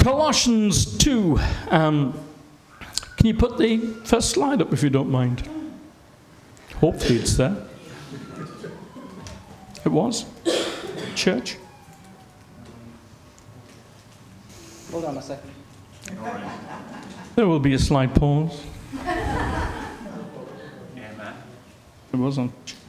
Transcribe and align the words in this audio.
Colossians 0.00 0.96
2. 0.96 1.38
Um, 1.68 2.18
can 3.18 3.26
you 3.26 3.34
put 3.34 3.58
the 3.58 3.76
first 4.04 4.30
slide 4.30 4.62
up 4.62 4.72
if 4.72 4.82
you 4.82 4.88
don't 4.88 5.10
mind? 5.10 5.46
Hopefully 6.76 7.18
it's 7.18 7.36
there. 7.36 7.54
It 9.84 9.90
was. 9.90 10.24
Church. 11.14 11.58
Hold 14.90 15.04
on 15.04 15.18
a 15.18 15.22
second. 15.22 15.50
There 17.36 17.46
will 17.46 17.60
be 17.60 17.74
a 17.74 17.78
slight 17.78 18.14
pause. 18.14 18.64
It 22.12 22.16
wasn't. 22.16 22.52
Try 22.66 22.79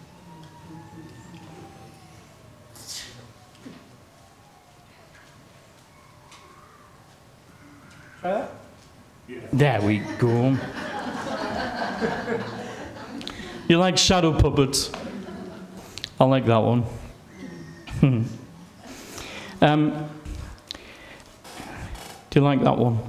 There 9.62 9.80
we 9.80 10.00
go. 10.18 10.58
you 13.68 13.78
like 13.78 13.96
shadow 13.96 14.34
puppets? 14.34 14.92
I 16.20 16.24
like 16.24 16.48
that 16.48 16.58
one. 16.58 16.84
um, 19.62 20.10
do 22.32 22.40
you 22.40 22.42
like 22.44 22.64
that 22.64 22.76
one? 22.76 23.02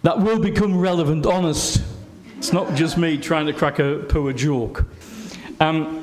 That 0.00 0.18
will 0.18 0.38
become 0.38 0.78
relevant, 0.78 1.26
honest. 1.26 1.82
It's 2.38 2.54
not 2.54 2.74
just 2.74 2.96
me 2.96 3.18
trying 3.18 3.44
to 3.44 3.52
crack 3.52 3.78
a 3.80 4.02
poor 4.08 4.32
joke. 4.32 4.86
Um, 5.60 6.01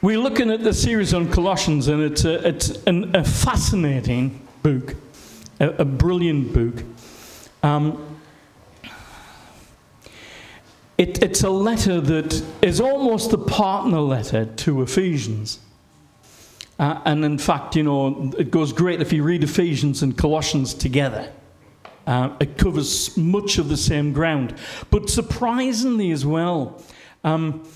we're 0.00 0.18
looking 0.18 0.50
at 0.50 0.62
the 0.62 0.72
series 0.72 1.12
on 1.12 1.30
Colossians, 1.30 1.88
and 1.88 2.02
it's 2.02 2.24
a, 2.24 2.46
it's 2.46 2.84
an, 2.84 3.16
a 3.16 3.24
fascinating 3.24 4.46
book, 4.62 4.94
a, 5.58 5.70
a 5.70 5.84
brilliant 5.84 6.52
book. 6.52 6.84
Um, 7.64 8.16
it, 10.96 11.22
it's 11.22 11.42
a 11.42 11.50
letter 11.50 12.00
that 12.00 12.44
is 12.62 12.80
almost 12.80 13.32
a 13.32 13.38
partner 13.38 14.00
letter 14.00 14.46
to 14.46 14.82
Ephesians. 14.82 15.58
Uh, 16.78 17.00
and 17.04 17.24
in 17.24 17.38
fact, 17.38 17.74
you 17.74 17.82
know, 17.82 18.32
it 18.38 18.52
goes 18.52 18.72
great 18.72 19.00
if 19.00 19.12
you 19.12 19.24
read 19.24 19.42
Ephesians 19.42 20.02
and 20.02 20.16
Colossians 20.16 20.74
together. 20.74 21.32
Uh, 22.06 22.30
it 22.38 22.56
covers 22.56 23.16
much 23.16 23.58
of 23.58 23.68
the 23.68 23.76
same 23.76 24.12
ground. 24.12 24.54
But 24.90 25.10
surprisingly, 25.10 26.12
as 26.12 26.24
well, 26.24 26.82
um, 27.24 27.68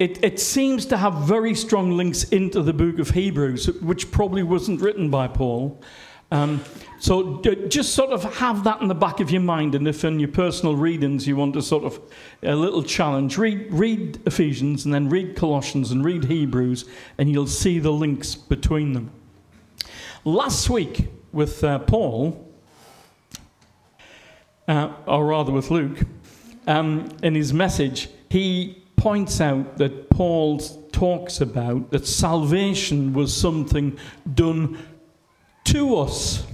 it, 0.00 0.24
it, 0.24 0.40
seems 0.40 0.86
to 0.86 0.96
have 0.96 1.14
very 1.18 1.54
strong 1.54 1.90
links 1.90 2.24
into 2.24 2.62
the 2.62 2.72
book 2.72 2.98
of 2.98 3.10
Hebrews, 3.10 3.66
which 3.82 4.10
probably 4.10 4.42
wasn't 4.42 4.80
written 4.80 5.10
by 5.10 5.28
Paul. 5.28 5.78
Um, 6.30 6.64
so 7.00 7.42
just 7.68 7.94
sort 7.94 8.10
of 8.10 8.22
have 8.36 8.64
that 8.64 8.80
in 8.80 8.88
the 8.88 8.94
back 8.94 9.20
of 9.20 9.30
your 9.30 9.42
mind, 9.42 9.74
and 9.74 9.86
if 9.86 10.02
in 10.02 10.18
your 10.18 10.30
personal 10.30 10.74
readings 10.74 11.26
you 11.26 11.36
want 11.36 11.52
to 11.52 11.60
sort 11.60 11.84
of 11.84 12.00
a 12.42 12.54
little 12.54 12.82
challenge, 12.82 13.36
read, 13.36 13.70
read 13.70 14.18
Ephesians 14.26 14.86
and 14.86 14.94
then 14.94 15.10
read 15.10 15.36
Colossians 15.36 15.90
and 15.90 16.02
read 16.02 16.24
Hebrews, 16.24 16.86
and 17.18 17.30
you'll 17.30 17.46
see 17.46 17.78
the 17.78 17.92
links 17.92 18.34
between 18.34 18.94
them. 18.94 19.10
Last 20.24 20.70
week 20.70 21.08
with 21.30 21.62
uh, 21.62 21.80
Paul, 21.80 22.48
uh, 24.66 24.92
or 25.06 25.26
rather 25.26 25.52
with 25.52 25.70
Luke, 25.70 26.06
um, 26.66 27.08
in 27.22 27.34
his 27.34 27.52
message, 27.52 28.08
he 28.30 28.79
points 29.00 29.40
out 29.40 29.78
that 29.78 30.10
Paul 30.10 30.58
talks 30.92 31.40
about 31.40 31.90
that 31.90 32.06
salvation 32.06 33.12
was 33.12 33.34
something 33.34 33.98
done 34.34 34.78
to 35.64 35.96
us. 35.96 36.44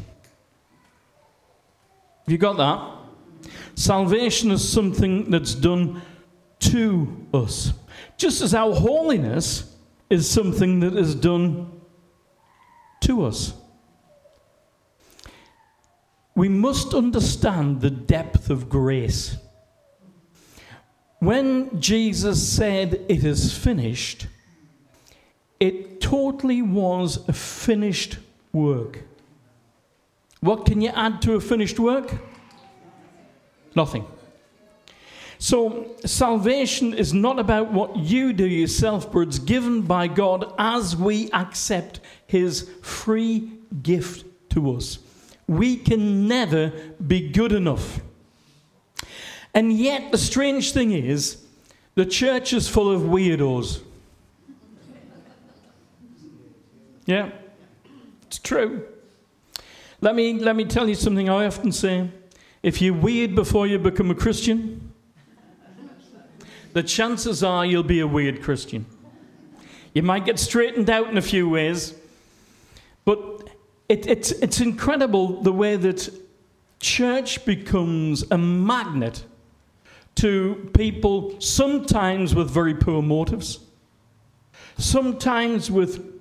Have 2.24 2.32
you 2.32 2.38
got 2.38 2.56
that? 2.56 3.50
Salvation 3.74 4.50
is 4.50 4.66
something 4.66 5.30
that's 5.30 5.54
done 5.54 6.00
to 6.60 7.26
us. 7.34 7.72
Just 8.16 8.40
as 8.40 8.54
our 8.54 8.74
holiness 8.74 9.76
is 10.08 10.28
something 10.28 10.80
that 10.80 10.96
is 10.96 11.14
done 11.14 11.70
to 13.00 13.24
us 13.24 13.52
we 16.36 16.48
must 16.50 16.94
understand 16.94 17.80
the 17.80 17.90
depth 17.90 18.50
of 18.50 18.68
grace. 18.68 19.36
When 21.18 21.80
Jesus 21.80 22.46
said, 22.46 23.04
It 23.08 23.24
is 23.24 23.56
finished, 23.56 24.26
it 25.58 26.00
totally 26.00 26.62
was 26.62 27.26
a 27.28 27.32
finished 27.32 28.18
work. 28.52 29.02
What 30.40 30.66
can 30.66 30.80
you 30.80 30.90
add 30.90 31.22
to 31.22 31.34
a 31.34 31.40
finished 31.40 31.78
work? 31.78 32.14
Nothing. 33.74 34.06
So, 35.38 35.94
salvation 36.04 36.94
is 36.94 37.12
not 37.12 37.38
about 37.38 37.70
what 37.70 37.96
you 37.96 38.32
do 38.32 38.46
yourself, 38.46 39.12
but 39.12 39.20
it's 39.20 39.38
given 39.38 39.82
by 39.82 40.08
God 40.08 40.54
as 40.58 40.96
we 40.96 41.30
accept 41.32 42.00
His 42.26 42.70
free 42.80 43.50
gift 43.82 44.24
to 44.50 44.74
us. 44.74 44.98
We 45.46 45.76
can 45.76 46.26
never 46.26 46.72
be 47.06 47.28
good 47.28 47.52
enough. 47.52 48.00
And 49.56 49.72
yet, 49.72 50.12
the 50.12 50.18
strange 50.18 50.72
thing 50.72 50.92
is, 50.92 51.42
the 51.94 52.04
church 52.04 52.52
is 52.52 52.68
full 52.68 52.92
of 52.92 53.00
weirdos. 53.00 53.80
Yeah, 57.06 57.30
it's 58.26 58.38
true. 58.38 58.86
Let 60.02 60.14
me, 60.14 60.34
let 60.34 60.56
me 60.56 60.66
tell 60.66 60.86
you 60.86 60.94
something 60.94 61.30
I 61.30 61.46
often 61.46 61.72
say. 61.72 62.10
If 62.62 62.82
you're 62.82 62.92
weird 62.92 63.34
before 63.34 63.66
you 63.66 63.78
become 63.78 64.10
a 64.10 64.14
Christian, 64.14 64.92
the 66.74 66.82
chances 66.82 67.42
are 67.42 67.64
you'll 67.64 67.82
be 67.82 68.00
a 68.00 68.06
weird 68.06 68.42
Christian. 68.42 68.84
You 69.94 70.02
might 70.02 70.26
get 70.26 70.38
straightened 70.38 70.90
out 70.90 71.08
in 71.08 71.16
a 71.16 71.22
few 71.22 71.48
ways, 71.48 71.94
but 73.06 73.48
it, 73.88 74.06
it's, 74.06 74.32
it's 74.32 74.60
incredible 74.60 75.40
the 75.40 75.52
way 75.52 75.76
that 75.76 76.10
church 76.78 77.42
becomes 77.46 78.22
a 78.30 78.36
magnet 78.36 79.24
to 80.16 80.70
people, 80.74 81.40
sometimes 81.40 82.34
with 82.34 82.50
very 82.50 82.74
poor 82.74 83.02
motives, 83.02 83.60
sometimes 84.78 85.70
with 85.70 86.12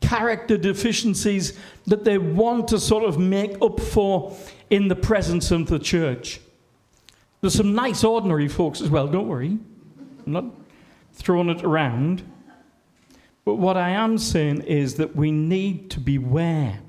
character 0.00 0.56
deficiencies 0.56 1.58
that 1.86 2.04
they 2.04 2.18
want 2.18 2.68
to 2.68 2.80
sort 2.80 3.04
of 3.04 3.18
make 3.18 3.60
up 3.62 3.78
for 3.78 4.36
in 4.70 4.88
the 4.88 4.96
presence 4.96 5.50
of 5.50 5.66
the 5.66 5.78
church. 5.78 6.40
There's 7.40 7.54
some 7.54 7.74
nice, 7.74 8.04
ordinary 8.04 8.48
folks 8.48 8.80
as 8.80 8.90
well, 8.90 9.06
don't 9.06 9.28
worry. 9.28 9.58
I'm 10.26 10.32
not 10.32 10.44
throwing 11.12 11.48
it 11.48 11.62
around. 11.64 12.22
But 13.44 13.54
what 13.54 13.76
I 13.76 13.90
am 13.90 14.18
saying 14.18 14.62
is 14.62 14.94
that 14.96 15.16
we 15.16 15.30
need 15.30 15.90
to 15.92 16.00
beware 16.00 16.80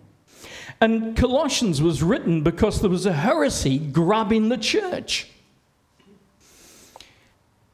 and 0.81 1.15
Colossians 1.15 1.79
was 1.79 2.01
written 2.01 2.41
because 2.41 2.81
there 2.81 2.89
was 2.89 3.05
a 3.05 3.13
heresy 3.13 3.77
grabbing 3.77 4.49
the 4.49 4.57
church. 4.57 5.29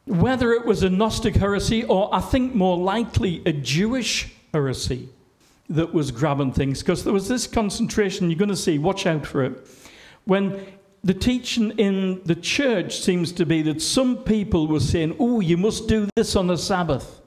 Whether 0.07 0.53
it 0.53 0.66
was 0.66 0.84
a 0.84 0.90
Gnostic 0.90 1.35
heresy 1.35 1.84
or 1.84 2.09
I 2.13 2.22
think 2.22 2.56
more 2.56 2.78
likely 2.78 3.41
a 3.45 3.51
Jewish 3.51 4.34
heresy 4.53 5.09
that 5.69 5.94
was 5.94 6.12
grabbing 6.12 6.53
things, 6.53 6.81
because 6.81 7.03
there 7.03 7.12
was 7.12 7.28
this 7.28 7.45
concentration, 7.45 8.29
you're 8.29 8.40
going 8.40 8.47
to 8.47 8.56
see, 8.56 8.79
watch 8.79 9.06
out 9.06 9.25
for 9.25 9.44
it. 9.44 9.68
When 10.23 10.66
the 11.03 11.13
teaching 11.13 11.72
in 11.72 12.22
the 12.23 12.35
church 12.35 13.00
seems 13.00 13.34
to 13.34 13.45
be 13.45 13.62
that 13.63 13.81
some 13.81 14.18
people 14.23 14.68
were 14.68 14.79
saying, 14.79 15.18
oh, 15.19 15.41
you 15.41 15.57
must 15.57 15.90
do 15.90 16.07
this 16.16 16.38
on 16.38 16.47
the 16.47 16.57
Sabbath. 16.57 17.22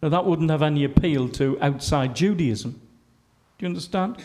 Now, 0.00 0.10
that 0.10 0.24
wouldn't 0.24 0.50
have 0.50 0.62
any 0.62 0.84
appeal 0.84 1.28
to 1.30 1.58
outside 1.60 2.14
Judaism. 2.16 2.70
Do 2.70 3.66
you 3.66 3.68
understand? 3.68 4.16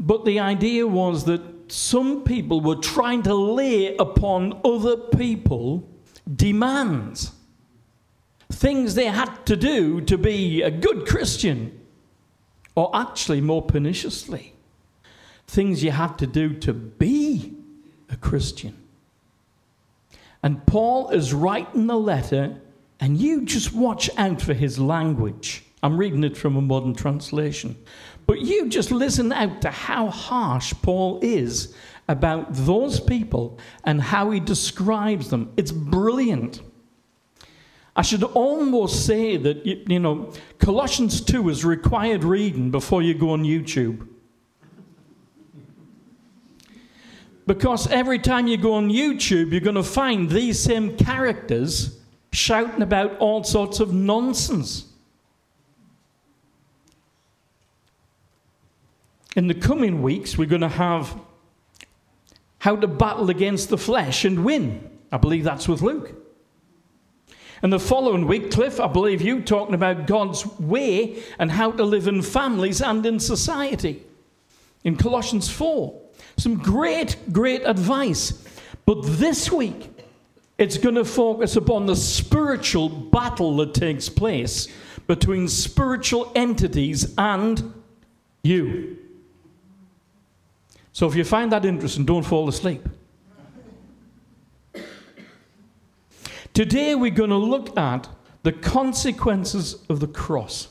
But 0.00 0.24
the 0.24 0.40
idea 0.40 0.86
was 0.86 1.24
that 1.26 1.70
some 1.70 2.24
people 2.24 2.60
were 2.60 2.76
trying 2.76 3.22
to 3.24 3.34
lay 3.34 3.96
upon 3.98 4.60
other 4.64 4.96
people 4.96 5.88
demands, 6.34 7.32
things 8.50 8.94
they 8.94 9.06
had 9.06 9.46
to 9.46 9.56
do 9.56 10.00
to 10.02 10.18
be 10.18 10.62
a 10.62 10.70
good 10.70 11.06
Christian, 11.06 11.80
or 12.74 12.90
actually 12.94 13.40
more 13.40 13.62
perniciously, 13.62 14.52
things 15.46 15.82
you 15.82 15.92
had 15.92 16.18
to 16.18 16.26
do 16.26 16.54
to 16.54 16.72
be 16.72 17.54
a 18.10 18.16
Christian. 18.16 18.76
And 20.42 20.64
Paul 20.66 21.10
is 21.10 21.32
writing 21.32 21.86
the 21.86 21.96
letter, 21.96 22.60
and 23.00 23.18
you 23.18 23.44
just 23.44 23.72
watch 23.72 24.10
out 24.16 24.40
for 24.40 24.54
his 24.54 24.78
language. 24.78 25.64
I'm 25.82 25.96
reading 25.96 26.24
it 26.24 26.36
from 26.36 26.56
a 26.56 26.60
modern 26.60 26.94
translation. 26.94 27.76
But 28.26 28.40
you 28.40 28.68
just 28.68 28.90
listen 28.90 29.32
out 29.32 29.62
to 29.62 29.70
how 29.70 30.08
harsh 30.08 30.74
Paul 30.82 31.20
is 31.22 31.74
about 32.08 32.46
those 32.50 33.00
people 33.00 33.58
and 33.84 34.00
how 34.00 34.30
he 34.30 34.40
describes 34.40 35.30
them. 35.30 35.52
It's 35.56 35.72
brilliant. 35.72 36.60
I 37.96 38.02
should 38.02 38.22
almost 38.22 39.06
say 39.06 39.36
that, 39.38 39.64
you, 39.64 39.98
know, 39.98 40.32
Colossians 40.58 41.20
2 41.20 41.48
is 41.48 41.64
required 41.64 42.24
reading 42.24 42.70
before 42.70 43.02
you 43.02 43.14
go 43.14 43.30
on 43.30 43.42
YouTube. 43.42 44.06
Because 47.46 47.86
every 47.88 48.18
time 48.18 48.48
you 48.48 48.56
go 48.56 48.74
on 48.74 48.90
YouTube, 48.90 49.52
you're 49.52 49.60
going 49.60 49.76
to 49.76 49.82
find 49.82 50.28
these 50.28 50.58
same 50.58 50.96
characters 50.96 51.98
shouting 52.32 52.82
about 52.82 53.16
all 53.18 53.44
sorts 53.44 53.80
of 53.80 53.94
nonsense. 53.94 54.92
In 59.36 59.46
the 59.46 59.54
coming 59.54 60.02
weeks, 60.02 60.36
we're 60.36 60.46
going 60.46 60.60
to 60.62 60.68
have 60.68 61.18
how 62.58 62.76
to 62.76 62.86
battle 62.86 63.30
against 63.30 63.68
the 63.68 63.78
flesh 63.78 64.24
and 64.24 64.44
win. 64.44 64.90
I 65.12 65.18
believe 65.18 65.44
that's 65.44 65.68
with 65.68 65.82
Luke. 65.82 66.14
And 67.62 67.72
the 67.72 67.80
following 67.80 68.26
week, 68.26 68.50
Cliff, 68.50 68.80
I 68.80 68.86
believe 68.86 69.22
you 69.22 69.40
talking 69.40 69.74
about 69.74 70.06
God's 70.06 70.46
way 70.58 71.22
and 71.38 71.50
how 71.50 71.72
to 71.72 71.84
live 71.84 72.06
in 72.06 72.22
families 72.22 72.82
and 72.82 73.04
in 73.06 73.18
society. 73.18 74.02
In 74.84 74.96
Colossians 74.96 75.48
4. 75.48 76.02
Some 76.36 76.58
great, 76.58 77.16
great 77.32 77.62
advice. 77.62 78.44
But 78.84 79.02
this 79.02 79.50
week, 79.50 79.90
it's 80.58 80.78
going 80.78 80.94
to 80.96 81.04
focus 81.04 81.56
upon 81.56 81.86
the 81.86 81.96
spiritual 81.96 82.88
battle 82.88 83.56
that 83.56 83.74
takes 83.74 84.08
place 84.08 84.68
between 85.06 85.48
spiritual 85.48 86.30
entities 86.34 87.14
and 87.16 87.72
you. 88.42 88.98
So 90.96 91.06
if 91.06 91.14
you 91.14 91.24
find 91.24 91.52
that 91.52 91.66
interesting, 91.66 92.06
don't 92.06 92.22
fall 92.22 92.48
asleep. 92.48 92.82
Today, 96.54 96.94
we're 96.94 97.10
going 97.10 97.28
to 97.28 97.36
look 97.36 97.76
at 97.76 98.08
the 98.44 98.52
consequences 98.52 99.76
of 99.90 100.00
the 100.00 100.06
cross. 100.06 100.68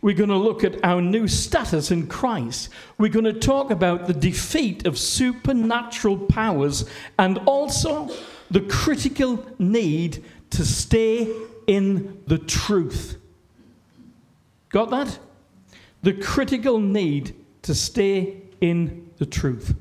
We're 0.00 0.14
going 0.14 0.30
to 0.30 0.38
look 0.38 0.64
at 0.64 0.82
our 0.82 1.02
new 1.02 1.28
status 1.28 1.90
in 1.90 2.06
Christ. 2.06 2.70
We're 2.96 3.10
going 3.10 3.26
to 3.26 3.34
talk 3.34 3.70
about 3.70 4.06
the 4.06 4.14
defeat 4.14 4.86
of 4.86 4.98
supernatural 4.98 6.16
powers 6.16 6.88
and 7.18 7.36
also 7.44 8.08
the 8.50 8.62
critical 8.62 9.46
need 9.58 10.24
to 10.48 10.64
stay 10.64 11.30
in 11.66 12.22
the 12.26 12.38
truth. 12.38 13.18
Got 14.70 14.88
that? 14.88 15.18
The 16.02 16.14
critical 16.14 16.78
need 16.78 17.36
to 17.60 17.74
stay 17.74 18.43
in 18.64 19.10
the 19.18 19.26
truth. 19.26 19.74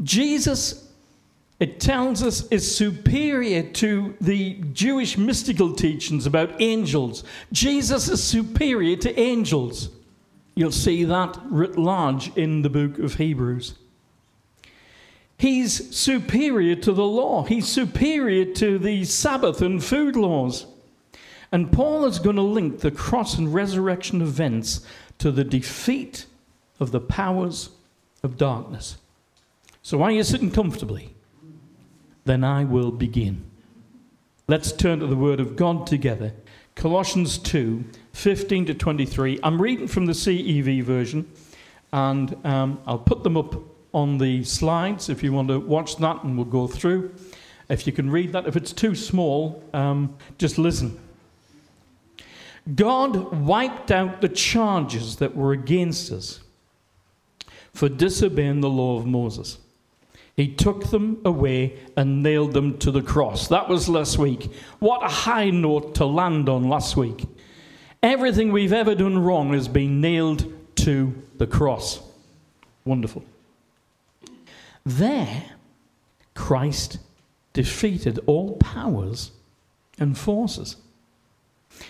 Jesus 0.00 0.88
it 1.58 1.78
tells 1.78 2.24
us 2.24 2.48
is 2.48 2.76
superior 2.76 3.62
to 3.62 4.16
the 4.20 4.54
Jewish 4.72 5.16
mystical 5.16 5.74
teachings 5.74 6.26
about 6.26 6.60
angels. 6.60 7.22
Jesus 7.52 8.08
is 8.08 8.20
superior 8.20 8.96
to 8.96 9.16
angels. 9.16 9.90
You'll 10.56 10.72
see 10.72 11.04
that 11.04 11.38
writ 11.44 11.78
large 11.78 12.36
in 12.36 12.62
the 12.62 12.68
book 12.68 12.98
of 12.98 13.14
Hebrews. 13.14 13.74
He's 15.38 15.94
superior 15.96 16.74
to 16.74 16.92
the 16.92 17.04
law. 17.04 17.44
He's 17.44 17.68
superior 17.68 18.52
to 18.54 18.80
the 18.80 19.04
Sabbath 19.04 19.62
and 19.62 19.82
food 19.82 20.16
laws. 20.16 20.66
And 21.52 21.70
Paul 21.70 22.06
is 22.06 22.18
going 22.18 22.36
to 22.36 22.42
link 22.42 22.80
the 22.80 22.90
cross 22.90 23.38
and 23.38 23.54
resurrection 23.54 24.20
events 24.20 24.84
to 25.18 25.30
the 25.30 25.44
defeat 25.44 26.26
of 26.80 26.92
the 26.92 27.00
powers 27.00 27.70
of 28.22 28.36
darkness. 28.36 28.96
So, 29.82 29.98
while 29.98 30.10
you're 30.10 30.24
sitting 30.24 30.50
comfortably, 30.50 31.14
then 32.24 32.44
I 32.44 32.64
will 32.64 32.90
begin. 32.90 33.44
Let's 34.48 34.72
turn 34.72 35.00
to 35.00 35.06
the 35.06 35.16
Word 35.16 35.40
of 35.40 35.56
God 35.56 35.86
together. 35.86 36.32
Colossians 36.74 37.38
2 37.38 37.84
15 38.12 38.66
to 38.66 38.74
23. 38.74 39.40
I'm 39.42 39.60
reading 39.60 39.88
from 39.88 40.06
the 40.06 40.12
CEV 40.12 40.82
version, 40.82 41.30
and 41.92 42.36
um, 42.44 42.80
I'll 42.86 42.98
put 42.98 43.22
them 43.22 43.36
up 43.36 43.54
on 43.94 44.18
the 44.18 44.44
slides 44.44 45.08
if 45.08 45.22
you 45.22 45.32
want 45.32 45.48
to 45.48 45.58
watch 45.60 45.96
that, 45.96 46.22
and 46.22 46.36
we'll 46.36 46.46
go 46.46 46.66
through. 46.66 47.14
If 47.68 47.86
you 47.86 47.92
can 47.92 48.10
read 48.10 48.32
that, 48.32 48.46
if 48.46 48.56
it's 48.56 48.72
too 48.72 48.94
small, 48.94 49.62
um, 49.72 50.16
just 50.38 50.58
listen. 50.58 50.98
God 52.74 53.34
wiped 53.44 53.90
out 53.90 54.20
the 54.20 54.28
charges 54.28 55.16
that 55.16 55.34
were 55.34 55.52
against 55.52 56.12
us 56.12 56.40
for 57.72 57.88
disobeying 57.88 58.60
the 58.60 58.70
law 58.70 58.98
of 58.98 59.06
Moses. 59.06 59.58
He 60.36 60.48
took 60.48 60.90
them 60.90 61.20
away 61.24 61.78
and 61.96 62.22
nailed 62.22 62.52
them 62.52 62.78
to 62.78 62.90
the 62.90 63.02
cross. 63.02 63.48
That 63.48 63.68
was 63.68 63.88
last 63.88 64.18
week. 64.18 64.50
What 64.78 65.04
a 65.04 65.08
high 65.08 65.50
note 65.50 65.96
to 65.96 66.06
land 66.06 66.48
on 66.48 66.68
last 66.68 66.96
week. 66.96 67.26
Everything 68.02 68.50
we've 68.50 68.72
ever 68.72 68.94
done 68.94 69.18
wrong 69.18 69.52
has 69.52 69.68
been 69.68 70.00
nailed 70.00 70.52
to 70.76 71.22
the 71.36 71.46
cross. 71.46 72.00
Wonderful. 72.84 73.24
There, 74.84 75.44
Christ 76.34 76.98
defeated 77.52 78.18
all 78.26 78.56
powers 78.56 79.32
and 79.98 80.16
forces. 80.16 80.76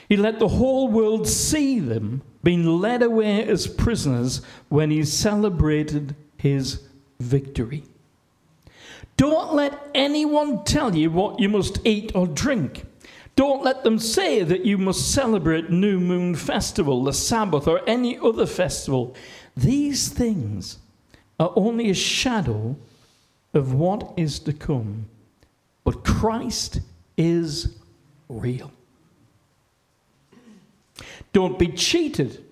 He 0.08 0.16
let 0.16 0.38
the 0.38 0.48
whole 0.48 0.88
world 0.88 1.28
see 1.28 1.80
them 1.80 2.22
being 2.42 2.66
led 2.66 3.02
away 3.02 3.44
as 3.46 3.66
prisoners 3.66 4.42
when 4.68 4.90
he 4.90 5.04
celebrated 5.04 6.14
his 6.36 6.88
victory. 7.20 7.84
Don't 9.16 9.54
let 9.54 9.78
anyone 9.94 10.64
tell 10.64 10.94
you 10.94 11.10
what 11.10 11.38
you 11.38 11.48
must 11.48 11.78
eat 11.86 12.12
or 12.14 12.26
drink. 12.26 12.84
Don't 13.36 13.62
let 13.62 13.84
them 13.84 13.98
say 13.98 14.42
that 14.42 14.66
you 14.66 14.76
must 14.76 15.12
celebrate 15.12 15.70
New 15.70 15.98
Moon 15.98 16.34
Festival, 16.34 17.04
the 17.04 17.12
Sabbath, 17.12 17.66
or 17.66 17.80
any 17.88 18.18
other 18.18 18.46
festival. 18.46 19.14
These 19.56 20.08
things 20.08 20.78
are 21.38 21.52
only 21.56 21.88
a 21.90 21.94
shadow 21.94 22.76
of 23.54 23.72
what 23.72 24.12
is 24.16 24.38
to 24.40 24.52
come. 24.52 25.06
But 25.84 26.04
Christ 26.04 26.80
is 27.16 27.76
real. 28.28 28.72
Don't 31.32 31.58
be 31.58 31.68
cheated 31.68 32.44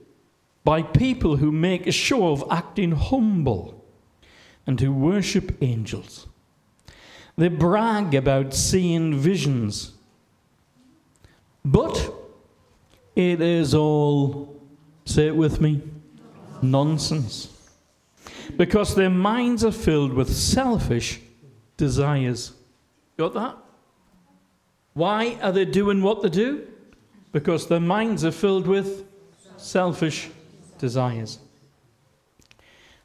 by 0.64 0.82
people 0.82 1.36
who 1.36 1.52
make 1.52 1.86
a 1.86 1.92
show 1.92 2.32
of 2.32 2.44
acting 2.50 2.92
humble 2.92 3.84
and 4.66 4.80
who 4.80 4.92
worship 4.92 5.56
angels. 5.60 6.26
They 7.36 7.48
brag 7.48 8.14
about 8.14 8.54
seeing 8.54 9.18
visions. 9.18 9.92
But 11.64 12.12
it 13.16 13.40
is 13.40 13.74
all, 13.74 14.60
say 15.04 15.26
it 15.26 15.36
with 15.36 15.60
me, 15.60 15.82
nonsense. 16.62 17.48
Because 18.56 18.94
their 18.94 19.10
minds 19.10 19.64
are 19.64 19.72
filled 19.72 20.12
with 20.12 20.34
selfish 20.34 21.20
desires. 21.76 22.52
Got 23.16 23.34
that? 23.34 23.56
Why 24.94 25.38
are 25.42 25.52
they 25.52 25.64
doing 25.64 26.02
what 26.02 26.22
they 26.22 26.28
do? 26.28 26.66
Because 27.32 27.68
their 27.68 27.80
minds 27.80 28.24
are 28.24 28.32
filled 28.32 28.66
with 28.66 29.04
selfish 29.56 30.30
desires. 30.78 31.38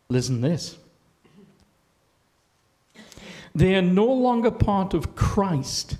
Listen 0.10 0.42
this. 0.42 0.78
They 3.54 3.76
are 3.76 3.82
no 3.82 4.06
longer 4.06 4.52
part 4.52 4.94
of 4.94 5.16
Christ, 5.16 5.98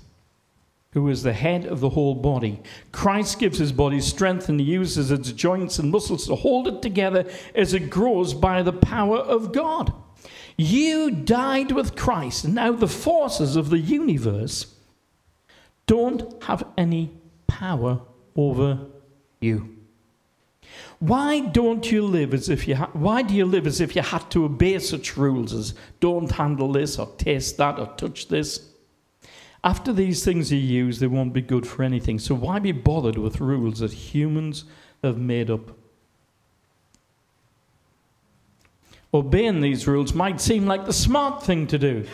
who 0.92 1.08
is 1.08 1.22
the 1.22 1.32
head 1.32 1.64
of 1.64 1.80
the 1.80 1.90
whole 1.90 2.14
body. 2.14 2.60
Christ 2.92 3.38
gives 3.38 3.58
his 3.58 3.72
body 3.72 4.00
strength 4.00 4.48
and 4.48 4.60
he 4.60 4.66
uses 4.66 5.10
its 5.10 5.32
joints 5.32 5.78
and 5.78 5.90
muscles 5.90 6.26
to 6.26 6.34
hold 6.34 6.68
it 6.68 6.82
together 6.82 7.24
as 7.54 7.72
it 7.72 7.90
grows 7.90 8.34
by 8.34 8.62
the 8.62 8.72
power 8.72 9.18
of 9.18 9.52
God. 9.52 9.92
You 10.58 11.10
died 11.10 11.72
with 11.72 11.96
Christ, 11.96 12.46
now 12.46 12.72
the 12.72 12.88
forces 12.88 13.56
of 13.56 13.70
the 13.70 13.78
universe 13.78 14.74
don't 15.86 16.42
have 16.44 16.66
any 16.76 17.10
power 17.46 18.00
over 18.36 18.86
you. 19.40 19.76
Why 20.98 21.40
don't 21.40 21.90
you 21.90 22.02
live 22.02 22.32
as 22.32 22.48
if 22.48 22.66
you 22.66 22.76
ha- 22.76 22.90
why 22.92 23.22
do 23.22 23.34
you 23.34 23.44
live 23.44 23.66
as 23.66 23.80
if 23.80 23.94
you 23.94 24.02
had 24.02 24.30
to 24.30 24.44
obey 24.44 24.78
such 24.78 25.16
rules 25.16 25.52
as 25.52 25.74
don't 26.00 26.30
handle 26.30 26.72
this 26.72 26.98
or 26.98 27.06
taste 27.18 27.58
that 27.58 27.78
or 27.78 27.86
touch 27.96 28.28
this? 28.28 28.70
After 29.62 29.92
these 29.92 30.24
things 30.24 30.52
you 30.52 30.58
use, 30.58 30.98
they 30.98 31.06
won't 31.06 31.32
be 31.32 31.42
good 31.42 31.66
for 31.66 31.82
anything. 31.82 32.18
So 32.18 32.34
why 32.34 32.58
be 32.58 32.72
bothered 32.72 33.18
with 33.18 33.40
rules 33.40 33.80
that 33.80 33.92
humans 33.92 34.64
have 35.02 35.18
made 35.18 35.50
up? 35.50 35.76
Obeying 39.12 39.60
these 39.60 39.86
rules 39.86 40.14
might 40.14 40.40
seem 40.40 40.66
like 40.66 40.84
the 40.84 40.92
smart 40.92 41.42
thing 41.42 41.66
to 41.68 41.78
do. 41.78 42.06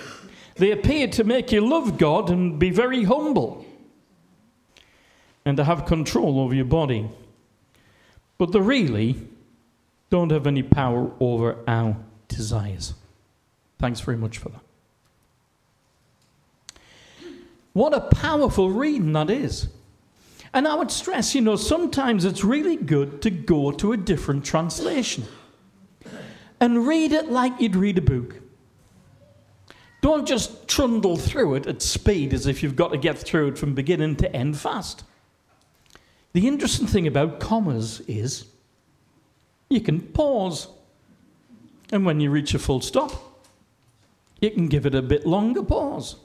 They 0.57 0.71
appear 0.71 1.09
to 1.09 1.25
make 1.25 1.52
you 1.52 1.67
love 1.67 1.99
God 1.99 2.31
and 2.31 2.59
be 2.59 2.71
very 2.71 3.05
humble 3.05 3.64
and 5.44 5.56
to 5.56 5.64
have 5.64 5.87
control 5.87 6.40
over 6.40 6.54
your 6.54 6.64
body 6.64 7.08
but 8.42 8.50
they 8.50 8.58
really 8.58 9.14
don't 10.11 10.32
have 10.32 10.49
any 10.49 10.64
power 10.64 11.12
over 11.20 11.58
our 11.68 11.96
desires. 12.26 12.92
Thanks 13.78 14.00
very 14.00 14.16
much 14.16 14.38
for 14.38 14.49
that. 14.49 14.62
What 17.72 17.94
a 17.94 18.00
powerful 18.00 18.68
reading 18.68 19.12
that 19.12 19.30
is. 19.30 19.68
And 20.52 20.66
I 20.66 20.75
would 20.75 20.90
stress, 20.90 21.37
you 21.37 21.40
know, 21.40 21.54
sometimes 21.54 22.25
it's 22.25 22.42
really 22.42 22.75
good 22.75 23.22
to 23.22 23.30
go 23.30 23.70
to 23.70 23.92
a 23.92 23.96
different 23.96 24.44
translation 24.44 25.25
and 26.58 26.84
read 26.84 27.12
it 27.12 27.30
like 27.30 27.61
you'd 27.61 27.76
read 27.76 27.96
a 27.99 28.02
book. 28.02 28.40
Don't 30.00 30.26
just 30.26 30.66
trundle 30.66 31.16
through 31.16 31.54
it 31.54 31.68
at 31.68 31.80
speed 31.80 32.34
as 32.34 32.49
if 32.49 32.61
you've 32.61 32.75
got 32.75 32.90
to 32.90 32.99
get 32.99 33.18
through 33.18 33.50
it 33.50 33.58
from 33.58 33.72
beginning 33.72 34.16
to 34.16 34.34
end 34.34 34.58
fast. 34.58 35.04
The 36.33 36.47
interesting 36.47 36.87
thing 36.87 37.07
about 37.07 37.41
commas 37.41 38.01
is 38.07 38.47
you 39.69 39.81
can 39.81 40.01
pause, 40.01 40.69
and 41.91 42.07
when 42.07 42.21
you 42.21 42.31
reach 42.31 42.55
a 42.55 42.59
full 42.59 42.81
stop, 42.81 43.12
you 44.41 44.51
can 44.51 44.69
give 44.69 44.87
it 44.87 44.95
a 44.95 45.03
bit 45.03 45.27
longer 45.27 45.62
pause. 45.62 46.17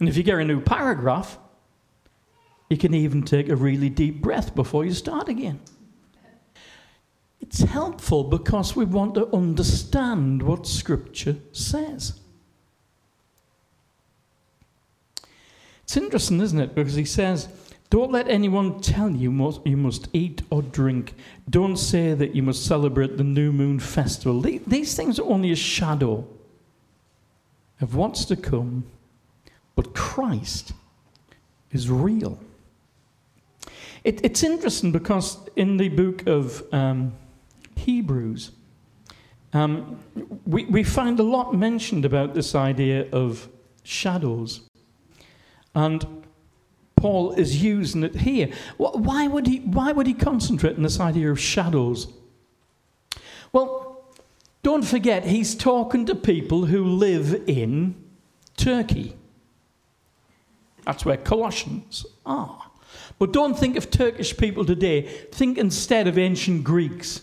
And 0.00 0.08
if 0.08 0.16
you 0.16 0.22
get 0.22 0.38
a 0.38 0.44
new 0.44 0.60
paragraph, 0.60 1.38
you 2.68 2.76
can 2.76 2.94
even 2.94 3.22
take 3.22 3.48
a 3.48 3.56
really 3.56 3.88
deep 3.88 4.20
breath 4.20 4.54
before 4.54 4.84
you 4.84 4.92
start 4.92 5.28
again. 5.28 5.60
It's 7.40 7.60
helpful 7.60 8.24
because 8.24 8.74
we 8.74 8.84
want 8.84 9.14
to 9.14 9.32
understand 9.32 10.42
what 10.42 10.66
Scripture 10.66 11.36
says. 11.52 12.18
It's 15.84 15.96
interesting, 15.96 16.40
isn't 16.40 16.58
it? 16.58 16.74
Because 16.74 16.94
he 16.94 17.04
says, 17.04 17.48
Don't 17.94 18.10
let 18.10 18.26
anyone 18.26 18.80
tell 18.80 19.08
you 19.08 19.30
you 19.64 19.76
must 19.76 20.08
eat 20.12 20.42
or 20.50 20.62
drink. 20.62 21.14
Don't 21.48 21.76
say 21.76 22.12
that 22.12 22.34
you 22.34 22.42
must 22.42 22.66
celebrate 22.66 23.16
the 23.16 23.22
new 23.22 23.52
moon 23.52 23.78
festival. 23.78 24.40
These 24.40 24.96
things 24.96 25.20
are 25.20 25.30
only 25.30 25.52
a 25.52 25.54
shadow 25.54 26.26
of 27.80 27.94
what's 27.94 28.24
to 28.24 28.34
come, 28.34 28.84
but 29.76 29.94
Christ 29.94 30.72
is 31.70 31.88
real. 31.88 32.36
It, 34.02 34.24
it's 34.24 34.42
interesting 34.42 34.90
because 34.90 35.48
in 35.54 35.76
the 35.76 35.88
book 35.88 36.26
of 36.26 36.64
um, 36.74 37.12
Hebrews, 37.76 38.50
um, 39.52 40.00
we, 40.44 40.64
we 40.64 40.82
find 40.82 41.20
a 41.20 41.22
lot 41.22 41.54
mentioned 41.54 42.04
about 42.04 42.34
this 42.34 42.56
idea 42.56 43.08
of 43.12 43.48
shadows. 43.84 44.62
And 45.76 46.23
Paul 47.04 47.32
is 47.32 47.62
using 47.62 48.02
it 48.02 48.14
here. 48.14 48.48
Why 48.78 49.26
would 49.26 49.46
he, 49.46 49.58
why 49.58 49.92
would 49.92 50.06
he 50.06 50.14
concentrate 50.14 50.76
on 50.76 50.82
this 50.84 50.98
idea 50.98 51.30
of 51.30 51.38
shadows? 51.38 52.06
Well, 53.52 54.06
don't 54.62 54.86
forget, 54.86 55.26
he's 55.26 55.54
talking 55.54 56.06
to 56.06 56.14
people 56.14 56.64
who 56.64 56.82
live 56.82 57.42
in 57.46 57.94
Turkey. 58.56 59.16
That's 60.86 61.04
where 61.04 61.18
Colossians 61.18 62.06
are. 62.24 62.70
But 63.18 63.34
don't 63.34 63.52
think 63.52 63.76
of 63.76 63.90
Turkish 63.90 64.34
people 64.34 64.64
today. 64.64 65.02
Think 65.30 65.58
instead 65.58 66.08
of 66.08 66.16
ancient 66.16 66.64
Greeks. 66.64 67.20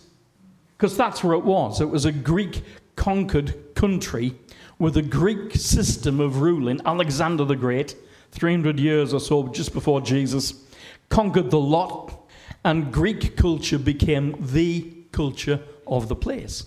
Because 0.78 0.96
that's 0.96 1.24
where 1.24 1.34
it 1.34 1.44
was. 1.44 1.82
It 1.82 1.90
was 1.90 2.06
a 2.06 2.12
Greek 2.12 2.62
conquered 2.96 3.74
country 3.74 4.36
with 4.78 4.96
a 4.96 5.02
Greek 5.02 5.56
system 5.56 6.20
of 6.20 6.40
ruling. 6.40 6.80
Alexander 6.86 7.46
the 7.46 7.56
Great 7.56 7.96
300 8.32 8.80
years 8.80 9.14
or 9.14 9.20
so 9.20 9.48
just 9.50 9.74
before 9.74 10.02
Jesus, 10.02 10.54
conquered 11.10 11.52
the 11.52 11.60
lot, 11.60 12.30
and 12.64 12.92
Greek 12.92 13.36
culture 13.36 13.80
became 13.80 14.36
the 14.40 14.94
culture 15.12 15.60
of 15.88 16.08
the 16.08 16.16
place. 16.16 16.66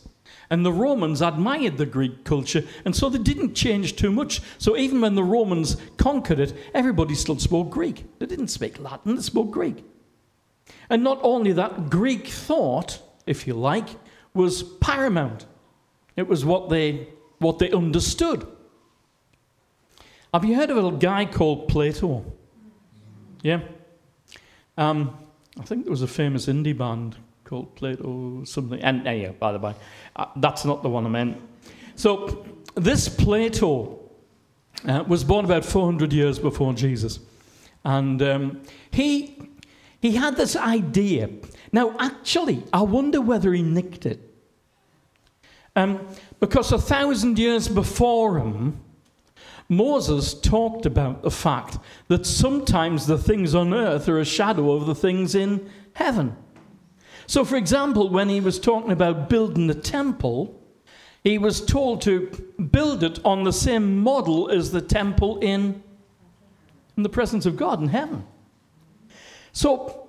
And 0.51 0.65
the 0.65 0.73
Romans 0.73 1.23
admired 1.23 1.79
the 1.79 1.87
Greek 1.87 2.25
culture, 2.25 2.63
and 2.85 2.95
so 2.95 3.09
they 3.09 3.19
didn't 3.19 3.55
change 3.55 3.97
too 3.97 4.13
much. 4.13 4.43
So 4.59 4.77
even 4.77 5.01
when 5.01 5.15
the 5.15 5.25
Romans 5.25 5.77
conquered 5.97 6.39
it, 6.39 6.55
everybody 6.75 7.15
still 7.15 7.39
spoke 7.39 7.71
Greek. 7.71 8.05
They 8.19 8.27
didn't 8.27 8.49
speak 8.49 8.79
Latin, 8.79 9.17
they 9.17 9.23
spoke 9.23 9.51
Greek. 9.51 9.85
And 10.91 11.03
not 11.03 11.19
only 11.23 11.53
that, 11.53 11.91
Greek 11.91 12.27
thought, 12.27 13.01
if 13.27 13.47
you 13.47 13.55
like, 13.55 13.89
was 14.35 14.63
paramount. 14.63 15.47
It 16.17 16.29
was 16.29 16.45
what 16.45 16.69
they, 16.69 17.09
what 17.39 17.59
they 17.59 17.71
understood. 17.71 18.47
Have 20.35 20.45
you 20.45 20.57
heard 20.57 20.71
of 20.71 20.85
a 20.85 20.91
guy 20.97 21.27
called 21.27 21.69
Plato? 21.69 22.25
Yeah? 23.43 23.61
Um, 24.77 25.17
I 25.61 25.63
think 25.63 25.85
there 25.85 25.93
was 25.93 26.03
a 26.03 26.09
famous 26.09 26.47
indie 26.47 26.77
band 26.77 27.15
called 27.45 27.77
Plato 27.77 28.43
something. 28.43 28.83
And 28.83 29.07
uh, 29.07 29.13
yeah, 29.13 29.29
by 29.31 29.53
the 29.53 29.61
way, 29.61 29.77
uh, 30.17 30.27
that's 30.35 30.65
not 30.65 30.83
the 30.83 30.89
one 30.89 31.07
I 31.07 31.09
meant. 31.09 31.41
So 31.95 32.45
this 32.75 33.09
Plato 33.09 34.01
uh, 34.89 35.05
was 35.07 35.23
born 35.23 35.45
about 35.45 35.65
400 35.65 36.13
years 36.13 36.41
before 36.41 36.75
Jesus, 36.75 37.21
and 37.85 38.21
um, 38.21 38.63
he 38.91 39.39
he 40.01 40.17
had 40.17 40.37
this 40.37 40.57
idea. 40.57 41.31
Now, 41.71 41.95
actually, 42.01 42.65
I 42.73 42.83
wonder 42.83 43.21
whether 43.21 43.53
he 43.53 43.63
nicked 43.63 44.05
it, 44.05 44.19
um, 45.77 46.09
because 46.41 46.73
a 46.73 46.79
thousand 46.79 47.39
years 47.39 47.69
before 47.69 48.41
him, 48.41 48.81
Moses 49.69 50.35
talked 50.35 50.87
about 50.87 51.23
the 51.23 51.31
fact 51.31 51.79
that 52.09 52.27
sometimes 52.27 53.07
the 53.07 53.19
things 53.19 53.55
on 53.55 53.73
earth 53.73 54.09
are 54.09 54.21
a 54.21 54.25
shadow 54.25 54.73
of 54.73 54.87
the 54.87 54.95
things 54.95 55.35
in 55.35 55.71
heaven. 55.95 56.37
So, 57.27 57.45
for 57.45 57.57
example, 57.57 58.11
when 58.11 58.29
he 58.29 58.41
was 58.41 58.59
talking 58.59 58.93
about 58.93 59.29
building 59.31 59.67
the 59.67 59.75
temple, 59.75 60.61
he 61.23 61.39
was 61.39 61.65
told 61.65 62.03
to 62.03 62.29
build 62.71 63.03
it 63.03 63.19
on 63.25 63.45
the 63.45 63.53
same 63.53 63.99
model 64.01 64.51
as 64.51 64.73
the 64.73 64.83
temple 64.83 65.39
in, 65.39 65.83
in 66.97 67.03
the 67.03 67.09
presence 67.09 67.47
of 67.47 67.57
God 67.57 67.81
in 67.81 67.89
heaven. 67.89 68.27
So, 69.53 70.09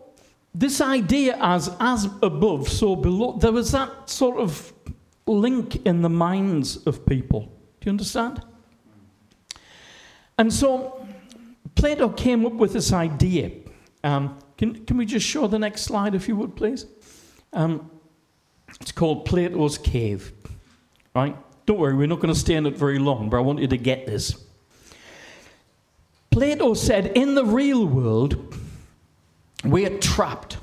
this 0.53 0.81
idea 0.81 1.38
as 1.39 1.69
as 1.79 2.05
above, 2.21 2.67
so 2.69 2.95
below, 2.95 3.38
there 3.38 3.51
was 3.51 3.71
that 3.71 4.09
sort 4.09 4.38
of 4.38 4.74
link 5.25 5.85
in 5.85 6.01
the 6.01 6.09
minds 6.09 6.77
of 6.85 7.05
people. 7.05 7.41
Do 7.79 7.85
you 7.85 7.89
understand? 7.91 8.41
And 10.37 10.53
so 10.53 11.05
Plato 11.75 12.09
came 12.09 12.45
up 12.45 12.53
with 12.53 12.73
this 12.73 12.91
idea. 12.91 13.51
Um, 14.03 14.37
can, 14.57 14.85
can 14.85 14.97
we 14.97 15.05
just 15.05 15.25
show 15.25 15.47
the 15.47 15.59
next 15.59 15.83
slide, 15.83 16.15
if 16.15 16.27
you 16.27 16.35
would, 16.35 16.55
please? 16.55 16.85
Um, 17.53 17.89
it's 18.81 18.91
called 18.91 19.25
Plato's 19.25 19.77
Cave. 19.77 20.33
Right? 21.13 21.35
Don't 21.65 21.79
worry, 21.79 21.95
we're 21.95 22.07
not 22.07 22.19
going 22.19 22.33
to 22.33 22.39
stay 22.39 22.55
in 22.55 22.65
it 22.65 22.77
very 22.77 22.99
long, 22.99 23.29
but 23.29 23.37
I 23.37 23.39
want 23.39 23.59
you 23.59 23.67
to 23.67 23.77
get 23.77 24.05
this. 24.05 24.43
Plato 26.29 26.73
said, 26.73 27.07
in 27.15 27.33
the 27.33 27.45
real 27.45 27.85
world, 27.85 28.55
we 29.63 29.85
are 29.85 29.97
trapped 29.99 30.57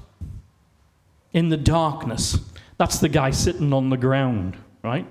in 1.33 1.49
the 1.49 1.57
darkness. 1.57 2.39
That's 2.77 2.99
the 2.99 3.09
guy 3.09 3.31
sitting 3.31 3.73
on 3.73 3.89
the 3.89 3.97
ground, 3.97 4.57
right? 4.85 5.07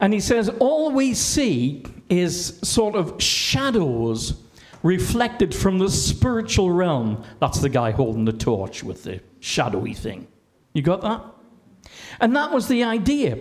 And 0.00 0.12
he 0.14 0.20
says, 0.20 0.48
all 0.58 0.90
we 0.90 1.14
see 1.14 1.84
is 2.08 2.58
sort 2.62 2.96
of 2.96 3.22
shadows 3.22 4.42
reflected 4.82 5.54
from 5.54 5.78
the 5.78 5.90
spiritual 5.90 6.70
realm. 6.70 7.22
That's 7.38 7.60
the 7.60 7.68
guy 7.68 7.90
holding 7.90 8.24
the 8.24 8.32
torch 8.32 8.82
with 8.82 9.04
the 9.04 9.20
shadowy 9.40 9.94
thing. 9.94 10.26
You 10.72 10.82
got 10.82 11.02
that? 11.02 11.22
And 12.20 12.34
that 12.34 12.50
was 12.50 12.68
the 12.68 12.82
idea. 12.84 13.38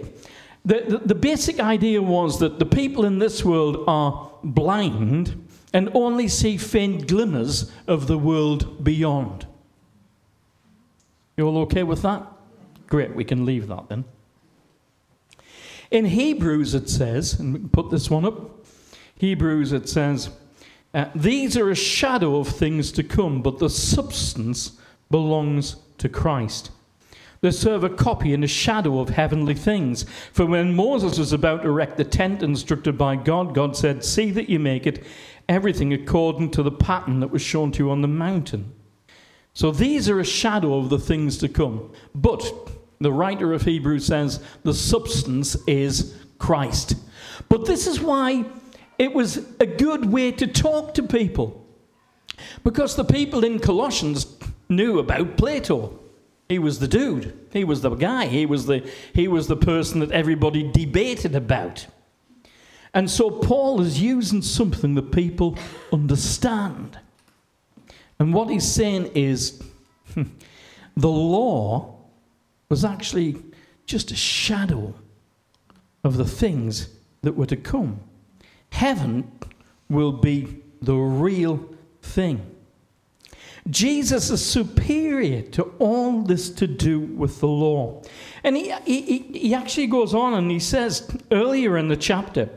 The, 0.65 0.81
the, 0.87 0.97
the, 0.97 1.15
basic 1.15 1.59
idea 1.59 2.01
was 2.01 2.39
that 2.39 2.59
the 2.59 2.65
people 2.65 3.05
in 3.05 3.19
this 3.19 3.45
world 3.45 3.85
are 3.87 4.31
blind 4.43 5.47
and 5.73 5.89
only 5.93 6.27
see 6.27 6.57
faint 6.57 7.07
glimmers 7.07 7.71
of 7.87 8.07
the 8.07 8.17
world 8.17 8.83
beyond. 8.83 9.45
You 11.37 11.47
all 11.47 11.59
okay 11.59 11.83
with 11.83 12.01
that? 12.01 12.27
Great, 12.87 13.15
we 13.15 13.23
can 13.23 13.45
leave 13.45 13.67
that 13.67 13.87
then. 13.87 14.03
In 15.91 16.05
Hebrews, 16.05 16.75
it 16.75 16.89
says, 16.89 17.39
and 17.39 17.53
we 17.53 17.59
can 17.59 17.69
put 17.69 17.89
this 17.89 18.09
one 18.09 18.25
up. 18.25 18.65
Hebrews, 19.15 19.71
it 19.71 19.89
says, 19.89 20.29
uh, 20.93 21.05
These 21.15 21.57
are 21.57 21.69
a 21.69 21.75
shadow 21.75 22.37
of 22.37 22.47
things 22.47 22.91
to 22.93 23.03
come, 23.03 23.41
but 23.41 23.59
the 23.59 23.69
substance 23.69 24.73
belongs 25.09 25.77
to 25.97 26.07
Christ. 26.07 26.71
They 27.41 27.51
serve 27.51 27.83
a 27.83 27.89
copy 27.89 28.33
and 28.33 28.43
a 28.43 28.47
shadow 28.47 28.99
of 28.99 29.09
heavenly 29.09 29.55
things. 29.55 30.05
For 30.33 30.45
when 30.45 30.75
Moses 30.75 31.17
was 31.17 31.31
about 31.31 31.63
to 31.63 31.69
erect 31.69 31.97
the 31.97 32.03
tent 32.03 32.43
instructed 32.43 32.97
by 32.97 33.15
God, 33.15 33.55
God 33.55 33.77
said, 33.77 34.03
See 34.03 34.29
that 34.31 34.49
you 34.49 34.59
make 34.59 34.85
it 34.85 35.05
everything 35.47 35.93
according 35.93 36.51
to 36.51 36.63
the 36.63 36.71
pattern 36.71 37.21
that 37.21 37.31
was 37.31 37.41
shown 37.41 37.71
to 37.73 37.85
you 37.85 37.91
on 37.91 38.01
the 38.01 38.07
mountain. 38.07 38.73
So 39.53 39.71
these 39.71 40.09
are 40.09 40.19
a 40.19 40.25
shadow 40.25 40.77
of 40.77 40.89
the 40.89 40.99
things 40.99 41.37
to 41.39 41.49
come. 41.49 41.91
But 42.13 42.51
the 42.99 43.11
writer 43.11 43.53
of 43.53 43.63
Hebrews 43.63 44.05
says 44.05 44.41
the 44.63 44.73
substance 44.73 45.55
is 45.67 46.15
Christ. 46.37 46.95
But 47.47 47.65
this 47.65 47.87
is 47.87 47.99
why 47.99 48.45
it 48.97 49.13
was 49.13 49.37
a 49.59 49.65
good 49.65 50.05
way 50.05 50.31
to 50.33 50.47
talk 50.47 50.93
to 50.95 51.03
people. 51.03 51.65
Because 52.63 52.95
the 52.95 53.05
people 53.05 53.43
in 53.43 53.59
Colossians 53.59 54.37
knew 54.67 54.99
about 54.99 55.37
Plato. 55.37 55.99
He 56.49 56.59
was 56.59 56.79
the 56.79 56.87
dude. 56.87 57.47
He 57.53 57.63
was 57.63 57.81
the 57.81 57.89
guy. 57.91 58.25
He 58.25 58.45
was 58.45 58.65
the, 58.65 58.89
he 59.13 59.27
was 59.27 59.47
the 59.47 59.55
person 59.55 59.99
that 60.01 60.11
everybody 60.11 60.69
debated 60.69 61.35
about. 61.35 61.87
And 62.93 63.09
so 63.09 63.29
Paul 63.29 63.81
is 63.81 64.01
using 64.01 64.41
something 64.41 64.95
that 64.95 65.11
people 65.11 65.57
understand. 65.93 66.97
And 68.17 68.33
what 68.33 68.49
he's 68.49 68.69
saying 68.69 69.11
is 69.13 69.61
the 70.15 71.07
law 71.07 71.98
was 72.69 72.85
actually 72.85 73.35
just 73.85 74.11
a 74.11 74.15
shadow 74.15 74.93
of 76.03 76.17
the 76.17 76.25
things 76.25 76.89
that 77.21 77.33
were 77.33 77.45
to 77.47 77.57
come. 77.57 77.99
Heaven 78.71 79.31
will 79.89 80.11
be 80.11 80.61
the 80.81 80.95
real 80.95 81.67
thing. 82.01 82.55
Jesus 83.69 84.29
is 84.29 84.43
superior 84.45 85.41
to 85.41 85.63
all 85.79 86.21
this 86.21 86.49
to 86.51 86.67
do 86.67 86.99
with 86.99 87.39
the 87.39 87.47
law. 87.47 88.01
And 88.43 88.55
he, 88.55 88.73
he, 88.85 89.19
he 89.19 89.53
actually 89.53 89.87
goes 89.87 90.13
on 90.13 90.33
and 90.33 90.49
he 90.49 90.59
says 90.59 91.09
earlier 91.31 91.77
in 91.77 91.87
the 91.87 91.97
chapter 91.97 92.49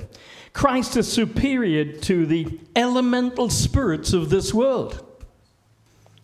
Christ 0.52 0.96
is 0.98 1.10
superior 1.10 1.92
to 2.00 2.26
the 2.26 2.60
elemental 2.76 3.48
spirits 3.48 4.12
of 4.12 4.28
this 4.28 4.52
world. 4.52 5.02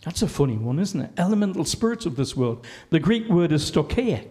That's 0.08 0.22
a 0.22 0.26
funny 0.26 0.56
one, 0.56 0.78
isn't 0.78 0.98
it? 0.98 1.10
Elemental 1.18 1.66
spirits 1.66 2.06
of 2.06 2.16
this 2.16 2.34
world. 2.34 2.66
The 2.88 2.98
Greek 2.98 3.28
word 3.28 3.52
is 3.52 3.70
stoicheia. 3.70 4.26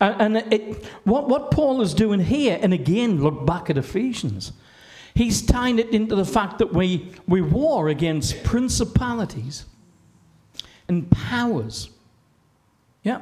And 0.00 0.38
it, 0.38 0.82
what, 1.04 1.28
what 1.28 1.50
Paul 1.50 1.82
is 1.82 1.92
doing 1.92 2.20
here, 2.20 2.58
and 2.62 2.72
again, 2.72 3.22
look 3.22 3.44
back 3.44 3.68
at 3.68 3.76
Ephesians, 3.76 4.54
he's 5.14 5.42
tying 5.42 5.78
it 5.78 5.90
into 5.90 6.16
the 6.16 6.24
fact 6.24 6.56
that 6.56 6.72
we, 6.72 7.12
we 7.28 7.42
war 7.42 7.90
against 7.90 8.42
principalities 8.44 9.66
and 10.88 11.10
powers. 11.10 11.90
Yeah. 13.02 13.20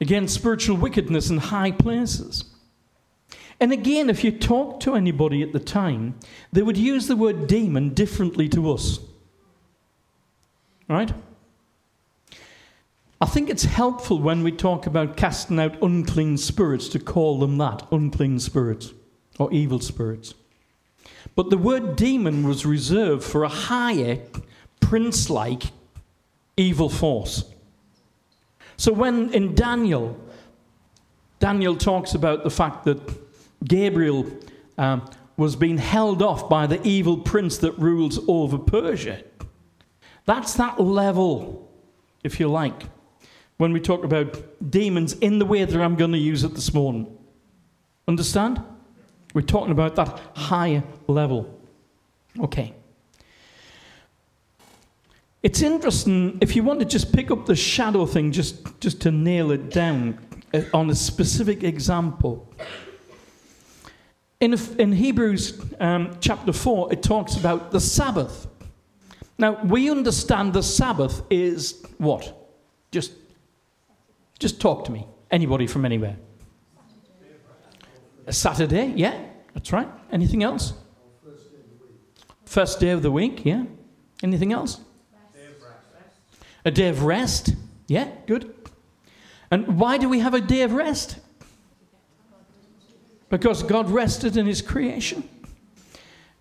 Against 0.00 0.36
spiritual 0.36 0.76
wickedness 0.76 1.28
in 1.28 1.38
high 1.38 1.72
places. 1.72 2.44
And 3.58 3.72
again, 3.72 4.10
if 4.10 4.22
you 4.22 4.30
talk 4.30 4.78
to 4.82 4.94
anybody 4.94 5.42
at 5.42 5.52
the 5.52 5.58
time, 5.58 6.20
they 6.52 6.62
would 6.62 6.76
use 6.76 7.08
the 7.08 7.16
word 7.16 7.48
demon 7.48 7.94
differently 7.94 8.48
to 8.50 8.70
us. 8.70 9.00
Right? 10.90 11.12
I 13.20 13.26
think 13.26 13.48
it's 13.48 13.62
helpful 13.62 14.18
when 14.18 14.42
we 14.42 14.50
talk 14.50 14.86
about 14.88 15.16
casting 15.16 15.60
out 15.60 15.80
unclean 15.80 16.36
spirits 16.36 16.88
to 16.88 16.98
call 16.98 17.38
them 17.38 17.58
that 17.58 17.86
unclean 17.92 18.40
spirits 18.40 18.92
or 19.38 19.52
evil 19.52 19.78
spirits. 19.78 20.34
But 21.36 21.48
the 21.48 21.58
word 21.58 21.94
demon 21.94 22.44
was 22.44 22.66
reserved 22.66 23.22
for 23.22 23.44
a 23.44 23.48
higher, 23.48 24.18
prince 24.80 25.30
like 25.30 25.66
evil 26.56 26.88
force. 26.88 27.44
So 28.76 28.92
when 28.92 29.32
in 29.32 29.54
Daniel, 29.54 30.18
Daniel 31.38 31.76
talks 31.76 32.14
about 32.14 32.42
the 32.42 32.50
fact 32.50 32.84
that 32.86 32.98
Gabriel 33.64 34.26
um, 34.76 35.08
was 35.36 35.54
being 35.54 35.78
held 35.78 36.20
off 36.20 36.48
by 36.48 36.66
the 36.66 36.84
evil 36.84 37.18
prince 37.18 37.58
that 37.58 37.78
rules 37.78 38.18
over 38.26 38.58
Persia. 38.58 39.22
That's 40.26 40.54
that 40.54 40.80
level, 40.80 41.70
if 42.22 42.38
you 42.38 42.48
like 42.48 42.82
when 43.60 43.74
we 43.74 43.80
talk 43.80 44.04
about 44.04 44.42
demons 44.70 45.12
in 45.14 45.38
the 45.38 45.44
way 45.44 45.64
that 45.64 45.78
I'm 45.78 45.94
going 45.94 46.12
to 46.12 46.18
use 46.18 46.44
it 46.44 46.54
this 46.54 46.72
morning. 46.72 47.06
Understand? 48.08 48.62
We're 49.34 49.42
talking 49.42 49.70
about 49.70 49.96
that 49.96 50.18
higher 50.34 50.82
level. 51.06 51.60
Okay. 52.38 52.72
It's 55.42 55.60
interesting 55.60 56.38
if 56.40 56.56
you 56.56 56.62
want 56.62 56.80
to 56.80 56.86
just 56.86 57.12
pick 57.12 57.30
up 57.30 57.44
the 57.44 57.54
shadow 57.54 58.06
thing, 58.06 58.32
just, 58.32 58.80
just 58.80 59.00
to 59.02 59.10
nail 59.10 59.50
it 59.50 59.70
down 59.70 60.18
uh, 60.54 60.62
on 60.72 60.88
a 60.88 60.94
specific 60.94 61.62
example. 61.62 62.50
In, 64.40 64.54
in 64.78 64.92
Hebrews 64.92 65.60
um, 65.80 66.16
chapter 66.20 66.54
4, 66.54 66.94
it 66.94 67.02
talks 67.02 67.36
about 67.36 67.72
the 67.72 67.80
Sabbath. 67.80 68.46
Now, 69.40 69.58
we 69.64 69.90
understand 69.90 70.52
the 70.52 70.62
Sabbath 70.62 71.22
is 71.30 71.82
what? 71.96 72.36
Just 72.92 73.12
just 74.38 74.60
talk 74.60 74.84
to 74.84 74.92
me. 74.92 75.06
Anybody 75.30 75.66
from 75.66 75.86
anywhere? 75.86 76.16
A 78.26 78.34
Saturday, 78.34 78.92
yeah, 78.96 79.18
that's 79.54 79.72
right. 79.72 79.88
Anything 80.12 80.42
else? 80.42 80.74
First 82.44 82.80
day 82.80 82.90
of 82.90 83.00
the 83.00 83.10
week, 83.10 83.46
yeah. 83.46 83.64
Anything 84.22 84.52
else? 84.52 84.82
A 86.66 86.70
day 86.70 86.88
of 86.88 87.04
rest, 87.04 87.54
yeah, 87.86 88.08
good. 88.26 88.54
And 89.50 89.78
why 89.78 89.96
do 89.96 90.10
we 90.10 90.18
have 90.18 90.34
a 90.34 90.40
day 90.42 90.60
of 90.62 90.74
rest? 90.74 91.18
Because 93.30 93.62
God 93.62 93.88
rested 93.88 94.36
in 94.36 94.44
His 94.44 94.60
creation. 94.60 95.26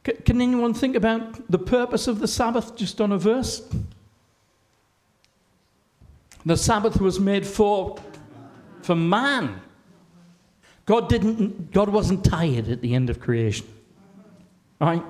C- 0.06 0.14
can 0.26 0.42
anyone 0.42 0.74
think 0.74 0.96
about 0.96 1.50
the 1.52 1.60
purpose 1.60 2.08
of 2.08 2.20
the 2.20 2.28
Sabbath 2.28 2.76
just 2.76 3.02
on 3.02 3.12
a 3.12 3.18
verse? 3.18 3.68
The 6.46 6.56
Sabbath 6.56 7.02
was 7.02 7.20
made 7.20 7.46
for, 7.46 7.98
for 8.82 8.96
man. 8.96 9.62
God 10.86 11.10
didn't 11.10 11.72
God 11.72 11.90
wasn't 11.90 12.24
tired 12.24 12.68
at 12.70 12.82
the 12.82 12.96
end 12.96 13.10
of 13.10 13.20
creation. 13.20 13.68
Right? 14.82 15.04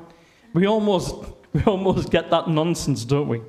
We 0.53 0.67
almost 0.67 1.15
we 1.53 1.63
almost 1.63 2.11
get 2.11 2.29
that 2.31 2.49
nonsense, 2.49 3.05
don't 3.05 3.27
we? 3.27 3.41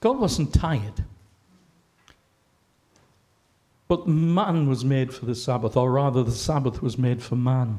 God 0.00 0.18
wasn't 0.18 0.54
tired. 0.54 1.04
But 3.86 4.08
man 4.08 4.68
was 4.68 4.84
made 4.84 5.12
for 5.12 5.26
the 5.26 5.34
Sabbath, 5.34 5.76
or 5.76 5.92
rather, 5.92 6.22
the 6.22 6.32
Sabbath 6.32 6.82
was 6.82 6.96
made 6.96 7.22
for 7.22 7.36
man. 7.36 7.78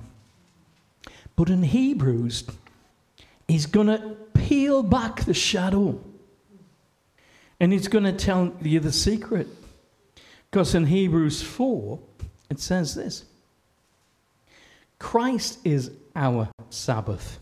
But 1.35 1.49
in 1.49 1.63
Hebrews, 1.63 2.45
he's 3.47 3.65
going 3.65 3.87
to 3.87 4.15
peel 4.33 4.83
back 4.83 5.25
the 5.25 5.33
shadow 5.33 5.99
and 7.59 7.71
he's 7.71 7.87
going 7.87 8.03
to 8.03 8.13
tell 8.13 8.53
you 8.61 8.79
the 8.79 8.91
secret. 8.91 9.47
Because 10.49 10.75
in 10.75 10.85
Hebrews 10.85 11.41
4, 11.41 11.99
it 12.49 12.59
says 12.59 12.93
this 12.93 13.25
Christ 14.99 15.59
is 15.63 15.91
our 16.15 16.49
Sabbath, 16.69 17.39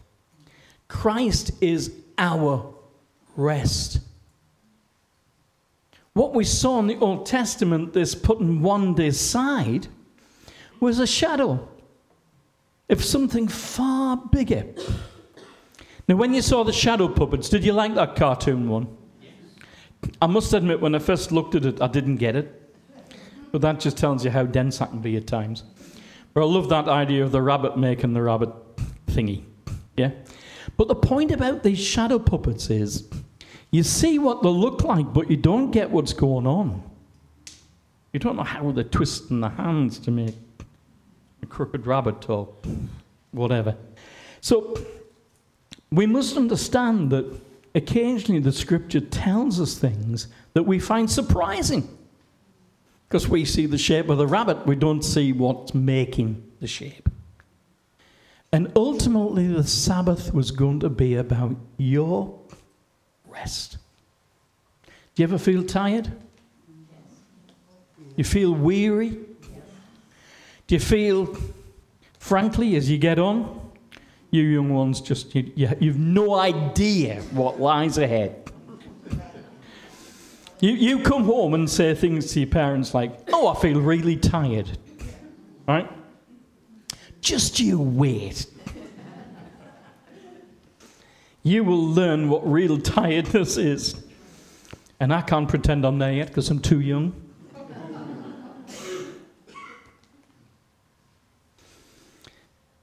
Christ 0.87 1.51
is 1.61 1.91
our 2.17 2.73
rest. 3.35 3.99
What 6.13 6.33
we 6.33 6.43
saw 6.43 6.79
in 6.79 6.87
the 6.87 6.97
Old 6.97 7.25
Testament, 7.25 7.93
this 7.93 8.15
putting 8.15 8.61
one 8.61 8.93
day 8.93 9.07
aside, 9.07 9.87
was 10.79 10.99
a 10.99 11.07
shadow 11.07 11.69
of 12.91 13.03
something 13.03 13.47
far 13.47 14.17
bigger. 14.17 14.65
Now, 16.07 16.15
when 16.15 16.33
you 16.33 16.41
saw 16.41 16.63
the 16.63 16.73
shadow 16.73 17.07
puppets, 17.07 17.49
did 17.49 17.63
you 17.63 17.73
like 17.73 17.95
that 17.95 18.15
cartoon 18.15 18.67
one? 18.67 18.87
I 20.21 20.27
must 20.27 20.53
admit, 20.53 20.81
when 20.81 20.93
I 20.95 20.99
first 20.99 21.31
looked 21.31 21.55
at 21.55 21.65
it, 21.65 21.81
I 21.81 21.87
didn't 21.87 22.17
get 22.17 22.35
it. 22.35 22.57
But 23.51 23.61
that 23.61 23.79
just 23.79 23.97
tells 23.97 24.25
you 24.25 24.31
how 24.31 24.43
dense 24.43 24.81
I 24.81 24.87
can 24.87 24.99
be 24.99 25.15
at 25.15 25.27
times. 25.27 25.63
But 26.33 26.41
I 26.41 26.45
love 26.45 26.69
that 26.69 26.87
idea 26.87 27.23
of 27.23 27.31
the 27.31 27.41
rabbit 27.41 27.77
making 27.77 28.13
the 28.13 28.21
rabbit 28.21 28.49
thingy. 29.07 29.43
Yeah? 29.97 30.11
But 30.77 30.87
the 30.87 30.95
point 30.95 31.31
about 31.31 31.63
these 31.63 31.79
shadow 31.79 32.17
puppets 32.17 32.69
is 32.69 33.07
you 33.71 33.83
see 33.83 34.19
what 34.19 34.41
they 34.41 34.49
look 34.49 34.83
like, 34.83 35.13
but 35.13 35.29
you 35.29 35.37
don't 35.37 35.71
get 35.71 35.91
what's 35.91 36.13
going 36.13 36.47
on. 36.47 36.83
You 38.13 38.19
don't 38.19 38.35
know 38.35 38.43
how 38.43 38.71
they're 38.71 38.83
twisting 38.83 39.39
the 39.39 39.49
hands 39.49 39.99
to 39.99 40.11
make 40.11 40.35
crooked 41.51 41.85
rabbit 41.85 42.29
or 42.29 42.47
whatever. 43.31 43.75
So 44.39 44.79
we 45.91 46.05
must 46.05 46.37
understand 46.37 47.11
that 47.11 47.25
occasionally 47.75 48.39
the 48.39 48.51
scripture 48.51 49.01
tells 49.01 49.59
us 49.59 49.77
things 49.77 50.27
that 50.53 50.63
we 50.63 50.79
find 50.79 51.11
surprising. 51.11 51.97
Because 53.07 53.27
we 53.27 53.43
see 53.43 53.65
the 53.65 53.77
shape 53.77 54.09
of 54.09 54.17
the 54.17 54.25
rabbit, 54.25 54.65
we 54.65 54.75
don't 54.75 55.03
see 55.03 55.33
what's 55.33 55.73
making 55.73 56.41
the 56.61 56.67
shape. 56.67 57.09
And 58.53 58.71
ultimately, 58.75 59.47
the 59.47 59.65
Sabbath 59.65 60.33
was 60.33 60.51
going 60.51 60.79
to 60.81 60.89
be 60.89 61.15
about 61.15 61.55
your 61.77 62.37
rest. 63.27 63.77
Do 64.85 65.23
you 65.23 65.23
ever 65.25 65.37
feel 65.37 65.63
tired? 65.63 66.11
You 68.15 68.23
feel 68.23 68.53
weary? 68.53 69.17
Do 70.71 70.75
you 70.75 70.79
feel, 70.79 71.37
frankly, 72.17 72.77
as 72.77 72.89
you 72.89 72.97
get 72.97 73.19
on, 73.19 73.59
you 74.29 74.43
young 74.43 74.73
ones 74.73 75.01
just, 75.01 75.35
you, 75.35 75.51
you, 75.53 75.69
you've 75.81 75.99
no 75.99 76.35
idea 76.35 77.19
what 77.31 77.59
lies 77.59 77.97
ahead. 77.97 78.49
You, 80.61 80.71
you 80.71 81.03
come 81.03 81.25
home 81.25 81.55
and 81.55 81.69
say 81.69 81.93
things 81.93 82.31
to 82.31 82.39
your 82.39 82.47
parents 82.47 82.93
like, 82.93 83.19
oh, 83.33 83.49
I 83.49 83.59
feel 83.59 83.81
really 83.81 84.15
tired. 84.15 84.77
Right? 85.67 85.91
Just 87.19 87.59
you 87.59 87.77
wait. 87.77 88.45
You 91.43 91.65
will 91.65 91.85
learn 91.85 92.29
what 92.29 92.49
real 92.49 92.79
tiredness 92.79 93.57
is. 93.57 94.05
And 95.01 95.13
I 95.13 95.21
can't 95.21 95.49
pretend 95.49 95.85
I'm 95.85 95.99
there 95.99 96.13
yet 96.13 96.27
because 96.27 96.49
I'm 96.49 96.61
too 96.61 96.79
young. 96.79 97.11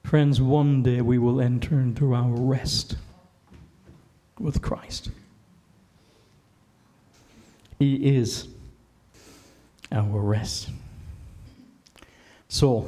Friends, 0.09 0.41
one 0.41 0.81
day 0.81 1.01
we 1.01 1.19
will 1.19 1.39
enter 1.39 1.79
into 1.79 2.15
our 2.15 2.31
rest 2.31 2.95
with 4.39 4.59
Christ. 4.59 5.11
He 7.77 8.17
is 8.17 8.47
our 9.91 10.19
rest. 10.19 10.71
So, 12.47 12.87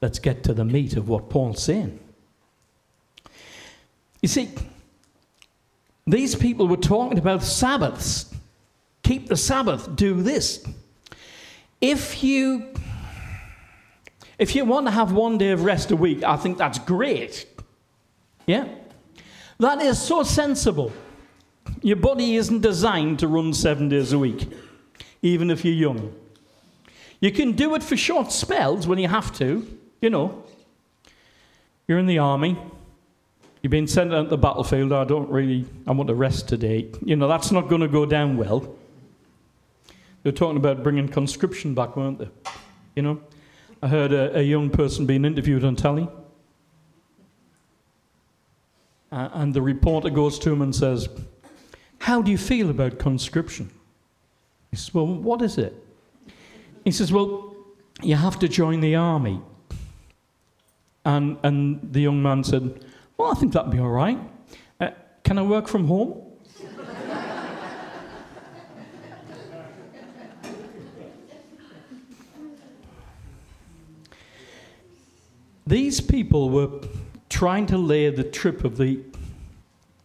let's 0.00 0.18
get 0.18 0.42
to 0.42 0.52
the 0.52 0.64
meat 0.64 0.96
of 0.96 1.08
what 1.08 1.30
Paul's 1.30 1.62
saying. 1.62 1.96
You 4.20 4.28
see, 4.28 4.50
these 6.08 6.34
people 6.34 6.66
were 6.66 6.76
talking 6.76 7.18
about 7.18 7.44
Sabbaths. 7.44 8.34
Keep 9.04 9.28
the 9.28 9.36
Sabbath, 9.36 9.94
do 9.94 10.22
this. 10.22 10.66
If 11.80 12.24
you 12.24 12.74
if 14.38 14.54
you 14.54 14.64
want 14.64 14.86
to 14.86 14.92
have 14.92 15.12
one 15.12 15.36
day 15.38 15.50
of 15.50 15.64
rest 15.64 15.90
a 15.90 15.96
week, 15.96 16.22
I 16.22 16.36
think 16.36 16.58
that's 16.58 16.78
great. 16.78 17.46
Yeah? 18.46 18.66
That 19.58 19.82
is 19.82 20.00
so 20.00 20.22
sensible. 20.22 20.92
Your 21.82 21.96
body 21.96 22.36
isn't 22.36 22.60
designed 22.60 23.18
to 23.18 23.28
run 23.28 23.52
seven 23.52 23.88
days 23.88 24.12
a 24.12 24.18
week, 24.18 24.48
even 25.22 25.50
if 25.50 25.64
you're 25.64 25.74
young. 25.74 26.14
You 27.20 27.32
can 27.32 27.52
do 27.52 27.74
it 27.74 27.82
for 27.82 27.96
short 27.96 28.30
spells 28.30 28.86
when 28.86 28.98
you 28.98 29.08
have 29.08 29.36
to, 29.38 29.66
you 30.00 30.10
know. 30.10 30.44
You're 31.88 31.98
in 31.98 32.06
the 32.06 32.18
army, 32.18 32.56
you've 33.62 33.70
been 33.70 33.88
sent 33.88 34.14
out 34.14 34.24
to 34.24 34.28
the 34.28 34.38
battlefield, 34.38 34.92
I 34.92 35.04
don't 35.04 35.28
really, 35.28 35.64
I 35.86 35.92
want 35.92 36.08
to 36.08 36.14
rest 36.14 36.48
today. 36.48 36.88
You 37.04 37.16
know, 37.16 37.26
that's 37.26 37.50
not 37.50 37.68
going 37.68 37.80
to 37.80 37.88
go 37.88 38.06
down 38.06 38.36
well. 38.36 38.76
They're 40.22 40.32
talking 40.32 40.58
about 40.58 40.82
bringing 40.82 41.08
conscription 41.08 41.74
back, 41.74 41.96
weren't 41.96 42.18
they? 42.18 42.28
You 42.94 43.02
know? 43.02 43.20
I 43.82 43.88
heard 43.88 44.12
a, 44.12 44.38
a 44.38 44.42
young 44.42 44.70
person 44.70 45.06
being 45.06 45.24
interviewed 45.24 45.64
on 45.64 45.76
telly. 45.76 46.08
Uh, 49.10 49.28
and 49.32 49.54
the 49.54 49.62
reporter 49.62 50.10
goes 50.10 50.38
to 50.40 50.52
him 50.52 50.62
and 50.62 50.74
says, 50.74 51.08
How 51.98 52.20
do 52.20 52.30
you 52.30 52.38
feel 52.38 52.70
about 52.70 52.98
conscription? 52.98 53.70
He 54.70 54.76
says, 54.76 54.92
Well, 54.92 55.06
what 55.06 55.42
is 55.42 55.58
it? 55.58 55.74
He 56.84 56.90
says, 56.90 57.12
Well, 57.12 57.54
you 58.02 58.16
have 58.16 58.38
to 58.40 58.48
join 58.48 58.80
the 58.80 58.96
army. 58.96 59.40
And, 61.04 61.38
and 61.42 61.92
the 61.92 62.00
young 62.00 62.22
man 62.22 62.44
said, 62.44 62.84
Well, 63.16 63.30
I 63.30 63.34
think 63.34 63.52
that'd 63.52 63.70
be 63.70 63.78
all 63.78 63.88
right. 63.88 64.18
Uh, 64.80 64.90
can 65.24 65.38
I 65.38 65.42
work 65.42 65.68
from 65.68 65.86
home? 65.86 66.27
These 75.68 76.00
people 76.00 76.48
were 76.48 76.70
trying 77.28 77.66
to 77.66 77.76
lay 77.76 78.08
the 78.08 78.24
trip 78.24 78.64
of 78.64 78.78
the 78.78 79.00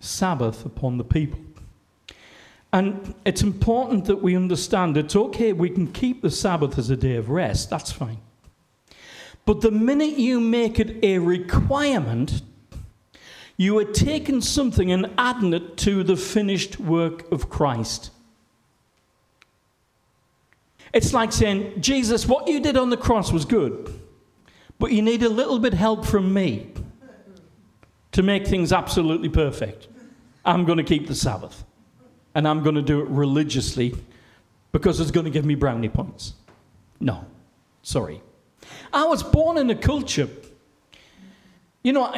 Sabbath 0.02 0.66
upon 0.66 0.98
the 0.98 1.06
people. 1.06 1.40
And 2.74 3.16
it's 3.24 3.42
important 3.42 4.06
that 4.06 4.18
we 4.18 4.36
understand 4.36 4.98
it's 4.98 5.16
okay, 5.16 5.54
we 5.54 5.70
can 5.70 5.88
keep 5.88 6.22
the 6.22 6.30
Sabbath 6.30 6.78
as 6.78 6.90
a 6.90 6.98
day 6.98 7.16
of 7.16 7.30
rest, 7.30 7.70
that's 7.70 7.94
fine. 7.94 8.18
But 9.46 9.62
the 9.62 9.72
minute 9.72 10.18
you 10.18 10.42
make 10.42 10.82
it 10.82 11.02
a 11.02 11.20
requirement, 11.20 12.42
you 13.56 13.78
are 13.78 13.86
taking 13.86 14.42
something 14.42 14.92
and 14.92 15.12
adding 15.18 15.54
it 15.54 15.78
to 15.78 16.04
the 16.04 16.18
finished 16.18 16.78
work 16.78 17.32
of 17.32 17.50
Christ. 17.50 18.12
It's 20.94 21.14
like 21.14 21.32
saying, 21.32 21.80
Jesus, 21.80 22.26
what 22.26 22.50
you 22.50 22.60
did 22.60 22.76
on 22.76 22.90
the 22.90 22.98
cross 22.98 23.32
was 23.32 23.46
good. 23.46 24.02
But 24.80 24.92
you 24.92 25.02
need 25.02 25.24
a 25.24 25.30
little 25.30 25.60
bit 25.60 25.74
help 25.74 26.06
from 26.06 26.34
me 26.34 26.72
to 28.12 28.22
make 28.24 28.48
things 28.48 28.72
absolutely 28.74 29.30
perfect. 29.30 29.88
I'm 30.46 30.66
going 30.66 30.78
to 30.78 30.84
keep 30.84 31.08
the 31.08 31.16
Sabbath. 31.16 31.64
And 32.36 32.48
I'm 32.48 32.64
going 32.64 32.76
to 32.76 32.82
do 32.82 33.02
it 33.02 33.08
religiously 33.10 33.96
because 34.72 35.00
it's 35.00 35.12
going 35.12 35.26
to 35.26 35.30
give 35.30 35.46
me 35.46 35.56
brownie 35.56 35.90
points. 35.90 36.34
No, 37.00 37.26
sorry. 37.84 38.22
I 38.92 39.06
was 39.06 39.22
born 39.22 39.58
in 39.58 39.70
a 39.70 39.76
culture. 39.76 40.30
You 41.84 41.94
know, 41.94 42.14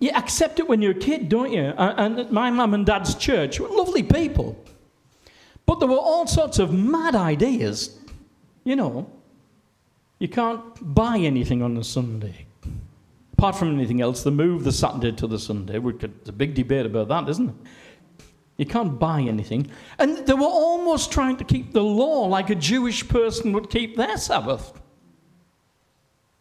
you 0.00 0.10
accept 0.10 0.58
it 0.58 0.66
when 0.66 0.82
you're 0.82 0.92
a 0.92 0.94
kid, 0.94 1.28
don't 1.28 1.52
you? 1.52 1.62
And 1.62 2.18
at 2.18 2.32
my 2.32 2.50
mum 2.50 2.74
and 2.74 2.84
dad's 2.84 3.14
church 3.14 3.60
were 3.60 3.68
lovely 3.68 4.02
people. 4.02 4.56
But 5.64 5.78
there 5.78 5.88
were 5.88 5.96
all 5.96 6.26
sorts 6.26 6.58
of 6.58 6.72
mad 6.72 7.14
ideas, 7.14 7.98
you 8.64 8.74
know. 8.74 9.08
You 10.22 10.28
can't 10.28 10.94
buy 10.94 11.18
anything 11.18 11.62
on 11.62 11.76
a 11.76 11.82
Sunday. 11.82 12.46
Apart 13.32 13.56
from 13.56 13.74
anything 13.74 14.00
else, 14.00 14.22
the 14.22 14.30
move 14.30 14.62
the 14.62 14.70
Saturday 14.70 15.10
to 15.16 15.26
the 15.26 15.36
Sunday, 15.36 15.80
there's 15.80 16.28
a 16.28 16.32
big 16.32 16.54
debate 16.54 16.86
about 16.86 17.08
that, 17.08 17.28
isn't 17.28 17.48
it? 17.48 17.54
You 18.56 18.66
can't 18.66 19.00
buy 19.00 19.20
anything. 19.22 19.68
And 19.98 20.18
they 20.18 20.34
were 20.34 20.42
almost 20.42 21.10
trying 21.10 21.38
to 21.38 21.44
keep 21.44 21.72
the 21.72 21.82
law 21.82 22.26
like 22.26 22.50
a 22.50 22.54
Jewish 22.54 23.08
person 23.08 23.52
would 23.52 23.68
keep 23.68 23.96
their 23.96 24.16
Sabbath. 24.16 24.80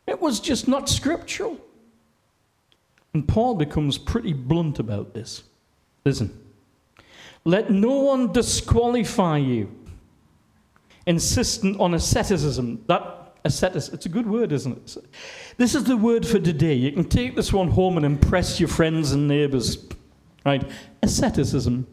It 0.06 0.22
was 0.22 0.39
just 0.39 0.67
not 0.67 0.88
scriptural. 0.88 1.58
And 3.15 3.28
Paul 3.28 3.56
becomes 3.56 3.98
pretty 3.98 4.34
blunt 4.34 4.78
about 4.78 5.15
this. 5.15 5.41
Listen, 6.06 6.39
let 7.46 7.72
no 7.72 7.94
one 7.94 8.32
disqualify 8.32 9.38
you, 9.38 9.76
insistent 11.08 11.80
on 11.80 11.96
asceticism. 11.96 12.84
That 12.86 13.20
asceticism. 13.43 13.95
It's 13.95 14.06
a 14.06 14.10
good 14.10 14.27
word, 14.27 14.51
isn't 14.51 14.77
it? 14.97 15.06
This 15.58 15.75
is 15.75 15.84
the 15.86 15.97
word 15.97 16.25
for 16.25 16.39
today. 16.39 16.73
You 16.73 16.91
can 16.91 17.06
take 17.06 17.36
this 17.36 17.51
one 17.51 17.69
home 17.69 17.97
and 17.97 18.06
impress 18.06 18.60
your 18.60 18.69
friends 18.69 19.12
and 19.12 19.27
neighbors. 19.27 19.88
Right? 20.45 20.69
Asceticism. 21.04 21.88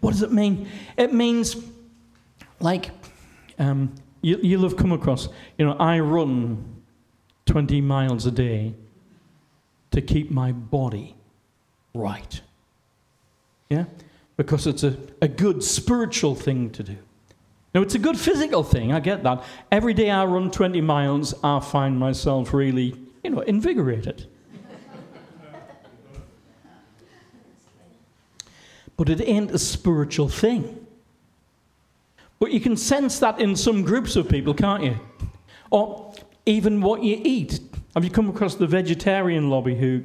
What 0.00 0.12
does 0.12 0.22
it 0.22 0.32
mean? 0.32 0.68
It 0.96 1.12
means, 1.12 1.56
like, 2.60 2.90
um, 3.58 3.94
you, 4.20 4.38
you'll 4.42 4.62
have 4.62 4.76
come 4.76 4.92
across, 4.92 5.28
you 5.58 5.66
know, 5.66 5.76
I 5.78 6.00
run 6.00 6.82
20 7.46 7.80
miles 7.80 8.26
a 8.26 8.30
day 8.30 8.74
to 9.90 10.00
keep 10.00 10.30
my 10.30 10.52
body 10.52 11.14
right. 11.94 12.40
Yeah? 13.70 13.84
Because 14.36 14.66
it's 14.66 14.82
a, 14.82 14.96
a 15.22 15.28
good 15.28 15.62
spiritual 15.62 16.34
thing 16.34 16.70
to 16.70 16.82
do. 16.82 16.96
Now, 17.74 17.82
it's 17.82 17.96
a 17.96 17.98
good 17.98 18.16
physical 18.16 18.62
thing, 18.62 18.92
I 18.92 19.00
get 19.00 19.24
that. 19.24 19.42
Every 19.72 19.94
day 19.94 20.08
I 20.08 20.24
run 20.24 20.52
20 20.52 20.80
miles, 20.80 21.34
I 21.42 21.58
find 21.58 21.98
myself 21.98 22.54
really, 22.54 22.94
you 23.24 23.30
know, 23.30 23.40
invigorated. 23.40 24.28
but 28.96 29.08
it 29.08 29.20
ain't 29.26 29.50
a 29.50 29.58
spiritual 29.58 30.28
thing. 30.28 30.86
But 32.38 32.52
you 32.52 32.60
can 32.60 32.76
sense 32.76 33.18
that 33.18 33.40
in 33.40 33.56
some 33.56 33.82
groups 33.82 34.14
of 34.14 34.28
people, 34.28 34.54
can't 34.54 34.84
you? 34.84 35.00
Or 35.70 36.14
even 36.46 36.80
what 36.80 37.02
you 37.02 37.20
eat. 37.24 37.58
Have 37.94 38.04
you 38.04 38.10
come 38.10 38.28
across 38.28 38.54
the 38.54 38.68
vegetarian 38.68 39.50
lobby 39.50 39.74
who, 39.74 40.04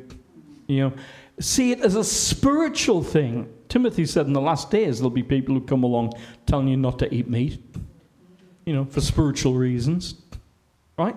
you 0.65 0.79
know, 0.89 0.93
see 1.39 1.71
it 1.71 1.81
as 1.81 1.95
a 1.95 2.03
spiritual 2.03 3.03
thing? 3.03 3.47
Timothy 3.69 4.05
said 4.05 4.25
in 4.25 4.33
the 4.33 4.41
last 4.41 4.71
days 4.71 4.97
there'll 4.99 5.11
be 5.11 5.23
people 5.23 5.53
who 5.55 5.61
come 5.61 5.83
along 5.83 6.13
telling 6.45 6.67
you 6.67 6.77
not 6.77 6.99
to 6.99 7.13
eat 7.13 7.29
meat, 7.29 7.63
you 8.65 8.73
know, 8.73 8.85
for 8.85 8.99
spiritual 8.99 9.53
reasons. 9.53 10.15
Right? 10.97 11.15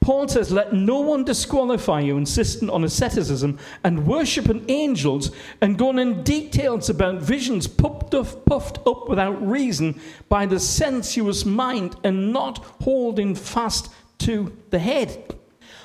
Paul 0.00 0.28
says, 0.28 0.50
Let 0.50 0.72
no 0.72 1.00
one 1.00 1.24
disqualify 1.24 2.00
you, 2.00 2.16
insistent 2.16 2.70
on 2.70 2.84
asceticism 2.84 3.58
and 3.84 4.06
worshiping 4.06 4.64
angels 4.68 5.30
and 5.60 5.78
going 5.78 5.98
in 5.98 6.22
details 6.22 6.90
about 6.90 7.20
visions 7.20 7.66
puffed 7.66 8.14
up, 8.14 8.44
puffed 8.46 8.78
up 8.86 9.08
without 9.08 9.46
reason 9.46 10.00
by 10.28 10.46
the 10.46 10.58
sensuous 10.58 11.44
mind 11.44 11.96
and 12.02 12.32
not 12.32 12.58
holding 12.82 13.34
fast 13.34 13.92
to 14.18 14.56
the 14.70 14.78
head. 14.78 15.34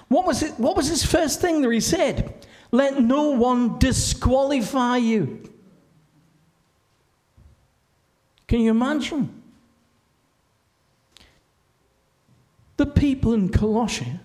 What 0.07 0.25
was, 0.25 0.43
it, 0.43 0.53
what 0.59 0.77
was 0.77 0.87
his 0.87 1.05
first 1.05 1.41
thing 1.41 1.61
that 1.61 1.71
he 1.71 1.79
said? 1.79 2.45
Let 2.71 3.01
no 3.01 3.31
one 3.31 3.79
disqualify 3.79 4.97
you. 4.97 5.54
Can 8.47 8.61
you 8.61 8.71
imagine? 8.71 9.41
The 12.77 12.85
people 12.85 13.33
in 13.33 13.49
Colossia 13.49 14.19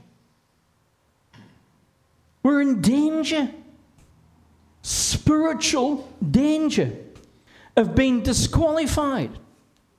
were 2.42 2.60
in 2.60 2.80
danger, 2.80 3.50
spiritual 4.82 6.12
danger 6.30 6.92
of 7.76 7.94
being 7.94 8.22
disqualified. 8.22 9.30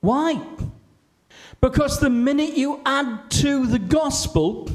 Why? 0.00 0.40
Because 1.60 2.00
the 2.00 2.10
minute 2.10 2.56
you 2.56 2.80
add 2.84 3.30
to 3.30 3.66
the 3.66 3.78
gospel, 3.78 4.68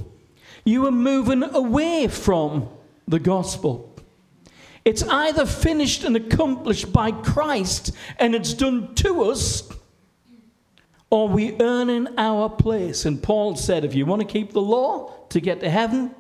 you 0.64 0.86
are 0.88 0.92
moving 0.92 1.44
away 1.44 2.08
from 2.08 2.70
the 3.08 3.20
gospel. 3.20 3.87
It's 4.88 5.04
either 5.04 5.46
finished 5.46 6.06
and 6.06 6.16
accomplished 6.16 6.94
by 6.94 7.12
Christ 7.12 7.92
and 8.20 8.34
it's 8.34 8.54
done 8.54 8.96
to 8.96 9.24
us, 9.24 9.70
or 11.10 11.28
we 11.28 11.60
earn 11.60 11.90
in 11.90 12.18
our 12.18 12.50
place. 12.50 13.04
And 13.04 13.22
Paul 13.22 13.58
said, 13.58 13.84
if 13.84 13.94
you 13.94 14.06
want 14.06 14.22
to 14.22 14.26
keep 14.26 14.54
the 14.54 14.62
law 14.62 15.12
to 15.28 15.42
get 15.42 15.60
to 15.60 15.70
heaven, 15.70 16.16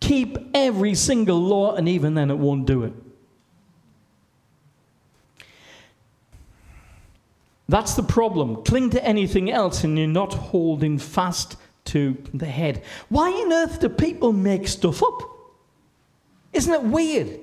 keep 0.00 0.36
every 0.52 0.96
single 0.96 1.40
law, 1.40 1.76
and 1.76 1.88
even 1.88 2.14
then 2.14 2.32
it 2.32 2.38
won't 2.38 2.66
do 2.66 2.82
it. 2.82 2.92
That's 7.68 7.94
the 7.94 8.02
problem. 8.02 8.64
Cling 8.64 8.90
to 8.90 9.04
anything 9.04 9.48
else, 9.48 9.84
and 9.84 9.96
you're 9.96 10.08
not 10.08 10.34
holding 10.34 10.98
fast 10.98 11.56
to 11.84 12.16
the 12.34 12.46
head. 12.46 12.82
Why 13.10 13.30
on 13.30 13.52
earth 13.52 13.78
do 13.78 13.88
people 13.88 14.32
make 14.32 14.66
stuff 14.66 15.04
up? 15.04 15.22
Isn't 16.52 16.74
it 16.74 16.82
weird? 16.82 17.38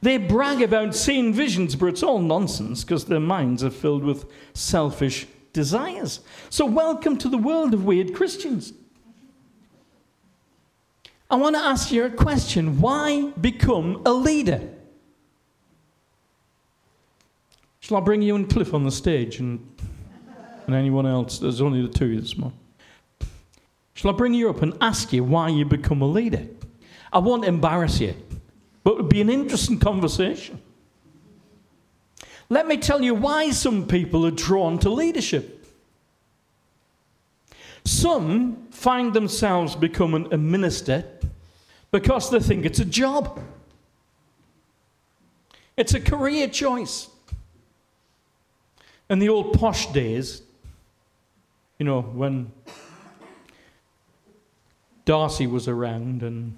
They 0.00 0.16
brag 0.16 0.62
about 0.62 0.94
seeing 0.94 1.32
visions, 1.32 1.74
but 1.74 1.86
it's 1.86 2.02
all 2.02 2.20
nonsense 2.20 2.84
because 2.84 3.04
their 3.04 3.20
minds 3.20 3.64
are 3.64 3.70
filled 3.70 4.04
with 4.04 4.26
selfish 4.54 5.26
desires. 5.52 6.20
So, 6.50 6.66
welcome 6.66 7.16
to 7.18 7.28
the 7.28 7.38
world 7.38 7.74
of 7.74 7.84
weird 7.84 8.14
Christians. 8.14 8.72
I 11.30 11.36
want 11.36 11.56
to 11.56 11.60
ask 11.60 11.90
you 11.90 12.04
a 12.04 12.10
question 12.10 12.80
why 12.80 13.32
become 13.40 14.02
a 14.06 14.12
leader? 14.12 14.68
Shall 17.80 17.96
I 17.96 18.00
bring 18.00 18.22
you 18.22 18.36
and 18.36 18.48
Cliff 18.48 18.72
on 18.72 18.84
the 18.84 18.90
stage 18.90 19.40
and, 19.40 19.66
and 20.66 20.74
anyone 20.74 21.06
else? 21.06 21.38
There's 21.38 21.60
only 21.60 21.82
the 21.82 21.88
two 21.88 22.04
of 22.04 22.10
you 22.12 22.20
this 22.20 22.36
morning. 22.36 22.58
Shall 23.94 24.12
I 24.12 24.14
bring 24.14 24.32
you 24.32 24.48
up 24.48 24.62
and 24.62 24.74
ask 24.80 25.12
you 25.12 25.24
why 25.24 25.48
you 25.48 25.64
become 25.64 26.02
a 26.02 26.06
leader? 26.06 26.46
I 27.12 27.18
won't 27.18 27.44
embarrass 27.44 28.00
you, 28.00 28.14
but 28.84 28.92
it 28.92 28.96
would 28.96 29.08
be 29.08 29.20
an 29.20 29.30
interesting 29.30 29.78
conversation. 29.78 30.60
Let 32.48 32.66
me 32.66 32.78
tell 32.78 33.02
you 33.02 33.14
why 33.14 33.50
some 33.50 33.86
people 33.86 34.24
are 34.24 34.30
drawn 34.30 34.78
to 34.78 34.90
leadership. 34.90 35.66
Some 37.84 38.68
find 38.70 39.12
themselves 39.12 39.74
becoming 39.74 40.32
a 40.32 40.38
minister 40.38 41.04
because 41.90 42.30
they 42.30 42.40
think 42.40 42.64
it's 42.64 42.78
a 42.78 42.84
job. 42.84 43.40
It's 45.76 45.94
a 45.94 46.00
career 46.00 46.48
choice. 46.48 47.08
In 49.10 49.18
the 49.18 49.28
old 49.28 49.54
posh 49.54 49.86
days, 49.92 50.42
you 51.78 51.86
know, 51.86 52.02
when 52.02 52.52
Darcy 55.04 55.46
was 55.46 55.68
around 55.68 56.22
and 56.22 56.54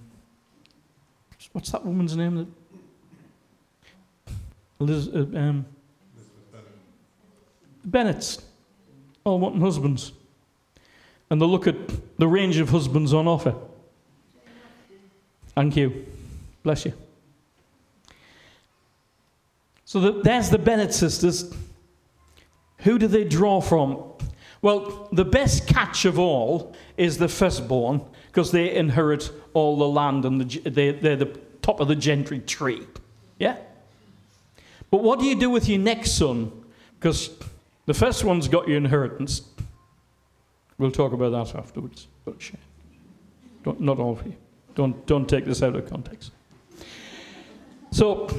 what's 1.52 1.70
that 1.70 1.84
woman's 1.84 2.16
name? 2.16 2.36
That 2.36 4.34
Liz, 4.80 5.08
uh, 5.08 5.26
um, 5.34 5.66
Bennett's, 7.84 8.42
all 9.24 9.38
wanting 9.38 9.60
husbands. 9.60 10.12
And 11.28 11.40
they 11.40 11.46
look 11.46 11.66
at 11.66 11.76
the 12.18 12.26
range 12.26 12.58
of 12.58 12.70
husbands 12.70 13.12
on 13.12 13.28
offer. 13.28 13.54
Thank 15.54 15.76
you. 15.76 16.06
Bless 16.62 16.84
you. 16.84 16.92
So 19.84 20.00
the, 20.00 20.22
there's 20.22 20.50
the 20.50 20.58
Bennett 20.58 20.94
sisters. 20.94 21.52
Who 22.78 22.98
do 22.98 23.06
they 23.06 23.24
draw 23.24 23.60
from? 23.60 24.04
Well, 24.62 25.08
the 25.12 25.24
best 25.24 25.66
catch 25.66 26.04
of 26.04 26.18
all 26.18 26.74
is 26.96 27.18
the 27.18 27.28
firstborn, 27.28 28.02
because 28.30 28.52
they 28.52 28.74
inherit 28.74 29.32
all 29.54 29.76
the 29.76 29.88
land 29.88 30.24
and 30.24 30.40
the, 30.40 30.70
they, 30.70 30.92
they're 30.92 31.16
the 31.16 31.38
top 31.62 31.80
of 31.80 31.88
the 31.88 31.96
gentry 31.96 32.38
tree. 32.38 32.86
Yeah? 33.38 33.56
But 34.90 35.02
what 35.02 35.18
do 35.18 35.26
you 35.26 35.34
do 35.34 35.50
with 35.50 35.68
your 35.68 35.80
next 35.80 36.12
son? 36.12 36.52
Because 36.98 37.30
the 37.86 37.94
first 37.94 38.22
one's 38.22 38.46
got 38.46 38.68
your 38.68 38.76
inheritance. 38.76 39.42
We'll 40.78 40.92
talk 40.92 41.12
about 41.12 41.30
that 41.30 41.58
afterwards. 41.58 42.06
But 42.24 42.36
don't, 43.64 43.80
not 43.80 43.98
all 43.98 44.12
of 44.12 44.24
you. 44.24 44.34
Don't, 44.76 45.04
don't 45.06 45.28
take 45.28 45.44
this 45.44 45.62
out 45.62 45.74
of 45.74 45.88
context. 45.90 46.30
So, 47.90 48.30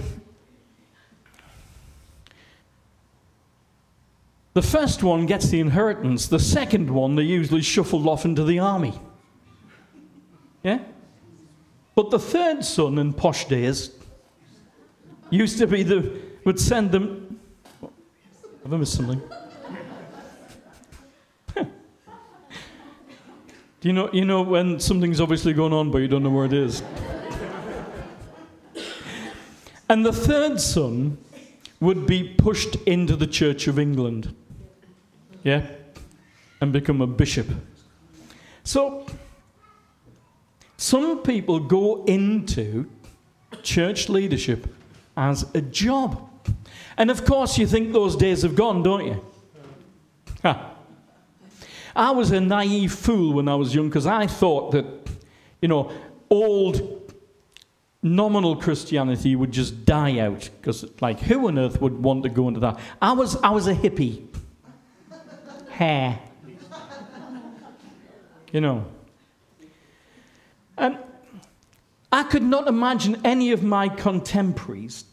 the 4.54 4.62
first 4.62 5.04
one 5.04 5.26
gets 5.26 5.50
the 5.50 5.60
inheritance. 5.60 6.28
The 6.28 6.40
second 6.40 6.90
one, 6.90 7.16
they 7.16 7.24
usually 7.24 7.62
shuffled 7.62 8.08
off 8.08 8.24
into 8.24 8.46
the 8.46 8.60
army. 8.60 8.94
But 11.96 12.10
the 12.10 12.20
third 12.20 12.64
son 12.64 12.98
in 12.98 13.14
posh 13.14 13.46
days 13.46 13.92
used 15.30 15.58
to 15.58 15.68
be 15.68 15.84
the, 15.84 16.22
would 16.46 16.60
send 16.60 16.92
them. 16.92 17.40
Have 18.64 18.74
I 18.74 18.78
missed 18.78 18.94
something? 18.94 19.22
Do 21.56 21.64
you 23.82 23.94
know, 23.94 24.10
you 24.14 24.26
know 24.26 24.42
when 24.42 24.80
something's 24.80 25.20
obviously 25.20 25.54
going 25.54 25.74
on, 25.74 25.92
but 25.92 26.00
you 26.00 26.08
don't 26.08 26.24
know 26.24 26.30
where 26.30 26.46
it 26.46 26.54
is? 26.54 26.84
and 29.90 30.06
the 30.06 30.14
third 30.14 30.62
son 30.62 31.18
would 31.80 32.06
be 32.06 32.24
pushed 32.24 32.76
into 32.86 33.16
the 33.16 33.28
Church 33.28 33.68
of 33.68 33.80
England. 33.80 34.34
Yeah? 35.44 35.66
And 36.62 36.72
become 36.72 37.02
a 37.02 37.08
bishop. 37.08 37.48
So, 38.64 39.08
some 40.82 41.22
people 41.22 41.60
go 41.60 42.04
into 42.06 42.90
church 43.62 44.10
leadership 44.10 44.66
as 45.16 45.46
a 45.54 45.62
job. 45.62 46.28
And 46.98 47.12
of 47.12 47.24
course, 47.24 47.60
you 47.60 47.68
think 47.68 47.94
those 47.94 48.16
days 48.16 48.42
have 48.42 48.56
gone, 48.56 48.82
don't 48.82 49.06
you? 49.06 49.24
Ha. 50.42 50.72
I 51.96 52.10
was 52.10 52.32
a 52.32 52.42
naive 52.42 52.94
fool 52.94 53.34
when 53.34 53.48
I 53.48 53.54
was 53.54 53.76
young 53.76 53.90
because 53.90 54.08
I 54.08 54.26
thought 54.26 54.72
that, 54.72 54.86
you 55.62 55.68
know, 55.68 55.92
old 56.32 57.14
nominal 58.02 58.56
Christianity 58.56 59.36
would 59.36 59.52
just 59.52 59.86
die 59.86 60.18
out 60.18 60.50
because, 60.60 60.84
like, 61.00 61.20
who 61.20 61.48
on 61.48 61.60
earth 61.60 61.80
would 61.80 62.02
want 62.02 62.24
to 62.24 62.30
go 62.30 62.48
into 62.48 62.60
that? 62.62 62.80
I 63.00 63.12
was, 63.12 63.36
I 63.44 63.52
was 63.52 63.68
a 63.68 63.76
hippie. 63.76 64.26
Hair. 65.70 66.18
You 68.52 68.62
know. 68.62 68.86
And 70.82 70.98
I 72.12 72.24
could 72.24 72.42
not 72.42 72.68
imagine 72.68 73.22
any 73.24 73.52
of 73.52 73.62
my 73.62 73.88
contemporaries 73.88 75.06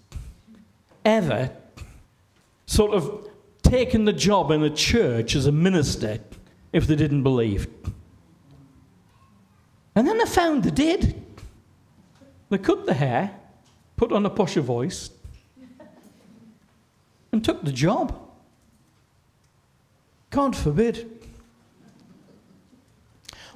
ever 1.04 1.50
sort 2.64 2.92
of 2.92 3.28
taking 3.62 4.06
the 4.06 4.14
job 4.14 4.50
in 4.50 4.62
a 4.62 4.70
church 4.70 5.36
as 5.36 5.44
a 5.44 5.52
minister 5.52 6.20
if 6.72 6.86
they 6.86 6.96
didn't 6.96 7.22
believe. 7.22 7.68
And 9.94 10.08
then 10.08 10.18
I 10.20 10.24
found 10.24 10.64
they 10.64 10.70
did. 10.70 11.22
They 12.48 12.56
cut 12.56 12.86
the 12.86 12.94
hair, 12.94 13.38
put 13.96 14.10
on 14.10 14.24
a 14.24 14.30
posher 14.30 14.62
voice, 14.62 15.10
and 17.30 17.44
took 17.44 17.62
the 17.62 17.72
job. 17.72 18.18
God 20.30 20.56
forbid. 20.56 21.17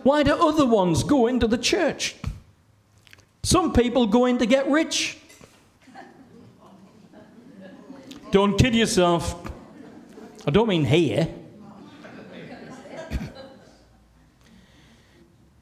Why 0.03 0.23
do 0.23 0.33
other 0.33 0.67
ones 0.67 1.03
go 1.05 1.27
into 1.27 1.47
the 1.47 1.59
church? 1.59 2.17
Some 3.43 3.73
people 3.73 4.07
go 4.07 4.27
in 4.27 4.39
to 4.39 4.47
get 4.47 4.69
rich. 4.71 5.19
Don't 8.31 8.59
kid 8.59 8.75
yourself. 8.75 9.51
I 10.47 10.51
don't 10.51 10.69
mean 10.69 10.85
here. 10.85 11.29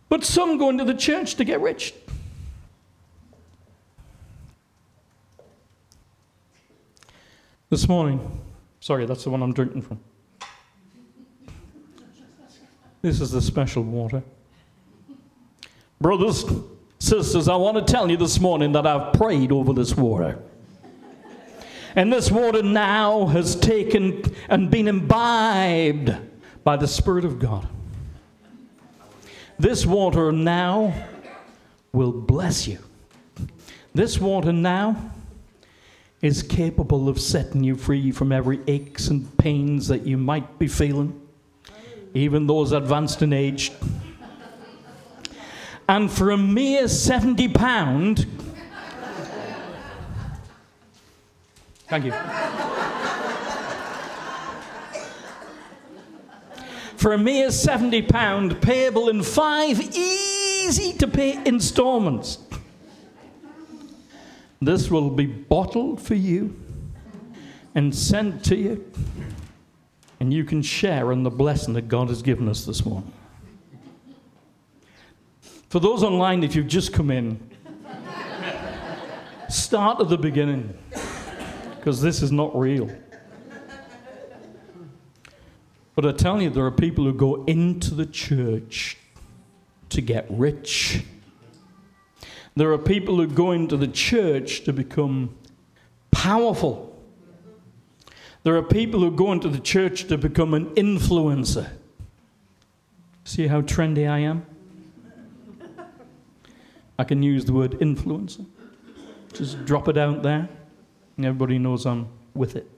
But 0.09 0.25
some 0.25 0.59
go 0.59 0.71
into 0.71 0.85
the 0.85 0.95
church 0.95 1.37
to 1.37 1.45
get 1.45 1.61
rich. 1.61 1.95
This 7.71 7.89
morning, 7.89 8.41
sorry, 8.81 9.07
that's 9.07 9.23
the 9.23 9.31
one 9.31 9.43
I'm 9.43 9.53
drinking 9.53 9.83
from. 9.83 10.01
This 13.03 13.21
is 13.21 13.31
the 13.31 13.41
special 13.41 13.83
water. 13.83 14.23
Brothers, 16.01 16.45
sisters, 16.99 17.49
I 17.49 17.57
want 17.57 17.77
to 17.77 17.93
tell 17.93 18.11
you 18.11 18.17
this 18.17 18.41
morning 18.41 18.73
that 18.73 18.87
I've 18.87 19.13
prayed 19.15 19.53
over 19.53 19.73
this 19.73 19.97
water. 19.97 20.39
And 21.97 22.13
this 22.13 22.31
water 22.31 22.63
now 22.63 23.27
has 23.27 23.57
taken 23.57 24.23
and 24.49 24.71
been 24.71 24.87
imbibed 24.87 26.15
by 26.63 26.77
the 26.77 26.87
Spirit 26.87 27.25
of 27.25 27.39
God. 27.39 27.67
This 29.59 29.85
water 29.85 30.31
now 30.31 30.95
will 31.93 32.13
bless 32.13 32.69
you. 32.69 32.79
This 33.93 34.19
water 34.19 34.53
now 34.53 35.13
is 36.23 36.43
capable 36.43 37.09
of 37.09 37.21
setting 37.21 37.65
you 37.65 37.75
free 37.75 38.13
from 38.13 38.31
every 38.31 38.61
aches 38.69 39.09
and 39.09 39.37
pains 39.39 39.89
that 39.89 40.07
you 40.07 40.17
might 40.17 40.59
be 40.59 40.69
feeling, 40.69 41.20
even 42.15 42.47
those 42.47 42.73
advanced 42.73 43.23
in 43.23 43.33
age. 43.33 43.73
And 45.89 46.11
for 46.11 46.31
a 46.31 46.37
mere 46.37 46.89
70 46.89 47.49
pound, 47.49 48.27
thank 51.89 52.05
you. 52.05 52.13
for 56.97 57.15
a 57.15 57.19
mere 57.19 57.49
£70 57.49 58.61
payable 58.61 59.09
in 59.09 59.23
five 59.23 59.81
easy 59.81 60.41
easy 60.71 60.93
to 60.93 61.09
pay 61.09 61.41
installments. 61.45 62.39
This 64.61 64.89
will 64.89 65.11
be 65.11 65.27
bottled 65.27 66.01
for 66.01 66.15
you 66.15 66.55
and 67.75 67.93
sent 67.95 68.45
to 68.45 68.57
you, 68.57 68.85
and 70.21 70.33
you 70.33 70.45
can 70.45 70.61
share 70.61 71.11
in 71.13 71.23
the 71.23 71.31
blessing 71.31 71.75
that 71.75 71.89
God 71.89 72.09
has 72.09 72.21
given 72.21 72.49
us 72.49 72.67
this 72.67 72.85
morning. 72.85 73.11
For 75.71 75.81
those 75.81 76.03
online, 76.03 76.43
if 76.43 76.55
you've 76.55 76.67
just 76.67 76.93
come 76.93 77.11
in, 77.11 77.41
start 79.49 80.01
at 80.01 80.09
the 80.09 80.19
beginning, 80.19 80.77
because 81.77 82.03
this 82.03 82.23
is 82.23 82.31
not 82.31 82.57
real. 82.59 82.91
But 85.95 86.07
I 86.07 86.13
tell 86.13 86.41
you, 86.41 86.51
there 86.51 86.65
are 86.65 86.71
people 86.71 87.05
who 87.05 87.13
go 87.13 87.45
into 87.45 87.95
the 87.95 88.07
church 88.07 88.97
to 89.91 90.01
get 90.01 90.27
rich. 90.31 91.05
There 92.57 92.73
are 92.73 92.79
people 92.79 93.17
who 93.17 93.27
go 93.27 93.53
into 93.53 93.77
the 93.77 93.89
church 93.89 94.65
to 94.65 94.73
become 94.73 95.35
powerful. 96.11 96.90
There 98.43 98.57
are 98.57 98.63
people 98.63 99.01
who 99.01 99.11
go 99.11 99.33
into 99.33 99.49
the 99.49 99.61
church 99.61 100.05
to 100.09 100.17
become 100.17 100.55
an 100.55 100.67
influencer. 100.75 101.69
See 103.25 103.47
how 103.47 103.61
trendy 103.61 104.09
I 104.09 104.21
am? 104.21 104.47
I 106.99 107.05
can 107.05 107.23
use 107.23 107.45
the 107.45 107.53
word 107.53 107.73
influencer. 107.81 108.47
Just 109.33 109.65
drop 109.65 109.89
it 109.89 109.97
out 109.97 110.23
there, 110.23 110.49
and 111.17 111.27
everybody 111.27 111.59
knows 111.59 111.87
I'm 111.87 112.09
with 112.35 112.57
it. 112.57 112.71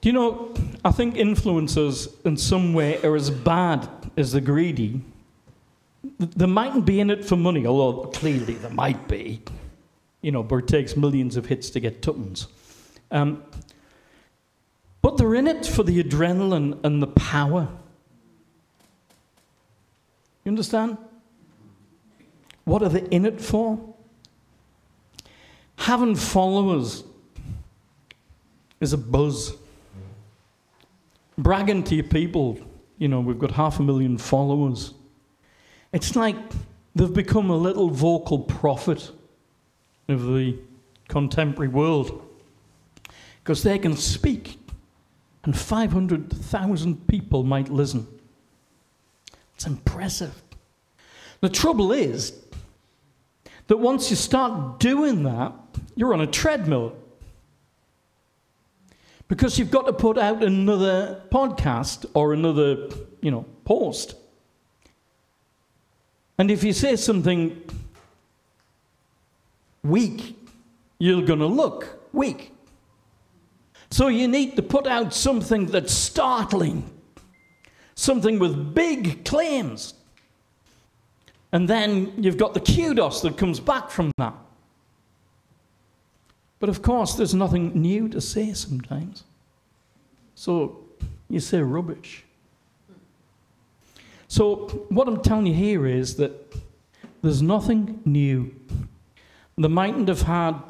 Do 0.00 0.08
you 0.08 0.12
know, 0.12 0.54
I 0.84 0.92
think 0.92 1.16
influencers 1.16 2.12
in 2.24 2.36
some 2.36 2.74
way 2.74 3.02
are 3.02 3.16
as 3.16 3.30
bad 3.30 3.88
as 4.16 4.32
the 4.32 4.40
greedy. 4.40 5.00
They 6.18 6.46
mightn't 6.46 6.86
be 6.86 7.00
in 7.00 7.10
it 7.10 7.24
for 7.24 7.36
money, 7.36 7.66
although 7.66 8.08
clearly 8.10 8.54
they 8.54 8.68
might 8.68 9.08
be. 9.08 9.42
You 10.22 10.32
know, 10.32 10.46
it 10.46 10.66
takes 10.66 10.96
millions 10.96 11.36
of 11.36 11.46
hits 11.46 11.70
to 11.70 11.80
get 11.80 12.02
tuppence. 12.02 12.46
Um, 13.10 13.42
but 15.02 15.16
they're 15.18 15.34
in 15.34 15.46
it 15.46 15.64
for 15.64 15.82
the 15.82 16.02
adrenaline 16.02 16.84
and 16.84 17.00
the 17.00 17.06
power. 17.06 17.68
You 20.44 20.50
understand? 20.50 20.98
What 22.64 22.82
are 22.82 22.88
they 22.88 23.04
in 23.10 23.24
it 23.24 23.40
for? 23.40 23.94
Having 25.76 26.16
followers 26.16 27.04
is 28.80 28.92
a 28.92 28.98
buzz. 28.98 29.54
Bragging 31.38 31.84
to 31.84 31.94
your 31.94 32.04
people, 32.04 32.58
you 32.98 33.08
know, 33.08 33.20
we've 33.20 33.38
got 33.38 33.52
half 33.52 33.78
a 33.78 33.82
million 33.82 34.18
followers. 34.18 34.94
It's 35.92 36.16
like 36.16 36.36
they've 36.94 37.12
become 37.12 37.50
a 37.50 37.56
little 37.56 37.90
vocal 37.90 38.40
prophet 38.40 39.10
of 40.08 40.26
the 40.26 40.58
contemporary 41.08 41.68
world 41.68 42.22
because 43.42 43.62
they 43.62 43.78
can 43.78 43.96
speak 43.96 44.58
and 45.44 45.56
500,000 45.56 47.06
people 47.06 47.44
might 47.44 47.68
listen. 47.68 48.06
It's 49.54 49.66
impressive. 49.66 50.42
The 51.40 51.48
trouble 51.48 51.92
is 51.92 52.32
that 53.68 53.76
once 53.76 54.10
you 54.10 54.16
start 54.16 54.80
doing 54.80 55.22
that, 55.22 55.52
you're 55.94 56.12
on 56.12 56.20
a 56.20 56.26
treadmill. 56.26 56.96
Because 59.28 59.58
you've 59.58 59.70
got 59.70 59.86
to 59.86 59.92
put 59.92 60.18
out 60.18 60.42
another 60.42 61.22
podcast 61.30 62.06
or 62.14 62.32
another, 62.32 62.88
you 63.20 63.30
know, 63.30 63.44
post. 63.64 64.14
And 66.38 66.50
if 66.50 66.62
you 66.62 66.72
say 66.72 66.96
something 66.96 67.60
weak, 69.88 70.36
you're 70.98 71.22
going 71.22 71.38
to 71.38 71.46
look 71.46 72.08
weak. 72.12 72.52
So 73.90 74.08
you 74.08 74.28
need 74.28 74.56
to 74.56 74.62
put 74.62 74.86
out 74.86 75.14
something 75.14 75.66
that's 75.66 75.92
startling, 75.92 76.90
something 77.94 78.38
with 78.38 78.74
big 78.74 79.24
claims. 79.24 79.94
And 81.52 81.68
then 81.68 82.12
you've 82.16 82.36
got 82.36 82.54
the 82.54 82.60
kudos 82.60 83.22
that 83.22 83.36
comes 83.38 83.60
back 83.60 83.90
from 83.90 84.12
that. 84.18 84.34
But 86.58 86.68
of 86.68 86.82
course, 86.82 87.14
there's 87.14 87.34
nothing 87.34 87.80
new 87.80 88.08
to 88.08 88.20
say 88.20 88.52
sometimes. 88.52 89.24
So 90.34 90.84
you 91.28 91.40
say 91.40 91.60
rubbish. 91.60 92.24
So, 94.28 94.66
what 94.88 95.06
I'm 95.06 95.22
telling 95.22 95.46
you 95.46 95.54
here 95.54 95.86
is 95.86 96.16
that 96.16 96.32
there's 97.22 97.42
nothing 97.42 98.00
new. 98.04 98.54
They 99.58 99.68
mightn't 99.68 100.08
have 100.08 100.22
had 100.22 100.60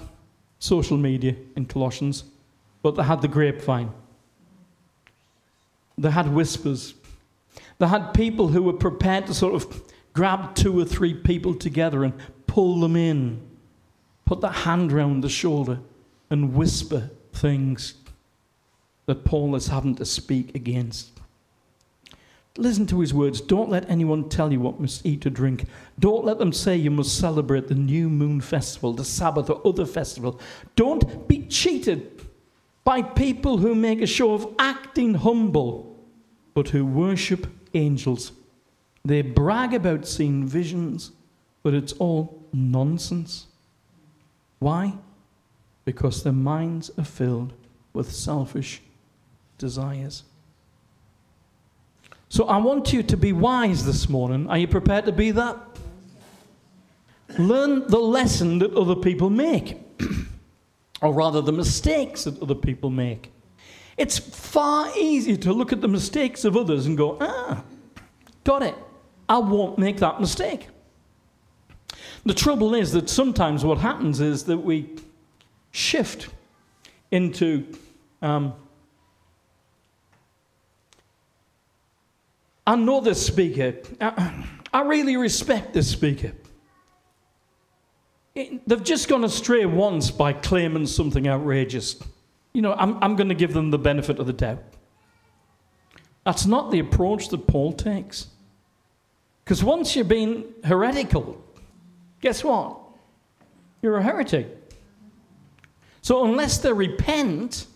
social 0.59 0.96
media 0.96 1.35
in 1.57 1.66
Colossians, 1.66 2.25
but 2.83 2.92
they 2.92 3.03
had 3.03 3.20
the 3.20 3.29
grapevine. 3.29 3.92
They 5.99 6.11
had 6.11 6.33
whispers. 6.33 6.94
They 7.79 7.88
had 7.88 8.12
people 8.12 8.49
who 8.49 8.62
were 8.62 8.72
prepared 8.72 9.27
to 9.27 9.35
sort 9.35 9.55
of 9.55 9.83
grab 10.12 10.55
two 10.55 10.79
or 10.79 10.85
three 10.85 11.14
people 11.14 11.55
together 11.55 12.05
and 12.05 12.14
pull 12.46 12.81
them 12.81 12.96
in, 12.96 13.40
put 14.25 14.40
their 14.40 14.51
hand 14.51 14.92
round 14.92 15.25
the 15.25 15.29
shoulder, 15.29 15.81
and 16.31 16.55
whisper 16.55 17.11
things 17.33 17.94
that 19.07 19.25
Paul 19.25 19.55
is 19.57 19.68
having 19.68 19.94
to 19.96 20.05
speak 20.05 20.55
against. 20.55 21.15
Listen 22.59 22.87
to 22.87 23.01
his 23.01 23.12
words. 23.12 23.40
Don't 23.40 23.69
let 23.69 23.88
anyone 23.90 24.29
tell 24.29 24.51
you 24.51 24.61
what 24.61 24.81
must 24.81 25.05
eat 25.05 25.27
or 25.27 25.31
drink. 25.31 25.66
Don't 25.99 26.25
let 26.25 26.38
them 26.38 26.53
say 26.53 26.77
you 26.77 26.90
must 26.90 27.19
celebrate 27.19 27.69
the 27.69 27.75
new 27.75 28.09
moon 28.09 28.40
festival, 28.40 28.92
the 28.95 29.05
Sabbath, 29.05 29.51
or 29.51 29.61
other 29.66 29.85
festival. 29.85 30.40
Don't 30.75 31.29
be 31.29 31.47
cheated 31.47 32.27
by 32.85 33.03
people 33.03 33.59
who 33.59 33.75
make 33.75 34.01
a 34.01 34.07
show 34.07 34.33
of 34.33 34.55
acting 34.59 35.14
humble, 35.14 35.99
but 36.55 36.69
who 36.69 36.87
worship 36.87 37.47
angels. 37.75 38.33
They 39.05 39.23
brag 39.23 39.75
about 39.75 40.07
seeing 40.07 40.47
visions, 40.47 41.12
but 41.62 41.75
it's 41.75 41.92
all 41.95 42.42
nonsense. 42.53 43.47
Why? 44.59 44.95
Because 45.85 46.23
their 46.23 46.33
minds 46.33 46.90
are 46.97 47.05
filled 47.05 47.53
with 47.92 48.11
selfish 48.11 48.81
desires. 49.59 50.23
So 52.37 52.44
I 52.44 52.59
want 52.59 52.92
you 52.92 53.03
to 53.03 53.16
be 53.16 53.33
wise 53.33 53.87
this 53.87 54.11
morning. 54.11 54.46
Are 54.51 54.59
you 54.59 54.68
prepared 54.68 55.07
to 55.07 55.12
be 55.12 55.31
that? 55.31 55.57
Learn 57.38 57.87
the 57.88 57.99
lesson 57.99 58.59
that 58.59 58.75
other 58.75 58.94
people 58.94 59.31
make, 59.31 59.79
or 61.01 61.14
rather, 61.14 61.40
the 61.40 61.55
mistakes 61.55 62.25
that 62.25 62.42
other 62.42 62.55
people 62.55 62.90
make. 62.90 63.33
It's 63.96 64.18
far 64.18 64.90
easier 64.99 65.38
to 65.38 65.53
look 65.55 65.72
at 65.72 65.81
the 65.81 65.88
mistakes 65.88 66.44
of 66.44 66.59
others 66.59 66.85
and 66.85 66.99
go, 66.99 67.16
ah, 67.22 67.64
got 68.44 68.62
it. 68.62 68.75
I 69.31 69.38
won't 69.38 69.79
make 69.79 69.96
that 70.01 70.20
mistake. 70.20 70.68
The 72.27 72.35
trouble 72.35 72.75
is 72.75 72.92
that 72.92 73.09
sometimes 73.09 73.64
what 73.64 73.79
happens 73.79 74.20
is 74.20 74.44
that 74.44 74.59
we 74.59 74.90
shift 75.70 76.29
into 77.11 77.66
um, 78.20 78.53
I 82.66 82.74
know 82.74 83.00
this 83.00 83.24
speaker. 83.24 83.74
I, 84.00 84.44
I 84.72 84.83
really 84.83 85.16
respect 85.16 85.72
this 85.72 85.88
speaker. 85.88 86.33
It, 88.35 88.68
they've 88.68 88.83
just 88.83 89.09
gone 89.09 89.24
astray 89.24 89.64
once 89.64 90.11
by 90.11 90.33
claiming 90.33 90.87
something 90.87 91.29
outrageous. 91.29 92.02
You 92.52 92.62
know, 92.62 92.74
I'm, 92.74 93.02
I'm 93.02 93.16
going 93.16 93.29
to 93.29 93.35
give 93.35 93.55
them 93.55 93.70
the 93.70 93.79
benefit 93.79 94.18
of 94.18 94.26
the 94.26 94.33
doubt. 94.33 94.62
That's 96.24 96.44
not 96.44 96.70
the 96.70 96.81
approach 96.81 97.28
that 97.28 97.47
Paul 97.47 97.72
takes. 97.72 98.26
Because 99.45 99.62
once 99.62 99.95
you've 99.95 100.09
been 100.09 100.45
heretical, 100.64 101.43
guess 102.20 102.43
what? 102.43 102.78
You're 103.80 103.99
a 103.99 104.03
heretic. 104.03 104.49
So 106.03 106.24
unless 106.24 106.59
they 106.59 106.72
repent 106.72 107.66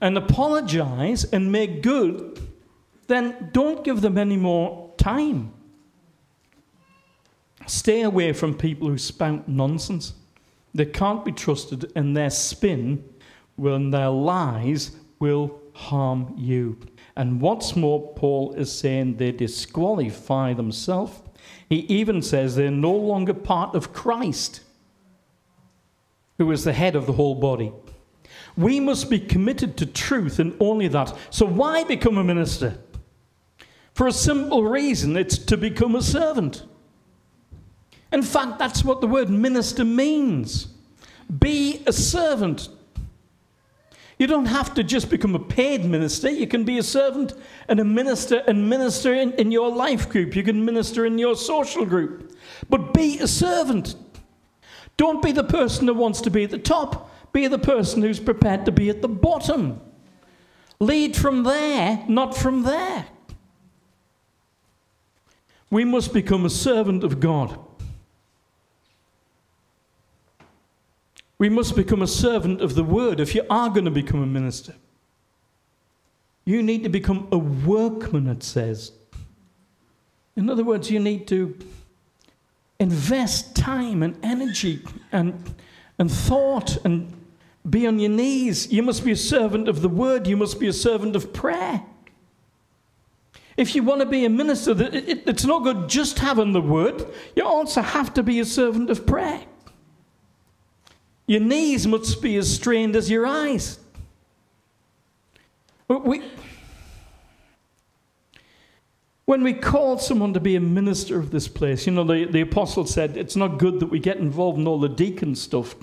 and 0.00 0.18
apologize 0.18 1.24
and 1.24 1.52
make 1.52 1.82
good 1.82 2.47
then 3.08 3.50
don't 3.52 3.82
give 3.84 4.00
them 4.00 4.16
any 4.16 4.36
more 4.36 4.92
time. 4.96 5.52
Stay 7.66 8.02
away 8.02 8.32
from 8.32 8.54
people 8.54 8.88
who 8.88 8.96
spout 8.96 9.48
nonsense. 9.48 10.14
They 10.74 10.86
can't 10.86 11.24
be 11.24 11.32
trusted, 11.32 11.90
and 11.96 12.16
their 12.16 12.30
spin 12.30 13.04
and 13.58 13.92
their 13.92 14.10
lies 14.10 14.92
will 15.18 15.60
harm 15.74 16.34
you. 16.36 16.78
And 17.16 17.40
what's 17.40 17.74
more, 17.74 18.12
Paul 18.14 18.52
is 18.54 18.70
saying 18.70 19.16
they 19.16 19.32
disqualify 19.32 20.54
themselves. 20.54 21.20
He 21.68 21.80
even 21.80 22.22
says 22.22 22.54
they're 22.54 22.70
no 22.70 22.92
longer 22.92 23.34
part 23.34 23.74
of 23.74 23.92
Christ, 23.92 24.60
who 26.38 26.50
is 26.52 26.64
the 26.64 26.72
head 26.72 26.94
of 26.94 27.06
the 27.06 27.12
whole 27.12 27.34
body. 27.34 27.72
We 28.56 28.80
must 28.80 29.10
be 29.10 29.18
committed 29.18 29.76
to 29.78 29.86
truth 29.86 30.38
and 30.38 30.56
only 30.60 30.88
that. 30.88 31.16
So, 31.30 31.46
why 31.46 31.84
become 31.84 32.18
a 32.18 32.24
minister? 32.24 32.78
For 33.98 34.06
a 34.06 34.12
simple 34.12 34.62
reason 34.62 35.16
it's 35.16 35.36
to 35.38 35.56
become 35.56 35.96
a 35.96 36.02
servant. 36.02 36.62
In 38.12 38.22
fact, 38.22 38.56
that's 38.60 38.84
what 38.84 39.00
the 39.00 39.08
word 39.08 39.28
minister 39.28 39.84
means. 39.84 40.68
Be 41.40 41.82
a 41.84 41.92
servant. 41.92 42.68
You 44.16 44.28
don't 44.28 44.46
have 44.46 44.72
to 44.74 44.84
just 44.84 45.10
become 45.10 45.34
a 45.34 45.40
paid 45.40 45.84
minister. 45.84 46.30
You 46.30 46.46
can 46.46 46.62
be 46.62 46.78
a 46.78 46.82
servant 46.84 47.32
and 47.66 47.80
a 47.80 47.84
minister 47.84 48.44
and 48.46 48.70
minister 48.70 49.12
in, 49.14 49.32
in 49.32 49.50
your 49.50 49.68
life 49.68 50.08
group. 50.08 50.36
You 50.36 50.44
can 50.44 50.64
minister 50.64 51.04
in 51.04 51.18
your 51.18 51.34
social 51.34 51.84
group. 51.84 52.38
But 52.70 52.94
be 52.94 53.18
a 53.18 53.26
servant. 53.26 53.96
Don't 54.96 55.20
be 55.20 55.32
the 55.32 55.42
person 55.42 55.88
who 55.88 55.94
wants 55.94 56.20
to 56.20 56.30
be 56.30 56.44
at 56.44 56.50
the 56.50 56.58
top. 56.58 57.32
Be 57.32 57.48
the 57.48 57.58
person 57.58 58.02
who's 58.02 58.20
prepared 58.20 58.64
to 58.66 58.70
be 58.70 58.90
at 58.90 59.02
the 59.02 59.08
bottom. 59.08 59.80
Lead 60.78 61.16
from 61.16 61.42
there, 61.42 62.04
not 62.06 62.36
from 62.36 62.62
there. 62.62 63.06
We 65.70 65.84
must 65.84 66.12
become 66.12 66.44
a 66.44 66.50
servant 66.50 67.04
of 67.04 67.20
God. 67.20 67.58
We 71.38 71.48
must 71.48 71.76
become 71.76 72.02
a 72.02 72.06
servant 72.06 72.60
of 72.60 72.74
the 72.74 72.82
word 72.82 73.20
if 73.20 73.34
you 73.34 73.44
are 73.48 73.68
going 73.68 73.84
to 73.84 73.90
become 73.90 74.22
a 74.22 74.26
minister. 74.26 74.74
You 76.44 76.62
need 76.62 76.82
to 76.82 76.88
become 76.88 77.28
a 77.30 77.38
workman, 77.38 78.26
it 78.26 78.42
says. 78.42 78.92
In 80.34 80.48
other 80.48 80.64
words, 80.64 80.90
you 80.90 80.98
need 80.98 81.28
to 81.28 81.56
invest 82.80 83.54
time 83.54 84.02
and 84.02 84.16
energy 84.22 84.82
and, 85.12 85.54
and 85.98 86.10
thought 86.10 86.78
and 86.84 87.12
be 87.68 87.86
on 87.86 87.98
your 87.98 88.10
knees. 88.10 88.72
You 88.72 88.82
must 88.82 89.04
be 89.04 89.12
a 89.12 89.16
servant 89.16 89.68
of 89.68 89.82
the 89.82 89.88
word. 89.88 90.26
You 90.26 90.36
must 90.36 90.58
be 90.58 90.66
a 90.68 90.72
servant 90.72 91.14
of 91.14 91.32
prayer. 91.32 91.82
If 93.58 93.74
you 93.74 93.82
want 93.82 94.00
to 94.02 94.06
be 94.06 94.24
a 94.24 94.28
minister, 94.30 94.72
it's 94.78 95.44
not 95.44 95.64
good 95.64 95.88
just 95.88 96.20
having 96.20 96.52
the 96.52 96.60
word. 96.60 97.04
You 97.34 97.44
also 97.44 97.82
have 97.82 98.14
to 98.14 98.22
be 98.22 98.38
a 98.38 98.44
servant 98.44 98.88
of 98.88 99.04
prayer. 99.04 99.40
Your 101.26 101.40
knees 101.40 101.84
must 101.84 102.22
be 102.22 102.36
as 102.36 102.54
strained 102.54 102.94
as 102.94 103.10
your 103.10 103.26
eyes. 103.26 103.80
We, 105.88 106.22
when 109.24 109.42
we 109.42 109.54
call 109.54 109.98
someone 109.98 110.34
to 110.34 110.40
be 110.40 110.54
a 110.54 110.60
minister 110.60 111.18
of 111.18 111.32
this 111.32 111.48
place, 111.48 111.84
you 111.84 111.92
know, 111.92 112.04
the, 112.04 112.26
the 112.26 112.42
apostle 112.42 112.86
said 112.86 113.16
it's 113.16 113.34
not 113.34 113.58
good 113.58 113.80
that 113.80 113.86
we 113.86 113.98
get 113.98 114.18
involved 114.18 114.60
in 114.60 114.68
all 114.68 114.78
the 114.78 114.88
deacon 114.88 115.34
stuff. 115.34 115.74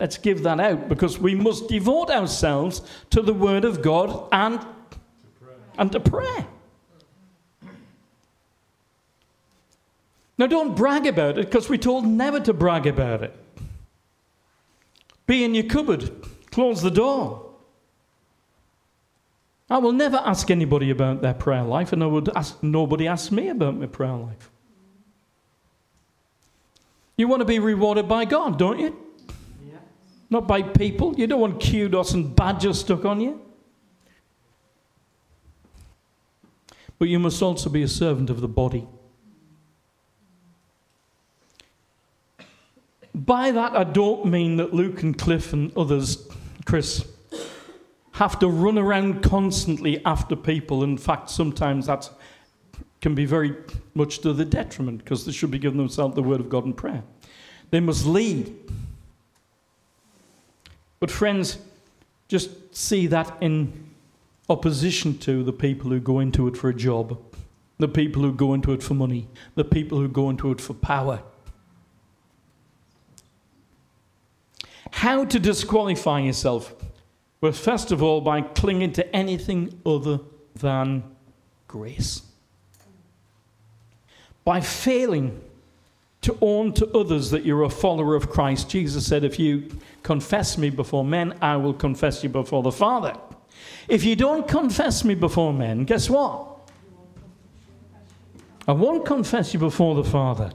Let's 0.00 0.16
give 0.16 0.42
that 0.44 0.58
out 0.58 0.88
because 0.88 1.18
we 1.18 1.34
must 1.34 1.68
devote 1.68 2.08
ourselves 2.08 2.80
to 3.10 3.20
the 3.20 3.34
word 3.34 3.66
of 3.66 3.82
God 3.82 4.26
and, 4.32 4.64
and 5.76 5.92
to 5.92 6.00
prayer. 6.00 6.46
Now, 10.40 10.46
don't 10.46 10.74
brag 10.74 11.06
about 11.06 11.36
it 11.36 11.44
because 11.44 11.68
we're 11.68 11.76
told 11.76 12.06
never 12.06 12.40
to 12.40 12.54
brag 12.54 12.86
about 12.86 13.22
it. 13.22 13.36
Be 15.26 15.44
in 15.44 15.54
your 15.54 15.64
cupboard, 15.64 16.10
close 16.50 16.80
the 16.80 16.90
door. 16.90 17.50
I 19.68 19.76
will 19.76 19.92
never 19.92 20.16
ask 20.16 20.50
anybody 20.50 20.88
about 20.88 21.20
their 21.20 21.34
prayer 21.34 21.62
life, 21.62 21.92
and 21.92 22.02
I 22.02 22.06
would 22.06 22.34
ask 22.34 22.56
nobody 22.62 23.06
ask 23.06 23.30
me 23.30 23.50
about 23.50 23.76
my 23.76 23.84
prayer 23.84 24.14
life. 24.14 24.50
You 27.18 27.28
want 27.28 27.40
to 27.40 27.44
be 27.44 27.58
rewarded 27.58 28.08
by 28.08 28.24
God, 28.24 28.58
don't 28.58 28.78
you? 28.78 28.96
Yeah. 29.62 29.76
Not 30.30 30.48
by 30.48 30.62
people. 30.62 31.14
You 31.18 31.26
don't 31.26 31.40
want 31.42 31.62
kudos 31.62 32.14
and 32.14 32.34
badges 32.34 32.80
stuck 32.80 33.04
on 33.04 33.20
you. 33.20 33.42
But 36.98 37.08
you 37.08 37.18
must 37.18 37.42
also 37.42 37.68
be 37.68 37.82
a 37.82 37.88
servant 37.88 38.30
of 38.30 38.40
the 38.40 38.48
body. 38.48 38.88
By 43.26 43.50
that, 43.50 43.76
I 43.76 43.84
don't 43.84 44.24
mean 44.26 44.56
that 44.56 44.72
Luke 44.72 45.02
and 45.02 45.16
Cliff 45.16 45.52
and 45.52 45.76
others, 45.76 46.26
Chris, 46.64 47.06
have 48.12 48.38
to 48.38 48.48
run 48.48 48.78
around 48.78 49.22
constantly 49.22 50.02
after 50.06 50.34
people. 50.34 50.82
In 50.84 50.96
fact, 50.96 51.28
sometimes 51.28 51.86
that 51.86 52.08
can 53.02 53.14
be 53.14 53.26
very 53.26 53.54
much 53.92 54.20
to 54.20 54.32
the 54.32 54.46
detriment 54.46 55.04
because 55.04 55.26
they 55.26 55.32
should 55.32 55.50
be 55.50 55.58
giving 55.58 55.76
themselves 55.76 56.14
the 56.14 56.22
word 56.22 56.40
of 56.40 56.48
God 56.48 56.64
in 56.64 56.72
prayer. 56.72 57.02
They 57.70 57.80
must 57.80 58.06
lead. 58.06 58.56
But, 60.98 61.10
friends, 61.10 61.58
just 62.28 62.74
see 62.74 63.06
that 63.08 63.36
in 63.42 63.90
opposition 64.48 65.18
to 65.18 65.44
the 65.44 65.52
people 65.52 65.90
who 65.90 66.00
go 66.00 66.20
into 66.20 66.48
it 66.48 66.56
for 66.56 66.70
a 66.70 66.74
job, 66.74 67.18
the 67.78 67.88
people 67.88 68.22
who 68.22 68.32
go 68.32 68.54
into 68.54 68.72
it 68.72 68.82
for 68.82 68.94
money, 68.94 69.28
the 69.56 69.64
people 69.64 69.98
who 69.98 70.08
go 70.08 70.30
into 70.30 70.50
it 70.52 70.60
for 70.60 70.72
power. 70.72 71.22
How 74.90 75.24
to 75.24 75.38
disqualify 75.38 76.20
yourself? 76.20 76.74
Well, 77.40 77.52
first 77.52 77.92
of 77.92 78.02
all, 78.02 78.20
by 78.20 78.42
clinging 78.42 78.92
to 78.92 79.16
anything 79.16 79.80
other 79.86 80.20
than 80.54 81.04
grace. 81.68 82.22
By 84.44 84.60
failing 84.60 85.40
to 86.22 86.36
own 86.42 86.72
to 86.74 86.86
others 86.96 87.30
that 87.30 87.44
you're 87.44 87.62
a 87.62 87.70
follower 87.70 88.14
of 88.14 88.30
Christ. 88.30 88.68
Jesus 88.68 89.06
said, 89.06 89.24
If 89.24 89.38
you 89.38 89.70
confess 90.02 90.58
me 90.58 90.70
before 90.70 91.04
men, 91.04 91.36
I 91.40 91.56
will 91.56 91.72
confess 91.72 92.22
you 92.22 92.28
before 92.28 92.62
the 92.62 92.72
Father. 92.72 93.14
If 93.88 94.04
you 94.04 94.16
don't 94.16 94.46
confess 94.46 95.04
me 95.04 95.14
before 95.14 95.52
men, 95.52 95.84
guess 95.84 96.10
what? 96.10 96.46
I 98.68 98.72
won't 98.72 99.06
confess 99.06 99.54
you 99.54 99.60
before 99.60 99.94
the 99.94 100.04
Father. 100.04 100.52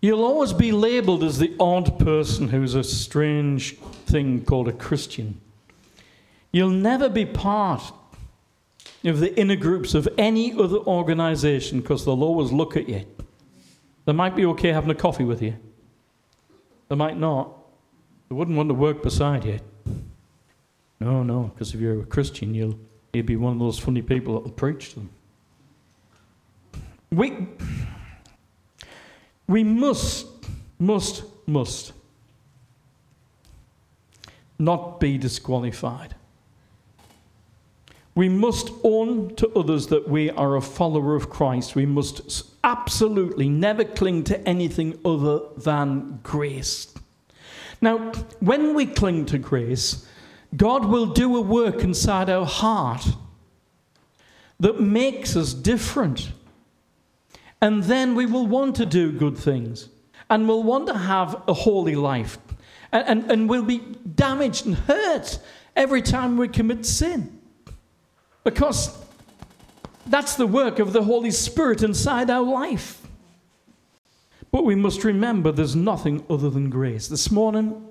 You'll 0.00 0.24
always 0.24 0.52
be 0.52 0.70
labeled 0.70 1.24
as 1.24 1.38
the 1.38 1.54
odd 1.58 1.98
person 1.98 2.48
who's 2.48 2.74
a 2.74 2.84
strange 2.84 3.76
thing 4.06 4.44
called 4.44 4.68
a 4.68 4.72
Christian. 4.72 5.40
You'll 6.52 6.70
never 6.70 7.08
be 7.08 7.26
part 7.26 7.92
of 9.04 9.20
the 9.20 9.36
inner 9.38 9.56
groups 9.56 9.94
of 9.94 10.08
any 10.16 10.52
other 10.52 10.78
organization 10.78 11.80
because 11.80 12.04
they'll 12.04 12.22
always 12.22 12.52
look 12.52 12.76
at 12.76 12.88
you. 12.88 13.04
They 14.04 14.12
might 14.12 14.36
be 14.36 14.46
okay 14.46 14.72
having 14.72 14.90
a 14.90 14.94
coffee 14.94 15.24
with 15.24 15.42
you, 15.42 15.56
they 16.88 16.96
might 16.96 17.18
not. 17.18 17.54
They 18.28 18.34
wouldn't 18.34 18.56
want 18.56 18.68
to 18.68 18.74
work 18.74 19.02
beside 19.02 19.44
you. 19.46 19.58
No, 21.00 21.22
no, 21.22 21.44
because 21.44 21.72
if 21.74 21.80
you're 21.80 22.02
a 22.02 22.04
Christian, 22.04 22.54
you'll, 22.54 22.78
you'll 23.12 23.24
be 23.24 23.36
one 23.36 23.54
of 23.54 23.58
those 23.58 23.78
funny 23.78 24.02
people 24.02 24.34
that 24.34 24.44
will 24.44 24.50
preach 24.50 24.90
to 24.90 24.96
them. 24.96 25.10
We. 27.10 27.48
We 29.48 29.64
must, 29.64 30.26
must, 30.78 31.24
must 31.46 31.92
not 34.58 35.00
be 35.00 35.18
disqualified. 35.18 36.14
We 38.14 38.28
must 38.28 38.70
own 38.82 39.34
to 39.36 39.48
others 39.50 39.86
that 39.88 40.08
we 40.08 40.30
are 40.30 40.56
a 40.56 40.60
follower 40.60 41.14
of 41.14 41.30
Christ. 41.30 41.76
We 41.76 41.86
must 41.86 42.44
absolutely 42.64 43.48
never 43.48 43.84
cling 43.84 44.24
to 44.24 44.40
anything 44.46 44.98
other 45.04 45.40
than 45.56 46.18
grace. 46.24 46.92
Now, 47.80 48.12
when 48.40 48.74
we 48.74 48.86
cling 48.86 49.26
to 49.26 49.38
grace, 49.38 50.04
God 50.56 50.86
will 50.86 51.06
do 51.06 51.36
a 51.36 51.40
work 51.40 51.84
inside 51.84 52.28
our 52.28 52.44
heart 52.44 53.06
that 54.58 54.80
makes 54.80 55.36
us 55.36 55.54
different. 55.54 56.32
And 57.60 57.82
then 57.84 58.14
we 58.14 58.26
will 58.26 58.46
want 58.46 58.76
to 58.76 58.86
do 58.86 59.12
good 59.12 59.36
things 59.36 59.88
and 60.30 60.46
we'll 60.46 60.62
want 60.62 60.86
to 60.88 60.96
have 60.96 61.42
a 61.48 61.54
holy 61.54 61.94
life. 61.94 62.38
And, 62.92 63.08
and, 63.08 63.32
and 63.32 63.48
we'll 63.48 63.64
be 63.64 63.78
damaged 63.78 64.66
and 64.66 64.74
hurt 64.74 65.38
every 65.74 66.02
time 66.02 66.36
we 66.36 66.48
commit 66.48 66.86
sin. 66.86 67.40
Because 68.44 68.96
that's 70.06 70.36
the 70.36 70.46
work 70.46 70.78
of 70.78 70.92
the 70.92 71.02
Holy 71.02 71.30
Spirit 71.30 71.82
inside 71.82 72.30
our 72.30 72.42
life. 72.42 73.02
But 74.50 74.64
we 74.64 74.74
must 74.74 75.04
remember 75.04 75.52
there's 75.52 75.76
nothing 75.76 76.24
other 76.30 76.48
than 76.48 76.70
grace. 76.70 77.08
This 77.08 77.30
morning, 77.30 77.84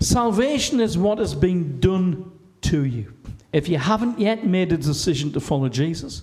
salvation 0.00 0.80
is 0.80 0.96
what 0.96 1.18
has 1.18 1.34
been 1.34 1.80
done 1.80 2.32
to 2.62 2.84
you. 2.84 3.12
If 3.52 3.68
you 3.68 3.78
haven't 3.78 4.18
yet 4.18 4.46
made 4.46 4.72
a 4.72 4.76
decision 4.78 5.32
to 5.32 5.40
follow 5.40 5.68
Jesus, 5.68 6.22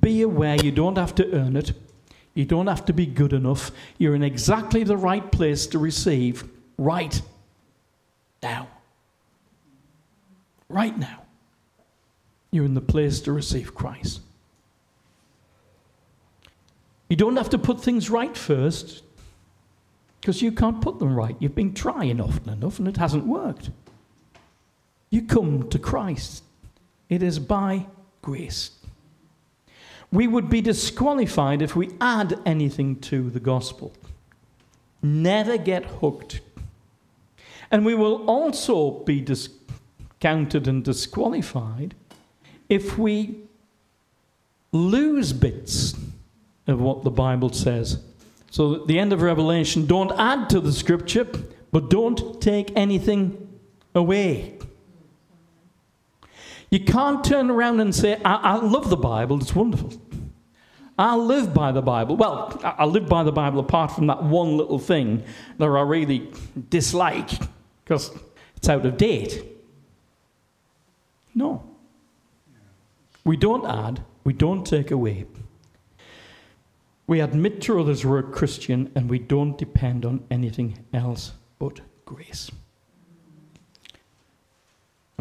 be 0.00 0.22
aware 0.22 0.56
you 0.56 0.70
don't 0.70 0.96
have 0.96 1.14
to 1.16 1.32
earn 1.34 1.56
it. 1.56 1.72
You 2.34 2.44
don't 2.44 2.66
have 2.66 2.84
to 2.86 2.92
be 2.92 3.06
good 3.06 3.32
enough. 3.32 3.70
You're 3.98 4.14
in 4.14 4.22
exactly 4.22 4.84
the 4.84 4.96
right 4.96 5.30
place 5.30 5.66
to 5.68 5.78
receive 5.78 6.44
right 6.78 7.20
now. 8.42 8.68
Right 10.68 10.96
now. 10.98 11.24
You're 12.50 12.64
in 12.64 12.74
the 12.74 12.80
place 12.80 13.20
to 13.22 13.32
receive 13.32 13.74
Christ. 13.74 14.20
You 17.08 17.16
don't 17.16 17.36
have 17.36 17.50
to 17.50 17.58
put 17.58 17.82
things 17.82 18.08
right 18.08 18.34
first 18.34 19.02
because 20.20 20.40
you 20.40 20.52
can't 20.52 20.80
put 20.80 20.98
them 20.98 21.14
right. 21.14 21.36
You've 21.40 21.54
been 21.54 21.74
trying 21.74 22.20
often 22.20 22.48
enough 22.48 22.78
and 22.78 22.88
it 22.88 22.96
hasn't 22.96 23.26
worked. 23.26 23.70
you 25.10 25.22
come 25.22 25.68
to 25.68 25.78
Christ. 25.78 26.44
It 27.10 27.22
is 27.22 27.38
by 27.38 27.86
grace. 28.22 28.81
We 30.12 30.28
would 30.28 30.50
be 30.50 30.60
disqualified 30.60 31.62
if 31.62 31.74
we 31.74 31.90
add 32.00 32.38
anything 32.44 33.00
to 33.00 33.30
the 33.30 33.40
gospel. 33.40 33.94
Never 35.02 35.56
get 35.56 35.86
hooked. 35.86 36.42
And 37.70 37.86
we 37.86 37.94
will 37.94 38.24
also 38.26 38.90
be 38.90 39.22
discounted 39.22 40.68
and 40.68 40.84
disqualified 40.84 41.94
if 42.68 42.98
we 42.98 43.40
lose 44.70 45.32
bits 45.32 45.94
of 46.66 46.80
what 46.80 47.02
the 47.02 47.10
Bible 47.10 47.52
says. 47.52 47.98
So, 48.50 48.82
at 48.82 48.86
the 48.86 48.98
end 48.98 49.14
of 49.14 49.22
Revelation, 49.22 49.86
don't 49.86 50.12
add 50.18 50.50
to 50.50 50.60
the 50.60 50.72
scripture, 50.72 51.26
but 51.72 51.88
don't 51.88 52.40
take 52.40 52.70
anything 52.76 53.48
away. 53.94 54.58
You 56.72 56.80
can't 56.80 57.22
turn 57.22 57.50
around 57.50 57.80
and 57.80 57.94
say, 57.94 58.18
I, 58.24 58.34
I 58.36 58.54
love 58.56 58.88
the 58.88 58.96
Bible, 58.96 59.38
it's 59.38 59.54
wonderful. 59.54 59.92
I 60.98 61.14
live 61.16 61.52
by 61.52 61.70
the 61.70 61.82
Bible. 61.82 62.16
Well, 62.16 62.58
I 62.64 62.86
live 62.86 63.10
by 63.10 63.24
the 63.24 63.30
Bible 63.30 63.60
apart 63.60 63.92
from 63.92 64.06
that 64.06 64.22
one 64.22 64.56
little 64.56 64.78
thing 64.78 65.22
that 65.58 65.66
I 65.66 65.82
really 65.82 66.30
dislike 66.70 67.28
because 67.84 68.10
it's 68.56 68.70
out 68.70 68.86
of 68.86 68.96
date. 68.96 69.44
No. 71.34 71.62
We 73.22 73.36
don't 73.36 73.66
add, 73.66 74.02
we 74.24 74.32
don't 74.32 74.64
take 74.64 74.90
away. 74.90 75.26
We 77.06 77.20
admit 77.20 77.60
to 77.62 77.80
others 77.80 78.06
we're 78.06 78.20
a 78.20 78.22
Christian 78.22 78.90
and 78.94 79.10
we 79.10 79.18
don't 79.18 79.58
depend 79.58 80.06
on 80.06 80.24
anything 80.30 80.78
else 80.94 81.32
but 81.58 81.82
grace. 82.06 82.50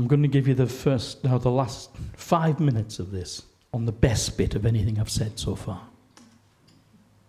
I'm 0.02 0.08
going 0.08 0.24
to 0.24 0.28
give 0.28 0.48
you 0.48 0.56
the 0.56 0.66
first, 0.66 1.24
now 1.24 1.38
the 1.38 1.52
last 1.52 1.92
five 2.16 2.60
minutes 2.60 2.98
of 2.98 3.12
this 3.12 3.44
on 3.72 3.86
the 3.86 3.92
best 3.92 4.36
bit 4.36 4.56
of 4.56 4.66
anything 4.66 5.00
I've 5.00 5.12
said 5.12 5.38
so 5.38 5.54
far. 5.54 5.84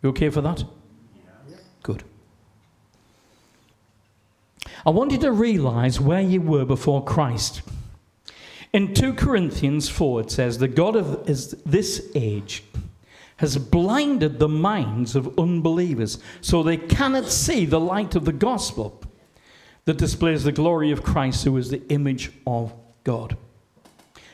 You 0.02 0.08
okay 0.08 0.30
for 0.30 0.40
that? 0.40 0.64
Yeah. 1.50 1.56
Good. 1.82 2.02
I 4.86 4.88
want 4.88 5.12
you 5.12 5.18
to 5.18 5.32
realize 5.32 6.00
where 6.00 6.22
you 6.22 6.40
were 6.40 6.64
before 6.64 7.04
Christ. 7.04 7.60
In 8.72 8.94
2 8.94 9.12
Corinthians 9.12 9.90
4, 9.90 10.22
it 10.22 10.30
says, 10.30 10.56
The 10.56 10.66
God 10.66 10.96
of 10.96 11.26
this 11.26 12.10
age 12.14 12.64
has 13.36 13.58
blinded 13.58 14.38
the 14.38 14.48
minds 14.48 15.14
of 15.14 15.38
unbelievers 15.38 16.20
so 16.40 16.62
they 16.62 16.78
cannot 16.78 17.26
see 17.26 17.66
the 17.66 17.80
light 17.80 18.14
of 18.14 18.24
the 18.24 18.32
gospel 18.32 18.98
that 19.84 19.98
displays 19.98 20.44
the 20.44 20.52
glory 20.52 20.90
of 20.90 21.02
Christ, 21.02 21.44
who 21.44 21.56
is 21.56 21.70
the 21.70 21.86
image 21.88 22.32
of 22.46 22.72
God. 23.04 23.36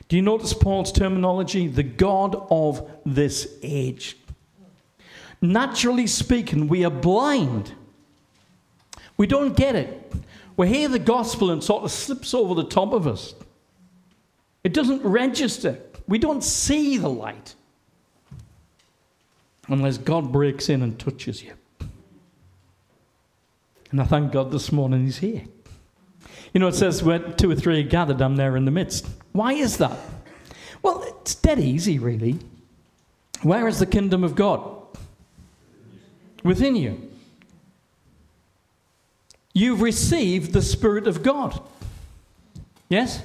Do 0.09 0.17
you 0.17 0.23
notice 0.23 0.55
Paul's 0.55 0.93
terminology? 0.93 1.69
The 1.69 1.83
God 1.83 2.47
of 2.51 2.91
this 3.05 3.59
age. 3.63 4.17
Naturally 5.41 6.07
speaking, 6.07 6.69
we 6.69 6.85
are 6.85 6.91
blind. 6.91 7.73
We 9.17 9.27
don't 9.27 9.57
get 9.57 9.77
it. 9.77 10.13
We 10.57 10.69
hear 10.69 10.89
the 10.89 10.99
gospel 10.99 11.51
and 11.51 11.63
sort 11.63 11.85
of 11.85 11.91
slips 11.91 12.35
over 12.35 12.55
the 12.55 12.65
top 12.65 12.93
of 12.93 13.07
us. 13.07 13.35
It 14.65 14.73
doesn't 14.73 15.03
register. 15.05 15.79
We 16.07 16.19
don't 16.19 16.43
see 16.43 16.99
the 16.99 17.11
light 17.11 17.55
unless 19.69 19.99
God 19.99 20.33
breaks 20.33 20.69
in 20.69 20.83
and 20.83 20.99
touches 20.99 21.43
you. 21.43 21.53
And 23.91 24.01
I 24.01 24.05
thank 24.05 24.33
God 24.33 24.51
this 24.51 24.71
morning 24.71 25.05
He's 25.05 25.19
here. 25.19 25.45
You 26.53 26.61
know, 26.61 26.69
it 26.69 26.75
says, 26.75 27.03
where 27.03 27.19
two 27.19 27.51
or 27.51 27.55
three 27.55 27.81
are 27.81 27.89
gathered, 27.89 28.21
I'm 28.21 28.37
there 28.37 28.57
in 28.57 28.65
the 28.65 28.71
midst. 28.71 29.07
Why 29.33 29.53
is 29.53 29.77
that? 29.79 29.99
Well, 30.83 31.05
it's 31.21 31.35
dead 31.35 31.59
easy, 31.59 31.99
really. 31.99 32.39
Where 33.43 33.69
is 33.69 33.79
the 33.79 33.87
kingdom 33.87 34.25
of 34.25 34.35
God? 34.35 34.77
Within 36.43 36.77
you. 36.77 37.11
You've 39.53 39.83
received 39.83 40.53
the 40.53 40.63
Spirit 40.63 41.07
of 41.07 41.23
God. 41.23 41.61
Yes? 42.89 43.23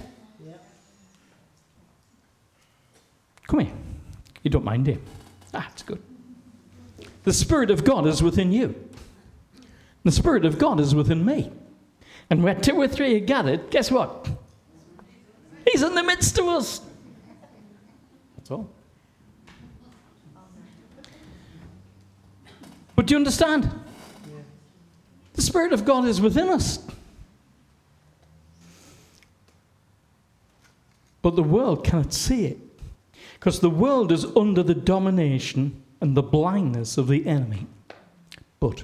Come 3.48 3.60
here. 3.60 3.74
You 4.42 4.50
don't 4.50 4.66
mind 4.66 4.88
him. 4.88 5.02
Ah, 5.54 5.68
it's 5.72 5.84
good. 5.84 6.02
The 7.24 7.34
Spirit 7.34 7.70
of 7.70 7.84
God 7.84 8.08
is 8.08 8.22
within 8.22 8.52
you. 8.52 8.83
The 10.04 10.12
Spirit 10.12 10.46
of 10.46 10.58
God 10.58 10.80
is 10.80 10.94
within 10.94 11.26
me. 11.26 11.52
And 12.30 12.44
where 12.44 12.56
two 12.56 12.76
or 12.76 12.88
three 12.88 13.16
are 13.16 13.20
gathered, 13.20 13.70
guess 13.70 13.92
what? 13.92 14.30
He's 15.70 15.82
in 15.82 15.96
the 15.96 16.04
midst 16.04 16.38
of 16.40 16.48
us. 16.48 16.82
That's 18.38 18.52
all. 18.52 18.70
But 22.96 23.06
do 23.06 23.14
you 23.14 23.18
understand? 23.18 23.70
The 25.34 25.42
Spirit 25.42 25.74
of 25.74 25.86
God 25.86 26.06
is 26.06 26.22
within 26.22 26.50
us. 26.50 26.80
But 31.22 31.36
the 31.36 31.44
world 31.44 31.86
cannot 31.86 32.14
see 32.14 32.46
it. 32.46 32.58
Because 33.36 33.60
the 33.60 33.70
world 33.70 34.12
is 34.12 34.26
under 34.36 34.64
the 34.64 34.76
domination 34.76 35.82
and 36.02 36.16
the 36.16 36.22
blindness 36.22 36.98
of 36.98 37.08
the 37.08 37.26
enemy. 37.26 37.66
But 38.60 38.84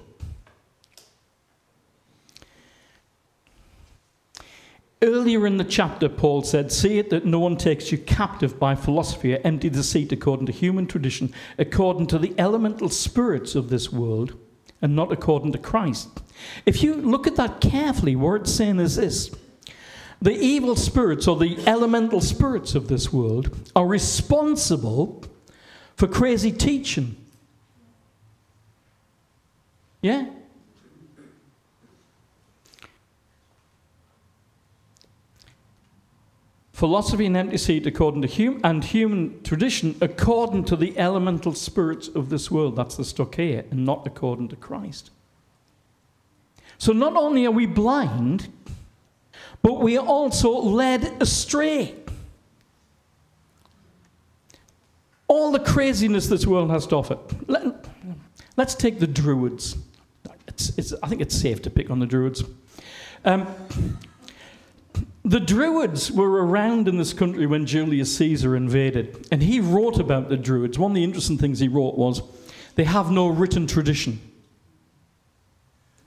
Earlier 5.01 5.47
in 5.47 5.55
the 5.55 5.63
chapter, 5.63 6.09
Paul 6.09 6.43
said, 6.43 6.73
See 6.73 6.99
it 6.99 7.09
that 7.09 7.25
no 7.25 7.39
one 7.39 7.55
takes 7.55 7.89
you 7.91 7.97
captive 7.97 8.59
by 8.59 8.75
philosophy 8.75 9.33
or 9.33 9.39
empty 9.45 9.69
deceit 9.69 10.11
according 10.11 10.45
to 10.47 10.51
human 10.51 10.87
tradition, 10.87 11.33
according 11.57 12.07
to 12.07 12.19
the 12.19 12.33
elemental 12.37 12.89
spirits 12.89 13.55
of 13.55 13.69
this 13.69 13.93
world, 13.93 14.37
and 14.81 14.97
not 14.97 15.11
according 15.11 15.53
to 15.53 15.57
Christ. 15.57 16.09
If 16.65 16.83
you 16.83 16.95
look 16.95 17.27
at 17.27 17.37
that 17.37 17.61
carefully, 17.61 18.17
what 18.17 18.41
it's 18.41 18.53
saying 18.53 18.79
is 18.79 18.97
this 18.97 19.33
the 20.21 20.37
evil 20.37 20.75
spirits 20.75 21.29
or 21.29 21.37
the 21.37 21.57
elemental 21.65 22.19
spirits 22.19 22.75
of 22.75 22.89
this 22.89 23.13
world 23.13 23.71
are 23.75 23.87
responsible 23.87 25.23
for 25.95 26.07
crazy 26.07 26.51
teaching. 26.51 27.15
Yeah? 30.01 30.27
Philosophy 36.79 37.25
and 37.25 37.35
empty 37.35 37.57
seat 37.57 37.85
according 37.85 38.21
to 38.21 38.27
human 38.29 38.61
and 38.63 38.85
human 38.85 39.43
tradition 39.43 39.97
according 39.99 40.63
to 40.63 40.77
the 40.77 40.97
elemental 40.97 41.53
spirits 41.53 42.07
of 42.07 42.29
this 42.29 42.49
world. 42.49 42.77
That's 42.77 42.95
the 42.95 43.03
stoicheia, 43.03 43.69
and 43.69 43.83
not 43.83 44.07
according 44.07 44.47
to 44.47 44.55
Christ. 44.55 45.11
So 46.77 46.93
not 46.93 47.17
only 47.17 47.45
are 47.45 47.51
we 47.51 47.65
blind, 47.65 48.47
but 49.61 49.81
we 49.81 49.97
are 49.97 50.05
also 50.05 50.51
led 50.51 51.21
astray. 51.21 51.95
All 55.27 55.51
the 55.51 55.59
craziness 55.59 56.27
this 56.27 56.47
world 56.47 56.71
has 56.71 56.87
to 56.87 56.95
offer. 56.95 57.17
Let, 57.47 57.89
us 58.57 58.73
take 58.73 58.99
the 58.99 59.07
Druids. 59.07 59.75
It's, 60.47 60.77
it's, 60.77 60.93
I 61.03 61.09
think 61.09 61.19
it's 61.19 61.35
safe 61.35 61.61
to 61.63 61.69
pick 61.69 61.89
on 61.89 61.99
the 61.99 62.05
Druids. 62.05 62.41
Um, 63.25 63.53
the 65.23 65.39
Druids 65.39 66.11
were 66.11 66.45
around 66.45 66.87
in 66.87 66.97
this 66.97 67.13
country 67.13 67.45
when 67.45 67.65
Julius 67.65 68.15
Caesar 68.17 68.55
invaded, 68.55 69.27
and 69.31 69.43
he 69.43 69.59
wrote 69.59 69.99
about 69.99 70.29
the 70.29 70.37
Druids. 70.37 70.79
One 70.79 70.91
of 70.91 70.95
the 70.95 71.03
interesting 71.03 71.37
things 71.37 71.59
he 71.59 71.67
wrote 71.67 71.97
was 71.97 72.21
they 72.75 72.85
have 72.85 73.11
no 73.11 73.27
written 73.27 73.67
tradition. 73.67 74.19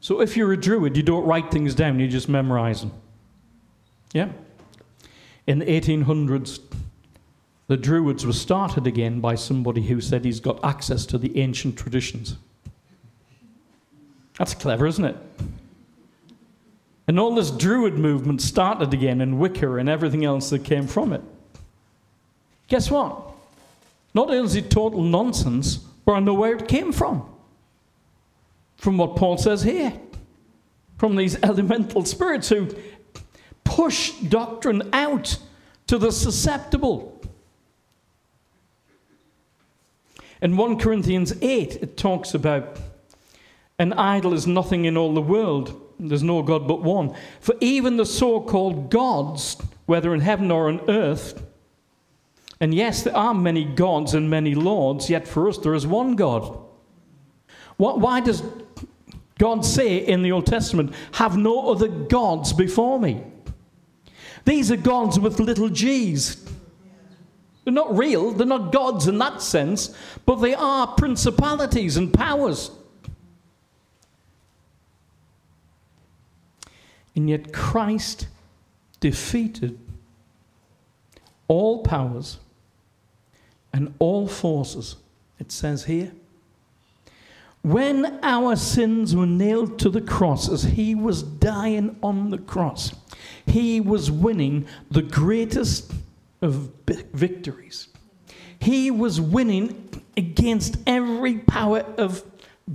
So 0.01 0.21
if 0.21 0.37
you're 0.37 0.53
a 0.53 0.57
Druid, 0.57 0.97
you 0.97 1.03
don't 1.03 1.25
write 1.25 1.51
things 1.51 1.75
down, 1.75 2.01
you 2.01 2.09
just 2.09 2.29
memorize 2.29 2.81
them. 2.81 2.93
Yeah? 4.13 4.31
In 5.47 5.59
the 5.59 5.67
1800s, 5.67 6.61
the 7.69 7.77
Druids 7.77 8.27
were 8.27 8.33
started 8.33 8.87
again 8.87 9.21
by 9.21 9.35
somebody 9.35 9.83
who 9.83 10.01
said 10.01 10.25
he's 10.25 10.41
got 10.41 10.63
access 10.65 11.07
to 11.07 11.19
the 11.19 11.39
ancient 11.39 11.79
traditions. 11.79 12.37
That's 14.39 14.55
clever, 14.55 14.87
isn't 14.87 15.05
it? 15.05 15.17
And 17.13 17.21
all 17.21 17.35
this 17.35 17.51
Druid 17.51 17.99
movement 17.99 18.41
started 18.41 18.95
again 18.95 19.21
in 19.21 19.39
Wicca 19.39 19.75
and 19.75 19.87
everything 19.87 20.25
else 20.25 20.49
that 20.49 20.65
came 20.65 20.87
from 20.87 21.13
it. 21.13 21.21
Guess 22.69 22.91
what? 22.91 23.35
Not 24.15 24.31
only 24.31 24.39
is 24.39 24.55
it 24.55 24.71
total 24.71 25.03
nonsense, 25.03 25.77
but 26.07 26.13
I 26.13 26.21
know 26.21 26.33
where 26.33 26.57
it 26.57 26.69
came 26.69 26.91
from. 26.91 27.29
From 28.79 28.97
what 28.97 29.17
Paul 29.17 29.37
says 29.37 29.61
here. 29.61 29.93
From 30.97 31.15
these 31.17 31.37
elemental 31.43 32.07
spirits 32.07 32.49
who 32.49 32.75
push 33.63 34.13
doctrine 34.13 34.89
out 34.95 35.37
to 35.89 35.99
the 35.99 36.11
susceptible. 36.11 37.21
In 40.41 40.57
1 40.57 40.79
Corinthians 40.79 41.35
8, 41.43 41.77
it 41.83 41.99
talks 41.99 42.33
about 42.33 42.79
an 43.83 43.93
idol 43.95 44.33
is 44.33 44.47
nothing 44.47 44.85
in 44.85 44.97
all 44.97 45.13
the 45.13 45.21
world 45.21 45.79
there's 46.09 46.23
no 46.23 46.43
God 46.43 46.67
but 46.67 46.83
one. 46.83 47.15
For 47.41 47.55
even 47.61 47.97
the 47.97 48.07
so 48.07 48.41
called 48.41 48.91
gods 48.91 49.57
whether 49.87 50.15
in 50.15 50.21
heaven 50.21 50.51
or 50.51 50.69
on 50.69 50.89
earth. 50.89 51.43
And 52.61 52.75
yes, 52.75 53.03
there 53.03 53.17
are 53.17 53.35
many 53.35 53.65
gods 53.65 54.15
and 54.15 54.31
many 54.31 54.55
lords, 54.55 55.11
yet 55.11 55.27
for 55.27 55.49
us 55.49 55.59
there 55.59 55.75
is 55.75 55.87
one 55.87 56.17
God. 56.17 56.59
What, 57.77 58.01
why 58.01 58.21
does 58.21 58.43
God 59.39 59.65
say 59.65 59.99
in 59.99 60.23
the 60.23 60.33
Old 60.33 60.47
Testament, 60.47 60.95
Have 61.13 61.37
no 61.37 61.71
other 61.71 61.89
gods 61.89 62.53
before 62.53 63.01
me? 63.01 63.25
These 64.45 64.71
are 64.71 64.77
gods 64.77 65.19
with 65.19 65.41
little 65.41 65.69
g's. 65.69 66.49
They're 67.65 67.73
not 67.73 67.97
real, 67.97 68.33
they're 68.33 68.47
not 68.47 68.73
gods 68.73 69.07
in 69.07 69.19
that 69.19 69.41
sense, 69.41 69.95
but 70.27 70.37
they 70.37 70.55
are 70.55 70.87
principalities 70.97 71.97
and 71.97 72.13
powers. 72.13 72.71
And 77.15 77.29
yet 77.29 77.53
Christ 77.53 78.29
defeated 79.01 79.79
all 81.49 81.83
powers 81.83 82.39
and 83.73 83.95
all 83.99 84.27
forces, 84.27 84.97
it 85.39 85.53
says 85.53 85.85
here. 85.85 86.13
When 87.63 88.19
our 88.23 88.57
sins 88.57 89.15
were 89.15 89.27
nailed 89.27 89.79
to 89.81 89.91
the 89.91 90.01
cross, 90.01 90.49
as 90.49 90.65
he 90.65 90.95
was 90.95 91.23
dying 91.23 91.97
on 92.03 92.31
the 92.31 92.39
cross, 92.39 92.93
he 93.47 93.81
was 93.81 94.11
winning 94.11 94.67
the 94.91 95.03
greatest 95.03 95.93
of 96.41 96.71
victories. 96.87 97.89
He 98.59 98.91
was 98.91 99.21
winning 99.21 100.03
against 100.17 100.77
every 100.87 101.39
power 101.39 101.81
of 101.97 102.25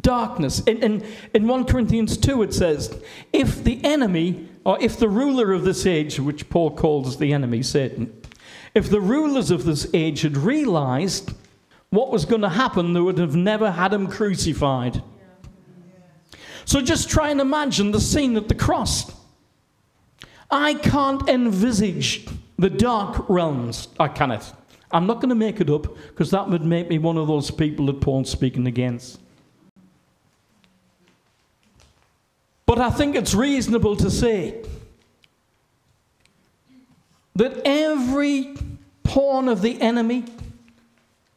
darkness. 0.02 0.60
In, 0.62 0.78
in, 0.84 1.08
in 1.34 1.48
1 1.48 1.66
Corinthians 1.66 2.18
2, 2.18 2.44
it 2.44 2.54
says, 2.54 3.02
If 3.34 3.64
the 3.64 3.84
enemy, 3.84 4.50
or 4.64 4.80
if 4.82 4.98
the 4.98 5.10
ruler 5.10 5.54
of 5.54 5.64
this 5.64 5.86
age, 5.86 6.20
which 6.20 6.50
Paul 6.50 6.72
calls 6.76 7.18
the 7.18 7.34
enemy, 7.34 7.64
Satan, 7.64 8.22
if 8.74 8.90
the 8.90 9.02
rulers 9.02 9.52
of 9.52 9.66
this 9.66 9.88
age 9.94 10.22
had 10.22 10.38
realized 10.38 11.34
what 11.90 12.12
was 12.12 12.26
going 12.26 12.42
to 12.42 12.50
happen, 12.50 12.94
they 12.94 13.00
would 13.00 13.18
have 13.18 13.36
never 13.36 13.72
had 13.72 13.94
him 13.94 14.08
crucified. 14.08 15.02
So 16.66 16.82
just 16.82 17.10
try 17.10 17.30
and 17.30 17.40
imagine 17.40 17.92
the 17.92 18.02
scene 18.02 18.36
at 18.36 18.50
the 18.50 18.56
cross. 18.56 19.14
I 20.52 20.74
can't 20.76 21.28
envisage 21.30 22.28
the 22.58 22.70
dark 22.70 23.30
realms. 23.30 23.88
I 24.00 24.10
cannot. 24.10 24.54
I'm 24.92 25.06
not 25.06 25.16
going 25.16 25.30
to 25.30 25.36
make 25.36 25.60
it 25.60 25.70
up 25.70 25.88
because 26.10 26.32
that 26.32 26.50
would 26.50 26.64
make 26.64 26.90
me 26.90 26.98
one 26.98 27.18
of 27.18 27.28
those 27.28 27.52
people 27.52 27.88
that 27.88 28.02
Paul's 28.02 28.30
speaking 28.30 28.68
against. 28.68 29.20
But 32.68 32.80
I 32.80 32.90
think 32.90 33.16
it's 33.16 33.34
reasonable 33.34 33.96
to 33.96 34.12
say 34.12 34.62
that 37.34 37.62
every 37.64 38.56
pawn 39.04 39.48
of 39.48 39.62
the 39.62 39.82
enemy, 39.82 40.26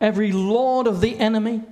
every 0.01 0.33
lord 0.33 0.89
of 0.89 1.01
the 1.01 1.16
enemy, 1.18 1.62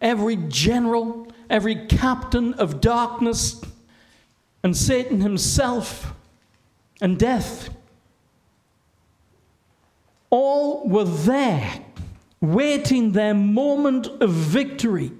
every 0.00 0.34
general, 0.36 1.28
every 1.48 1.86
captain 1.86 2.54
of 2.54 2.80
darkness, 2.80 3.62
and 4.64 4.76
Satan 4.76 5.20
himself, 5.20 6.12
and 7.00 7.16
death, 7.16 7.68
all 10.28 10.88
were 10.88 11.04
there, 11.04 11.72
waiting 12.40 13.12
their 13.12 13.34
moment 13.34 14.08
of 14.08 14.30
victory 14.30 15.12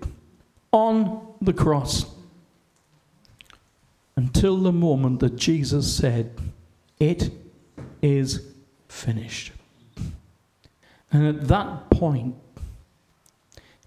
on 0.73 1.37
the 1.41 1.53
cross 1.53 2.14
until 4.17 4.57
the 4.59 4.73
moment 4.73 5.21
that 5.21 5.37
Jesus 5.37 5.95
said, 5.95 6.39
It 6.99 7.31
is 8.03 8.41
finished. 8.89 9.53
And 11.13 11.27
at 11.27 11.49
that 11.49 11.91
point, 11.91 12.35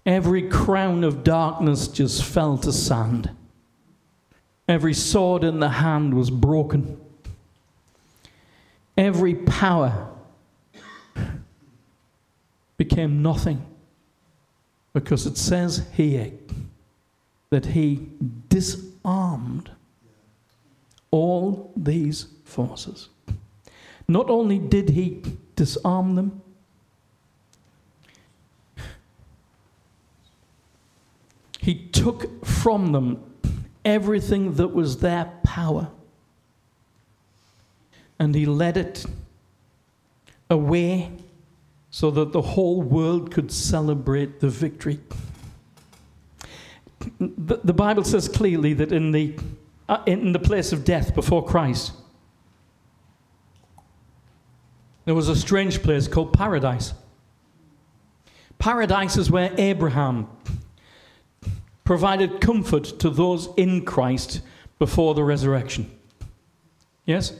every 0.06 0.48
crown 0.48 1.04
of 1.04 1.24
darkness 1.24 1.88
just 1.88 2.24
fell 2.24 2.56
to 2.58 2.72
sand. 2.72 3.30
Every 4.66 4.94
sword 4.94 5.44
in 5.44 5.60
the 5.60 5.68
hand 5.68 6.14
was 6.14 6.30
broken. 6.30 7.00
Every 8.96 9.34
power 9.34 10.08
became 12.76 13.22
nothing. 13.22 13.64
Because 14.92 15.26
it 15.26 15.36
says 15.36 15.86
here 15.94 16.32
that 17.50 17.66
he 17.66 18.08
disarmed 18.48 19.70
all 21.10 21.72
these 21.76 22.26
forces. 22.44 23.08
Not 24.06 24.30
only 24.30 24.58
did 24.58 24.90
he 24.90 25.22
disarm 25.56 26.14
them, 26.14 26.42
he 31.60 31.86
took 31.88 32.44
from 32.44 32.92
them 32.92 33.22
everything 33.84 34.54
that 34.54 34.68
was 34.68 34.98
their 34.98 35.26
power 35.42 35.88
and 38.18 38.34
he 38.34 38.46
led 38.46 38.76
it 38.76 39.04
away 40.50 41.10
so 41.90 42.10
that 42.10 42.32
the 42.32 42.42
whole 42.42 42.82
world 42.82 43.30
could 43.30 43.50
celebrate 43.50 44.40
the 44.40 44.48
victory. 44.48 44.98
The, 47.20 47.72
Bible 47.72 48.04
says 48.04 48.28
clearly 48.28 48.74
that 48.74 48.92
in 48.92 49.12
the 49.12 49.34
Uh, 49.88 50.02
in 50.04 50.32
the 50.32 50.38
place 50.38 50.72
of 50.72 50.84
death 50.84 51.14
before 51.14 51.42
Christ. 51.42 51.92
There 55.06 55.14
was 55.14 55.30
a 55.30 55.36
strange 55.36 55.82
place 55.82 56.06
called 56.06 56.34
paradise. 56.34 56.92
Paradise 58.58 59.16
is 59.16 59.30
where 59.30 59.54
Abraham 59.56 60.28
provided 61.84 62.42
comfort 62.42 62.84
to 62.98 63.08
those 63.08 63.48
in 63.56 63.82
Christ 63.86 64.42
before 64.78 65.14
the 65.14 65.24
resurrection. 65.24 65.90
Yes? 67.06 67.32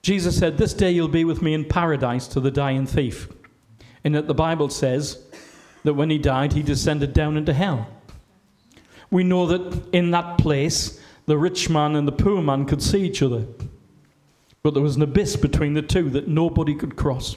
Jesus 0.00 0.38
said, 0.38 0.56
This 0.56 0.72
day 0.72 0.92
you'll 0.92 1.08
be 1.08 1.26
with 1.26 1.42
me 1.42 1.52
in 1.52 1.66
paradise 1.66 2.26
to 2.28 2.40
the 2.40 2.50
dying 2.50 2.86
thief. 2.86 3.28
And 4.02 4.14
that 4.14 4.28
the 4.28 4.34
Bible 4.34 4.70
says 4.70 5.22
that 5.82 5.92
when 5.92 6.08
he 6.08 6.16
died, 6.16 6.54
he 6.54 6.62
descended 6.62 7.12
down 7.12 7.36
into 7.36 7.52
hell. 7.52 7.86
We 9.10 9.24
know 9.24 9.46
that 9.46 9.88
in 9.92 10.10
that 10.12 10.38
place, 10.38 11.00
the 11.26 11.38
rich 11.38 11.70
man 11.70 11.96
and 11.96 12.06
the 12.06 12.12
poor 12.12 12.42
man 12.42 12.66
could 12.66 12.82
see 12.82 13.02
each 13.04 13.22
other. 13.22 13.46
But 14.62 14.74
there 14.74 14.82
was 14.82 14.96
an 14.96 15.02
abyss 15.02 15.36
between 15.36 15.74
the 15.74 15.82
two 15.82 16.10
that 16.10 16.28
nobody 16.28 16.74
could 16.74 16.96
cross. 16.96 17.36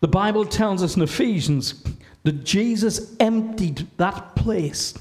The 0.00 0.08
Bible 0.08 0.44
tells 0.44 0.82
us 0.82 0.96
in 0.96 1.02
Ephesians 1.02 1.82
that 2.24 2.44
Jesus 2.44 3.14
emptied 3.20 3.86
that 3.96 4.34
place 4.34 4.94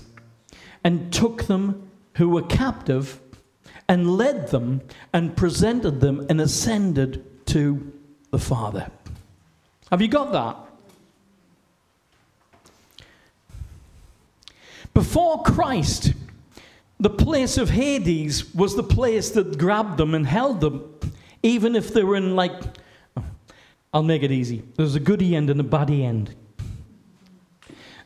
and 0.84 1.12
took 1.12 1.44
them 1.46 1.90
who 2.16 2.30
were 2.30 2.44
captive 2.44 3.20
and 3.88 4.18
led 4.18 4.50
them 4.50 4.82
and 5.12 5.36
presented 5.36 6.00
them 6.00 6.26
and 6.30 6.40
ascended 6.40 7.46
to 7.48 7.92
the 8.32 8.40
Father. 8.40 8.90
Have 9.92 10.02
you 10.02 10.08
got 10.08 10.32
that? 10.32 10.58
Before 14.94 15.42
Christ, 15.44 16.14
the 17.04 17.10
place 17.10 17.58
of 17.58 17.70
Hades 17.70 18.56
was 18.56 18.78
the 18.78 18.84
place 18.84 19.32
that 19.32 19.58
grabbed 19.58 19.98
them 19.98 20.16
and 20.16 20.26
held 20.26 20.62
them, 20.62 20.90
even 21.44 21.76
if 21.76 21.94
they 21.94 22.02
were 22.02 22.16
in, 22.16 22.34
like, 22.34 22.54
I'll 23.94 24.04
make 24.04 24.24
it 24.24 24.32
easy. 24.32 24.64
There's 24.78 24.96
a 24.96 25.02
goody 25.02 25.36
end 25.36 25.50
and 25.50 25.60
a 25.60 25.66
baddie 25.66 26.06
end. 26.06 26.34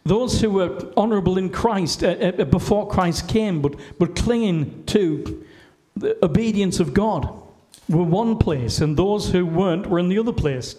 Those 0.03 0.41
who 0.41 0.49
were 0.49 0.91
honorable 0.97 1.37
in 1.37 1.51
Christ 1.51 2.03
uh, 2.03 2.07
uh, 2.07 2.45
before 2.45 2.87
Christ 2.87 3.27
came, 3.27 3.61
but, 3.61 3.75
but 3.99 4.15
clinging 4.15 4.83
to 4.85 5.45
the 5.95 6.17
obedience 6.25 6.79
of 6.79 6.95
God, 6.95 7.29
were 7.87 8.03
one 8.03 8.35
place, 8.39 8.81
and 8.81 8.97
those 8.97 9.29
who 9.29 9.45
weren't 9.45 9.85
were 9.85 9.99
in 9.99 10.09
the 10.09 10.17
other 10.17 10.33
place. 10.33 10.75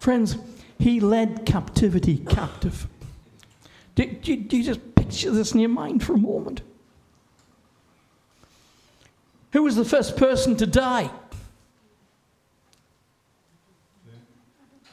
Friends, 0.00 0.36
he 0.80 0.98
led 0.98 1.46
captivity 1.46 2.18
captive. 2.18 2.88
Do, 3.94 4.06
do, 4.06 4.36
do 4.36 4.56
you 4.56 4.64
just 4.64 4.80
this 5.08 5.52
in 5.52 5.60
your 5.60 5.68
mind 5.68 6.02
for 6.02 6.14
a 6.14 6.18
moment? 6.18 6.62
Who 9.52 9.62
was 9.62 9.76
the 9.76 9.84
first 9.84 10.16
person 10.16 10.56
to 10.56 10.66
die? 10.66 11.10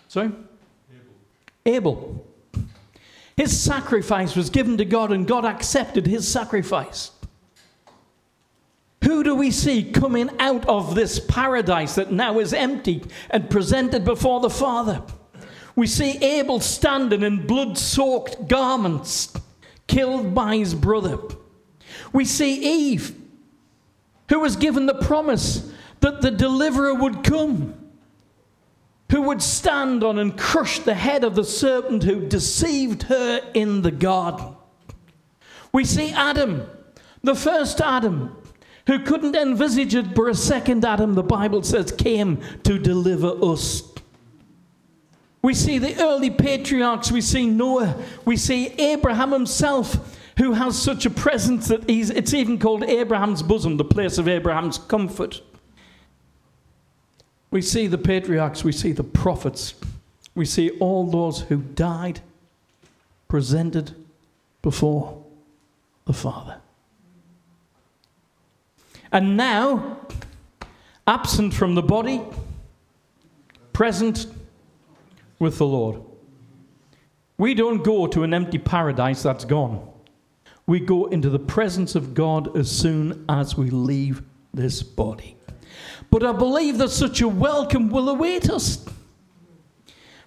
Sorry? 0.07 0.31
Abel. 1.65 1.75
Abel. 1.75 2.25
His 3.35 3.59
sacrifice 3.59 4.35
was 4.35 4.49
given 4.49 4.77
to 4.77 4.85
God, 4.85 5.11
and 5.11 5.27
God 5.27 5.43
accepted 5.43 6.07
his 6.07 6.25
sacrifice. 6.25 7.11
Who 9.03 9.23
do 9.23 9.35
we 9.35 9.51
see 9.51 9.83
coming 9.83 10.29
out 10.39 10.67
of 10.67 10.95
this 10.95 11.19
paradise 11.19 11.95
that 11.95 12.11
now 12.11 12.39
is 12.39 12.53
empty 12.53 13.03
and 13.29 13.49
presented 13.49 14.05
before 14.05 14.39
the 14.39 14.49
Father? 14.49 15.03
We 15.75 15.85
see 15.87 16.17
Abel 16.23 16.61
standing 16.61 17.21
in 17.21 17.45
blood 17.45 17.77
soaked 17.77 18.47
garments, 18.47 19.33
killed 19.87 20.33
by 20.33 20.57
his 20.57 20.73
brother. 20.73 21.17
We 22.11 22.25
see 22.25 22.91
Eve, 22.91 23.15
who 24.29 24.39
was 24.39 24.55
given 24.55 24.85
the 24.85 24.95
promise 24.95 25.71
that 26.01 26.21
the 26.21 26.31
deliverer 26.31 26.93
would 26.93 27.23
come, 27.23 27.73
who 29.11 29.21
would 29.21 29.41
stand 29.41 30.03
on 30.03 30.19
and 30.19 30.37
crush 30.37 30.79
the 30.79 30.95
head 30.95 31.23
of 31.23 31.35
the 31.35 31.43
serpent 31.43 32.03
who 32.03 32.27
deceived 32.27 33.03
her 33.03 33.41
in 33.53 33.81
the 33.81 33.91
garden. 33.91 34.55
We 35.71 35.85
see 35.85 36.11
Adam, 36.11 36.67
the 37.23 37.35
first 37.35 37.81
Adam, 37.81 38.35
who 38.87 38.99
couldn't 38.99 39.35
envisage 39.35 39.95
it, 39.95 40.13
but 40.13 40.29
a 40.29 40.35
second 40.35 40.85
Adam, 40.85 41.13
the 41.13 41.23
Bible 41.23 41.63
says, 41.63 41.91
came 41.91 42.41
to 42.63 42.77
deliver 42.77 43.33
us. 43.41 43.94
We 45.45 45.53
see 45.53 45.77
the 45.77 46.01
early 46.01 46.31
patriarchs, 46.31 47.11
we 47.11 47.21
see 47.21 47.45
Noah, 47.45 47.95
we 48.25 48.35
see 48.35 48.69
Abraham 48.79 49.31
himself, 49.31 50.17
who 50.39 50.53
has 50.53 50.75
such 50.75 51.05
a 51.05 51.11
presence 51.11 51.67
that 51.67 51.87
it's 51.87 52.33
even 52.33 52.57
called 52.57 52.83
Abraham's 52.83 53.43
bosom, 53.43 53.77
the 53.77 53.85
place 53.85 54.17
of 54.17 54.27
Abraham's 54.27 54.79
comfort. 54.79 55.43
We 57.51 57.61
see 57.61 57.85
the 57.85 57.99
patriarchs, 57.99 58.63
we 58.63 58.71
see 58.71 58.91
the 58.91 59.03
prophets, 59.03 59.75
we 60.33 60.45
see 60.45 60.71
all 60.79 61.05
those 61.05 61.41
who 61.41 61.57
died 61.57 62.21
presented 63.27 63.93
before 64.63 65.23
the 66.05 66.13
Father. 66.13 66.57
And 69.11 69.37
now, 69.37 69.99
absent 71.05 71.53
from 71.53 71.75
the 71.75 71.83
body, 71.83 72.19
present 73.73 74.25
with 75.39 75.57
the 75.57 75.65
Lord. 75.65 76.01
We 77.37 77.53
don't 77.53 77.83
go 77.83 78.07
to 78.07 78.23
an 78.23 78.33
empty 78.33 78.57
paradise 78.57 79.23
that's 79.23 79.45
gone. 79.45 79.87
We 80.67 80.79
go 80.79 81.05
into 81.05 81.29
the 81.29 81.39
presence 81.39 81.95
of 81.95 82.13
God 82.13 82.55
as 82.57 82.71
soon 82.71 83.25
as 83.29 83.57
we 83.57 83.69
leave 83.69 84.23
this 84.53 84.81
body. 84.81 85.37
But 86.09 86.23
I 86.23 86.31
believe 86.31 86.77
that 86.77 86.89
such 86.89 87.21
a 87.21 87.27
welcome 87.27 87.89
will 87.89 88.09
await 88.09 88.49
us. 88.49 88.85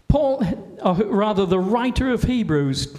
Paul, 0.06 0.42
or 0.82 0.94
rather, 0.94 1.44
the 1.44 1.58
writer 1.58 2.10
of 2.10 2.22
Hebrews, 2.22 2.96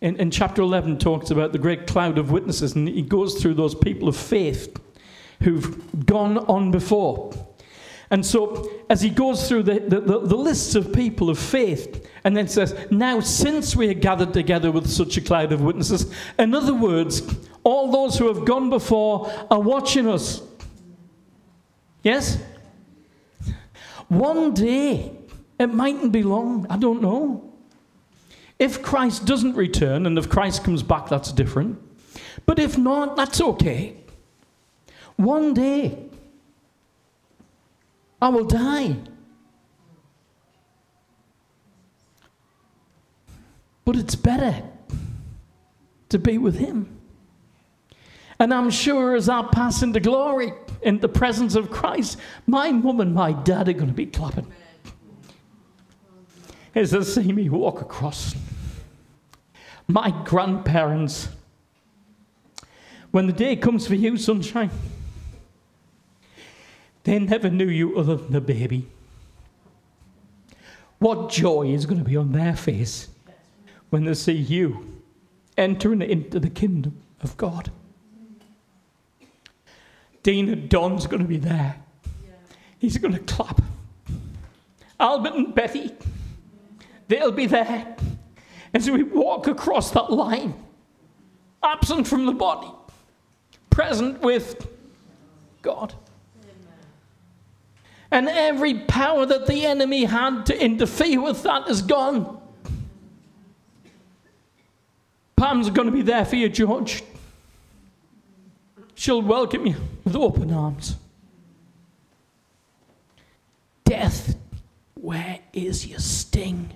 in, 0.00 0.16
in 0.16 0.30
chapter 0.30 0.62
11, 0.62 0.98
talks 0.98 1.30
about 1.30 1.52
the 1.52 1.58
great 1.58 1.86
cloud 1.86 2.18
of 2.18 2.30
witnesses, 2.30 2.74
and 2.74 2.88
he 2.88 3.02
goes 3.02 3.40
through 3.40 3.54
those 3.54 3.74
people 3.74 4.08
of 4.08 4.16
faith 4.16 4.76
who've 5.42 6.06
gone 6.06 6.38
on 6.38 6.70
before. 6.70 7.32
And 8.10 8.26
so, 8.26 8.68
as 8.90 9.00
he 9.00 9.08
goes 9.08 9.48
through 9.48 9.62
the, 9.62 9.78
the, 9.78 10.00
the, 10.00 10.18
the, 10.26 10.36
lists 10.36 10.74
of 10.74 10.92
people 10.92 11.30
of 11.30 11.38
faith, 11.38 12.08
and 12.24 12.36
then 12.36 12.48
says, 12.48 12.74
Now, 12.90 13.20
since 13.20 13.76
we 13.76 13.88
are 13.88 13.94
gathered 13.94 14.34
together 14.34 14.72
with 14.72 14.90
such 14.90 15.16
a 15.16 15.20
cloud 15.20 15.52
of 15.52 15.60
witnesses, 15.60 16.12
in 16.36 16.52
other 16.52 16.74
words, 16.74 17.22
all 17.62 17.92
those 17.92 18.18
who 18.18 18.26
have 18.26 18.44
gone 18.44 18.68
before 18.68 19.30
are 19.48 19.60
watching 19.60 20.08
us. 20.08 20.42
Yes? 22.02 22.42
One 24.08 24.54
day, 24.54 25.12
it 25.60 25.68
mightn't 25.68 26.10
be 26.10 26.24
long, 26.24 26.66
I 26.68 26.78
don't 26.78 27.00
know. 27.00 27.52
If 28.58 28.82
Christ 28.82 29.24
doesn't 29.24 29.54
return, 29.54 30.04
and 30.04 30.18
if 30.18 30.28
Christ 30.28 30.64
comes 30.64 30.82
back, 30.82 31.08
that's 31.08 31.30
different. 31.30 31.78
But 32.44 32.58
if 32.58 32.76
not, 32.76 33.14
that's 33.14 33.40
okay. 33.40 33.96
One 35.16 35.54
day, 35.54 36.09
I 38.20 38.28
will 38.28 38.44
die. 38.44 38.96
But 43.84 43.96
it's 43.96 44.14
better 44.14 44.62
to 46.10 46.18
be 46.18 46.38
with 46.38 46.56
Him. 46.56 47.00
And 48.38 48.54
I'm 48.54 48.70
sure 48.70 49.14
as 49.14 49.28
I 49.28 49.42
pass 49.42 49.82
into 49.82 50.00
glory, 50.00 50.52
in 50.82 50.98
the 50.98 51.08
presence 51.08 51.54
of 51.54 51.70
Christ, 51.70 52.18
my 52.46 52.72
mum 52.72 53.00
and 53.00 53.14
my 53.14 53.32
dad 53.32 53.68
are 53.68 53.72
going 53.72 53.88
to 53.88 53.94
be 53.94 54.06
clapping. 54.06 54.46
As 56.74 56.92
they 56.92 57.02
see 57.02 57.32
me 57.32 57.48
walk 57.48 57.80
across. 57.80 58.34
My 59.88 60.10
grandparents, 60.24 61.28
when 63.10 63.26
the 63.26 63.32
day 63.32 63.56
comes 63.56 63.86
for 63.86 63.96
you, 63.96 64.16
sunshine, 64.16 64.70
they 67.04 67.18
never 67.18 67.48
knew 67.48 67.68
you 67.68 67.98
other 67.98 68.16
than 68.16 68.34
a 68.36 68.40
baby. 68.40 68.88
What 70.98 71.30
joy 71.30 71.68
is 71.68 71.86
going 71.86 71.98
to 71.98 72.08
be 72.08 72.16
on 72.16 72.32
their 72.32 72.54
face 72.54 73.08
when 73.88 74.04
they 74.04 74.14
see 74.14 74.32
you 74.32 75.02
entering 75.56 76.02
into 76.02 76.38
the 76.40 76.50
kingdom 76.50 77.00
of 77.22 77.36
God. 77.36 77.70
Dean 80.22 80.48
and 80.48 80.68
Don's 80.68 81.06
going 81.06 81.22
to 81.22 81.28
be 81.28 81.36
there. 81.36 81.76
He's 82.78 82.98
going 82.98 83.14
to 83.14 83.20
clap. 83.20 83.60
Albert 84.98 85.34
and 85.34 85.54
Betty, 85.54 85.94
they'll 87.08 87.32
be 87.32 87.46
there 87.46 87.96
as 88.74 88.90
we 88.90 89.02
walk 89.02 89.46
across 89.46 89.90
that 89.92 90.10
line, 90.10 90.54
absent 91.62 92.06
from 92.06 92.26
the 92.26 92.32
body, 92.32 92.70
present 93.70 94.20
with 94.20 94.66
God. 95.62 95.94
And 98.10 98.28
every 98.28 98.74
power 98.74 99.24
that 99.24 99.46
the 99.46 99.66
enemy 99.66 100.04
had 100.04 100.46
to 100.46 100.62
interfere 100.62 101.20
with 101.20 101.42
that 101.44 101.68
is 101.68 101.82
gone. 101.82 102.40
Pam's 105.36 105.70
going 105.70 105.86
to 105.86 105.92
be 105.92 106.02
there 106.02 106.24
for 106.24 106.36
you, 106.36 106.48
George. 106.48 107.02
She'll 108.94 109.22
welcome 109.22 109.66
you 109.66 109.76
with 110.04 110.16
open 110.16 110.52
arms. 110.52 110.96
Death, 113.84 114.36
where 114.94 115.38
is 115.52 115.86
your 115.86 116.00
sting? 116.00 116.70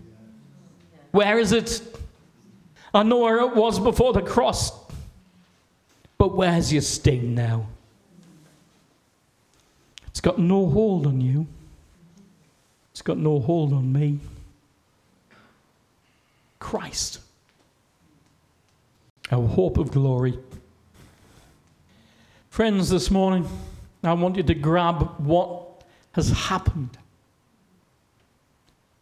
Where 1.11 1.39
is 1.39 1.53
it? 1.53 1.83
I 2.95 3.03
know 3.03 3.19
where 3.19 3.39
it 3.41 3.55
was 3.55 3.79
before 3.79 4.13
the 4.13 4.23
cross, 4.23 4.73
but 6.17 6.35
where's 6.35 6.73
your 6.73 6.83
sting 6.83 7.35
now? 7.35 7.67
It's 10.15 10.21
got 10.21 10.39
no 10.39 10.71
hold 10.71 11.09
on 11.09 11.21
you. 11.21 11.45
It's 12.93 13.03
got 13.03 13.19
no 13.19 13.41
hold 13.41 13.73
on 13.73 13.93
me. 13.93 14.21
Christ, 16.61 17.19
our 19.33 19.45
hope 19.45 19.77
of 19.77 19.91
glory. 19.91 20.39
Friends, 22.49 22.91
this 22.91 23.11
morning, 23.11 23.49
I 24.05 24.13
want 24.13 24.37
you 24.37 24.45
to 24.45 24.55
grab 24.55 25.19
what 25.19 25.83
has 26.13 26.31
happened. 26.31 26.97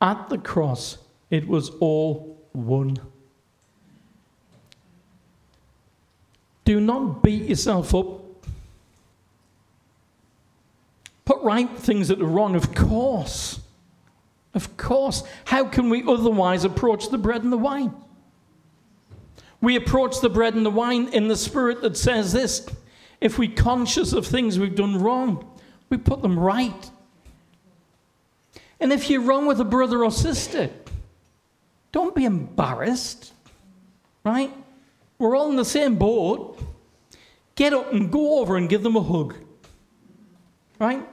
At 0.01 0.31
the 0.31 0.39
cross, 0.39 0.97
it 1.29 1.47
was 1.47 1.69
all 1.79 2.39
one. 2.53 2.97
Do 6.65 6.81
not 6.81 7.23
beat 7.23 7.51
yourself 7.51 7.95
up 7.95 8.22
Put 11.33 11.43
right 11.45 11.79
things 11.79 12.09
that 12.09 12.21
are 12.21 12.27
wrong, 12.27 12.55
of 12.55 12.75
course. 12.75 13.59
Of 14.53 14.77
course. 14.77 15.23
How 15.47 15.65
can 15.65 15.89
we 15.89 16.03
otherwise 16.07 16.65
approach 16.65 17.09
the 17.09 17.17
bread 17.17 17.43
and 17.43 17.51
the 17.51 17.57
wine? 17.57 17.95
We 19.63 19.77
approach 19.77 20.21
the 20.21 20.29
bread 20.29 20.55
and 20.55 20.67
the 20.67 20.71
wine 20.71 21.09
in 21.09 21.29
the 21.29 21.37
spirit 21.37 21.81
that 21.81 21.97
says 21.97 22.35
this 22.35 22.69
if 23.23 23.39
we're 23.39 23.55
conscious 23.55 24.13
of 24.13 24.27
things 24.27 24.59
we've 24.59 24.75
done 24.75 24.99
wrong, 24.99 25.59
we 25.89 25.97
put 25.97 26.21
them 26.21 26.39
right. 26.39 26.91
And 28.79 28.93
if 28.93 29.09
you're 29.09 29.23
wrong 29.23 29.47
with 29.47 29.59
a 29.59 29.65
brother 29.65 30.05
or 30.05 30.11
sister, 30.11 30.69
don't 31.93 32.15
be 32.15 32.27
embarrassed, 32.27 33.33
right? 34.23 34.53
We're 35.17 35.35
all 35.35 35.49
in 35.49 35.57
the 35.57 35.65
same 35.65 35.97
boat. 35.97 36.59
Get 37.55 37.73
up 37.73 37.91
and 37.91 38.13
go 38.13 38.41
over 38.41 38.59
and 38.59 38.69
give 38.69 38.83
them 38.83 38.97
a 38.97 39.03
hug, 39.03 39.35
right? 40.79 41.09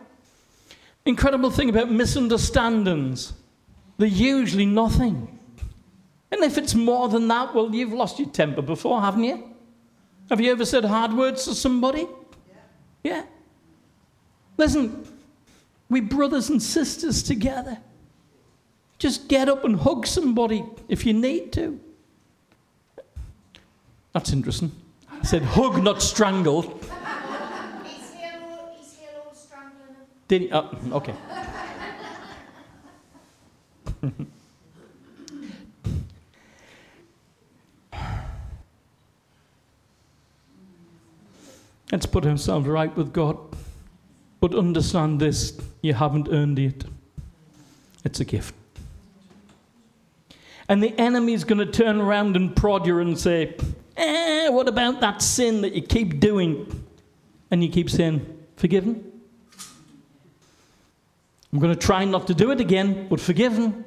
Incredible 1.10 1.52
thing 1.52 1.70
about 1.70 1.92
misunderstandings. 1.92 3.34
They're 3.98 4.08
usually 4.08 4.66
nothing. 4.66 5.40
And 6.32 6.44
if 6.44 6.58
it's 6.58 6.76
more 6.76 7.10
than 7.10 7.28
that, 7.28 7.54
well, 7.54 7.74
you've 7.74 7.92
lost 7.92 8.20
your 8.20 8.30
temper 8.30 8.62
before, 8.62 9.02
haven't 9.02 9.24
you? 9.24 9.44
Have 10.30 10.40
you 10.40 10.52
ever 10.52 10.64
said 10.64 10.86
hard 10.86 11.14
words 11.14 11.46
to 11.46 11.56
somebody? 11.56 12.08
Yeah. 12.48 12.56
yeah. 13.04 13.24
Listen, 14.58 15.06
we 15.90 16.02
brothers 16.02 16.50
and 16.50 16.62
sisters 16.62 17.24
together. 17.24 17.80
Just 19.00 19.28
get 19.28 19.50
up 19.50 19.66
and 19.66 19.76
hug 19.76 20.06
somebody 20.06 20.64
if 20.88 21.06
you 21.06 21.14
need 21.14 21.52
to. 21.54 21.80
That's 24.14 24.32
interesting. 24.32 24.72
I 25.10 25.24
said 25.24 25.42
hug, 25.42 25.82
not 25.84 26.02
strangle. 26.02 26.79
Did 30.30 30.42
he? 30.44 30.50
Oh, 30.52 30.70
okay. 30.92 31.14
Let's 41.92 42.06
put 42.06 42.26
ourselves 42.28 42.68
right 42.68 42.96
with 42.96 43.12
God. 43.12 43.38
But 44.40 44.54
understand 44.54 45.20
this 45.20 45.60
you 45.82 45.96
haven't 45.96 46.30
earned 46.32 46.60
it, 46.60 46.86
it's 48.06 48.20
a 48.20 48.26
gift. 48.26 48.54
And 50.70 50.84
the 50.84 50.98
enemy's 51.00 51.44
going 51.44 51.58
to 51.58 51.66
turn 51.66 52.00
around 52.00 52.36
and 52.36 52.56
prod 52.56 52.86
you 52.86 53.00
and 53.00 53.18
say, 53.18 53.56
eh, 53.98 54.50
what 54.50 54.68
about 54.68 55.02
that 55.02 55.24
sin 55.24 55.62
that 55.62 55.74
you 55.74 55.82
keep 55.82 56.20
doing? 56.20 56.86
And 57.50 57.64
you 57.64 57.70
keep 57.72 57.90
saying, 57.90 58.24
forgiven? 58.56 59.09
I'm 61.52 61.60
going 61.60 61.74
to 61.74 61.80
try 61.80 62.06
not 62.06 62.28
to 62.28 62.34
do 62.34 62.52
it 62.52 62.62
again, 62.62 63.08
but 63.10 63.20
forgiven. 63.20 63.86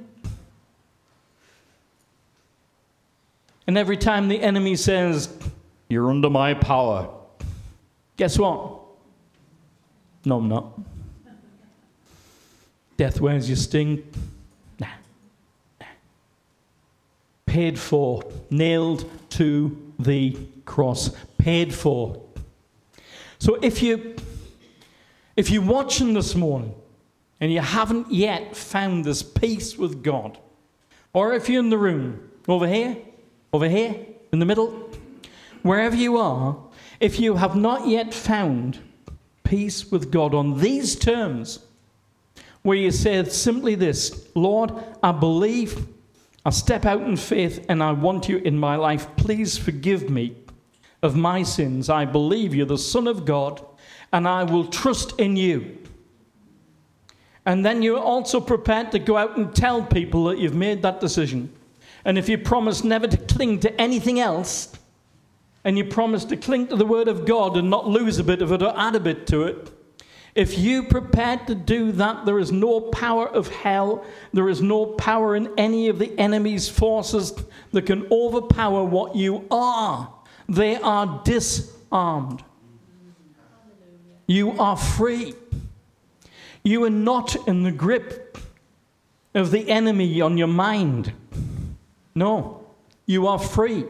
And 3.66 3.78
every 3.78 3.96
time 3.96 4.28
the 4.28 4.40
enemy 4.40 4.74
says, 4.76 5.32
You're 5.88 6.10
under 6.10 6.28
my 6.28 6.54
power, 6.54 7.08
guess 8.16 8.38
what? 8.38 8.80
No, 10.24 10.38
I'm 10.38 10.48
not. 10.48 10.78
Death 12.96 13.20
where's 13.20 13.48
your 13.48 13.56
sting. 13.56 14.02
Nah. 14.78 14.86
nah. 15.80 15.86
Paid 17.46 17.78
for, 17.78 18.22
nailed 18.50 19.08
to 19.30 19.92
the 19.98 20.36
cross. 20.64 21.10
Paid 21.38 21.74
for. 21.74 22.22
So 23.38 23.56
if 23.56 23.82
you 23.82 24.16
if 25.34 25.50
you're 25.50 25.62
watching 25.64 26.14
this 26.14 26.34
morning 26.34 26.74
and 27.42 27.52
you 27.52 27.60
haven't 27.60 28.08
yet 28.08 28.56
found 28.56 29.04
this 29.04 29.20
peace 29.20 29.76
with 29.76 30.00
God, 30.00 30.38
or 31.12 31.34
if 31.34 31.48
you're 31.48 31.58
in 31.58 31.70
the 31.70 31.76
room 31.76 32.30
over 32.46 32.68
here, 32.68 32.96
over 33.52 33.68
here, 33.68 33.96
in 34.32 34.38
the 34.38 34.46
middle, 34.46 34.88
wherever 35.62 35.96
you 35.96 36.18
are, 36.18 36.56
if 37.00 37.18
you 37.18 37.34
have 37.34 37.56
not 37.56 37.88
yet 37.88 38.14
found 38.14 38.78
peace 39.42 39.90
with 39.90 40.12
God 40.12 40.34
on 40.34 40.60
these 40.60 40.94
terms, 40.94 41.58
where 42.62 42.76
you 42.76 42.92
say 42.92 43.24
simply 43.24 43.74
this 43.74 44.28
Lord, 44.36 44.72
I 45.02 45.10
believe, 45.10 45.88
I 46.46 46.50
step 46.50 46.86
out 46.86 47.02
in 47.02 47.16
faith, 47.16 47.66
and 47.68 47.82
I 47.82 47.90
want 47.90 48.28
you 48.28 48.36
in 48.36 48.56
my 48.56 48.76
life. 48.76 49.08
Please 49.16 49.58
forgive 49.58 50.08
me 50.08 50.36
of 51.02 51.16
my 51.16 51.42
sins. 51.42 51.90
I 51.90 52.04
believe 52.04 52.54
you're 52.54 52.66
the 52.66 52.78
Son 52.78 53.08
of 53.08 53.24
God, 53.24 53.66
and 54.12 54.28
I 54.28 54.44
will 54.44 54.68
trust 54.68 55.18
in 55.18 55.34
you. 55.34 55.81
And 57.44 57.64
then 57.64 57.82
you're 57.82 57.98
also 57.98 58.40
prepared 58.40 58.92
to 58.92 58.98
go 58.98 59.16
out 59.16 59.36
and 59.36 59.54
tell 59.54 59.82
people 59.82 60.24
that 60.24 60.38
you've 60.38 60.54
made 60.54 60.82
that 60.82 61.00
decision. 61.00 61.52
And 62.04 62.18
if 62.18 62.28
you 62.28 62.38
promise 62.38 62.84
never 62.84 63.06
to 63.06 63.16
cling 63.16 63.60
to 63.60 63.80
anything 63.80 64.20
else, 64.20 64.72
and 65.64 65.78
you 65.78 65.84
promise 65.84 66.24
to 66.26 66.36
cling 66.36 66.68
to 66.68 66.76
the 66.76 66.86
Word 66.86 67.08
of 67.08 67.24
God 67.24 67.56
and 67.56 67.70
not 67.70 67.88
lose 67.88 68.18
a 68.18 68.24
bit 68.24 68.42
of 68.42 68.52
it 68.52 68.62
or 68.62 68.74
add 68.76 68.96
a 68.96 69.00
bit 69.00 69.26
to 69.28 69.44
it, 69.44 69.70
if 70.34 70.58
you 70.58 70.84
prepared 70.84 71.46
to 71.48 71.54
do 71.54 71.92
that, 71.92 72.24
there 72.24 72.38
is 72.38 72.50
no 72.50 72.80
power 72.80 73.28
of 73.28 73.48
hell, 73.48 74.04
there 74.32 74.48
is 74.48 74.62
no 74.62 74.86
power 74.86 75.36
in 75.36 75.52
any 75.58 75.88
of 75.88 75.98
the 75.98 76.18
enemy's 76.18 76.68
forces 76.68 77.34
that 77.72 77.82
can 77.82 78.06
overpower 78.10 78.82
what 78.82 79.14
you 79.14 79.46
are. 79.50 80.12
They 80.48 80.76
are 80.76 81.20
disarmed. 81.24 82.42
You 84.26 84.58
are 84.58 84.76
free. 84.76 85.34
You 86.64 86.84
are 86.84 86.90
not 86.90 87.36
in 87.48 87.62
the 87.62 87.72
grip 87.72 88.38
of 89.34 89.50
the 89.50 89.68
enemy 89.70 90.20
on 90.20 90.38
your 90.38 90.48
mind. 90.48 91.12
No, 92.14 92.64
you 93.06 93.26
are 93.26 93.38
free. 93.38 93.84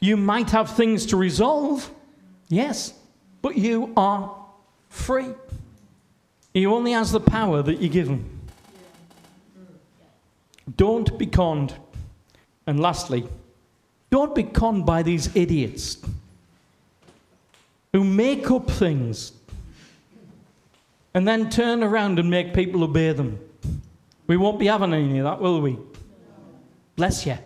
You 0.00 0.16
might 0.16 0.50
have 0.50 0.74
things 0.74 1.06
to 1.06 1.16
resolve, 1.16 1.90
yes, 2.48 2.94
but 3.42 3.56
you 3.56 3.92
are 3.96 4.34
free. 4.88 5.28
He 6.54 6.66
only 6.66 6.92
has 6.92 7.12
the 7.12 7.20
power 7.20 7.62
that 7.62 7.78
you 7.78 7.88
give 7.88 8.08
him. 8.08 8.40
Don't 10.76 11.16
be 11.18 11.26
conned. 11.26 11.74
And 12.66 12.80
lastly, 12.80 13.26
don't 14.10 14.34
be 14.34 14.44
conned 14.44 14.86
by 14.86 15.02
these 15.02 15.34
idiots 15.36 15.98
who 17.92 18.04
make 18.04 18.50
up 18.50 18.70
things 18.70 19.32
and 21.14 21.26
then 21.26 21.50
turn 21.50 21.82
around 21.82 22.18
and 22.18 22.30
make 22.30 22.54
people 22.54 22.84
obey 22.84 23.12
them. 23.12 23.38
We 24.26 24.36
won't 24.36 24.58
be 24.58 24.66
having 24.66 24.94
any 24.94 25.18
of 25.18 25.24
that, 25.24 25.40
will 25.40 25.60
we? 25.60 25.78
Bless 26.96 27.26
you. 27.26 27.38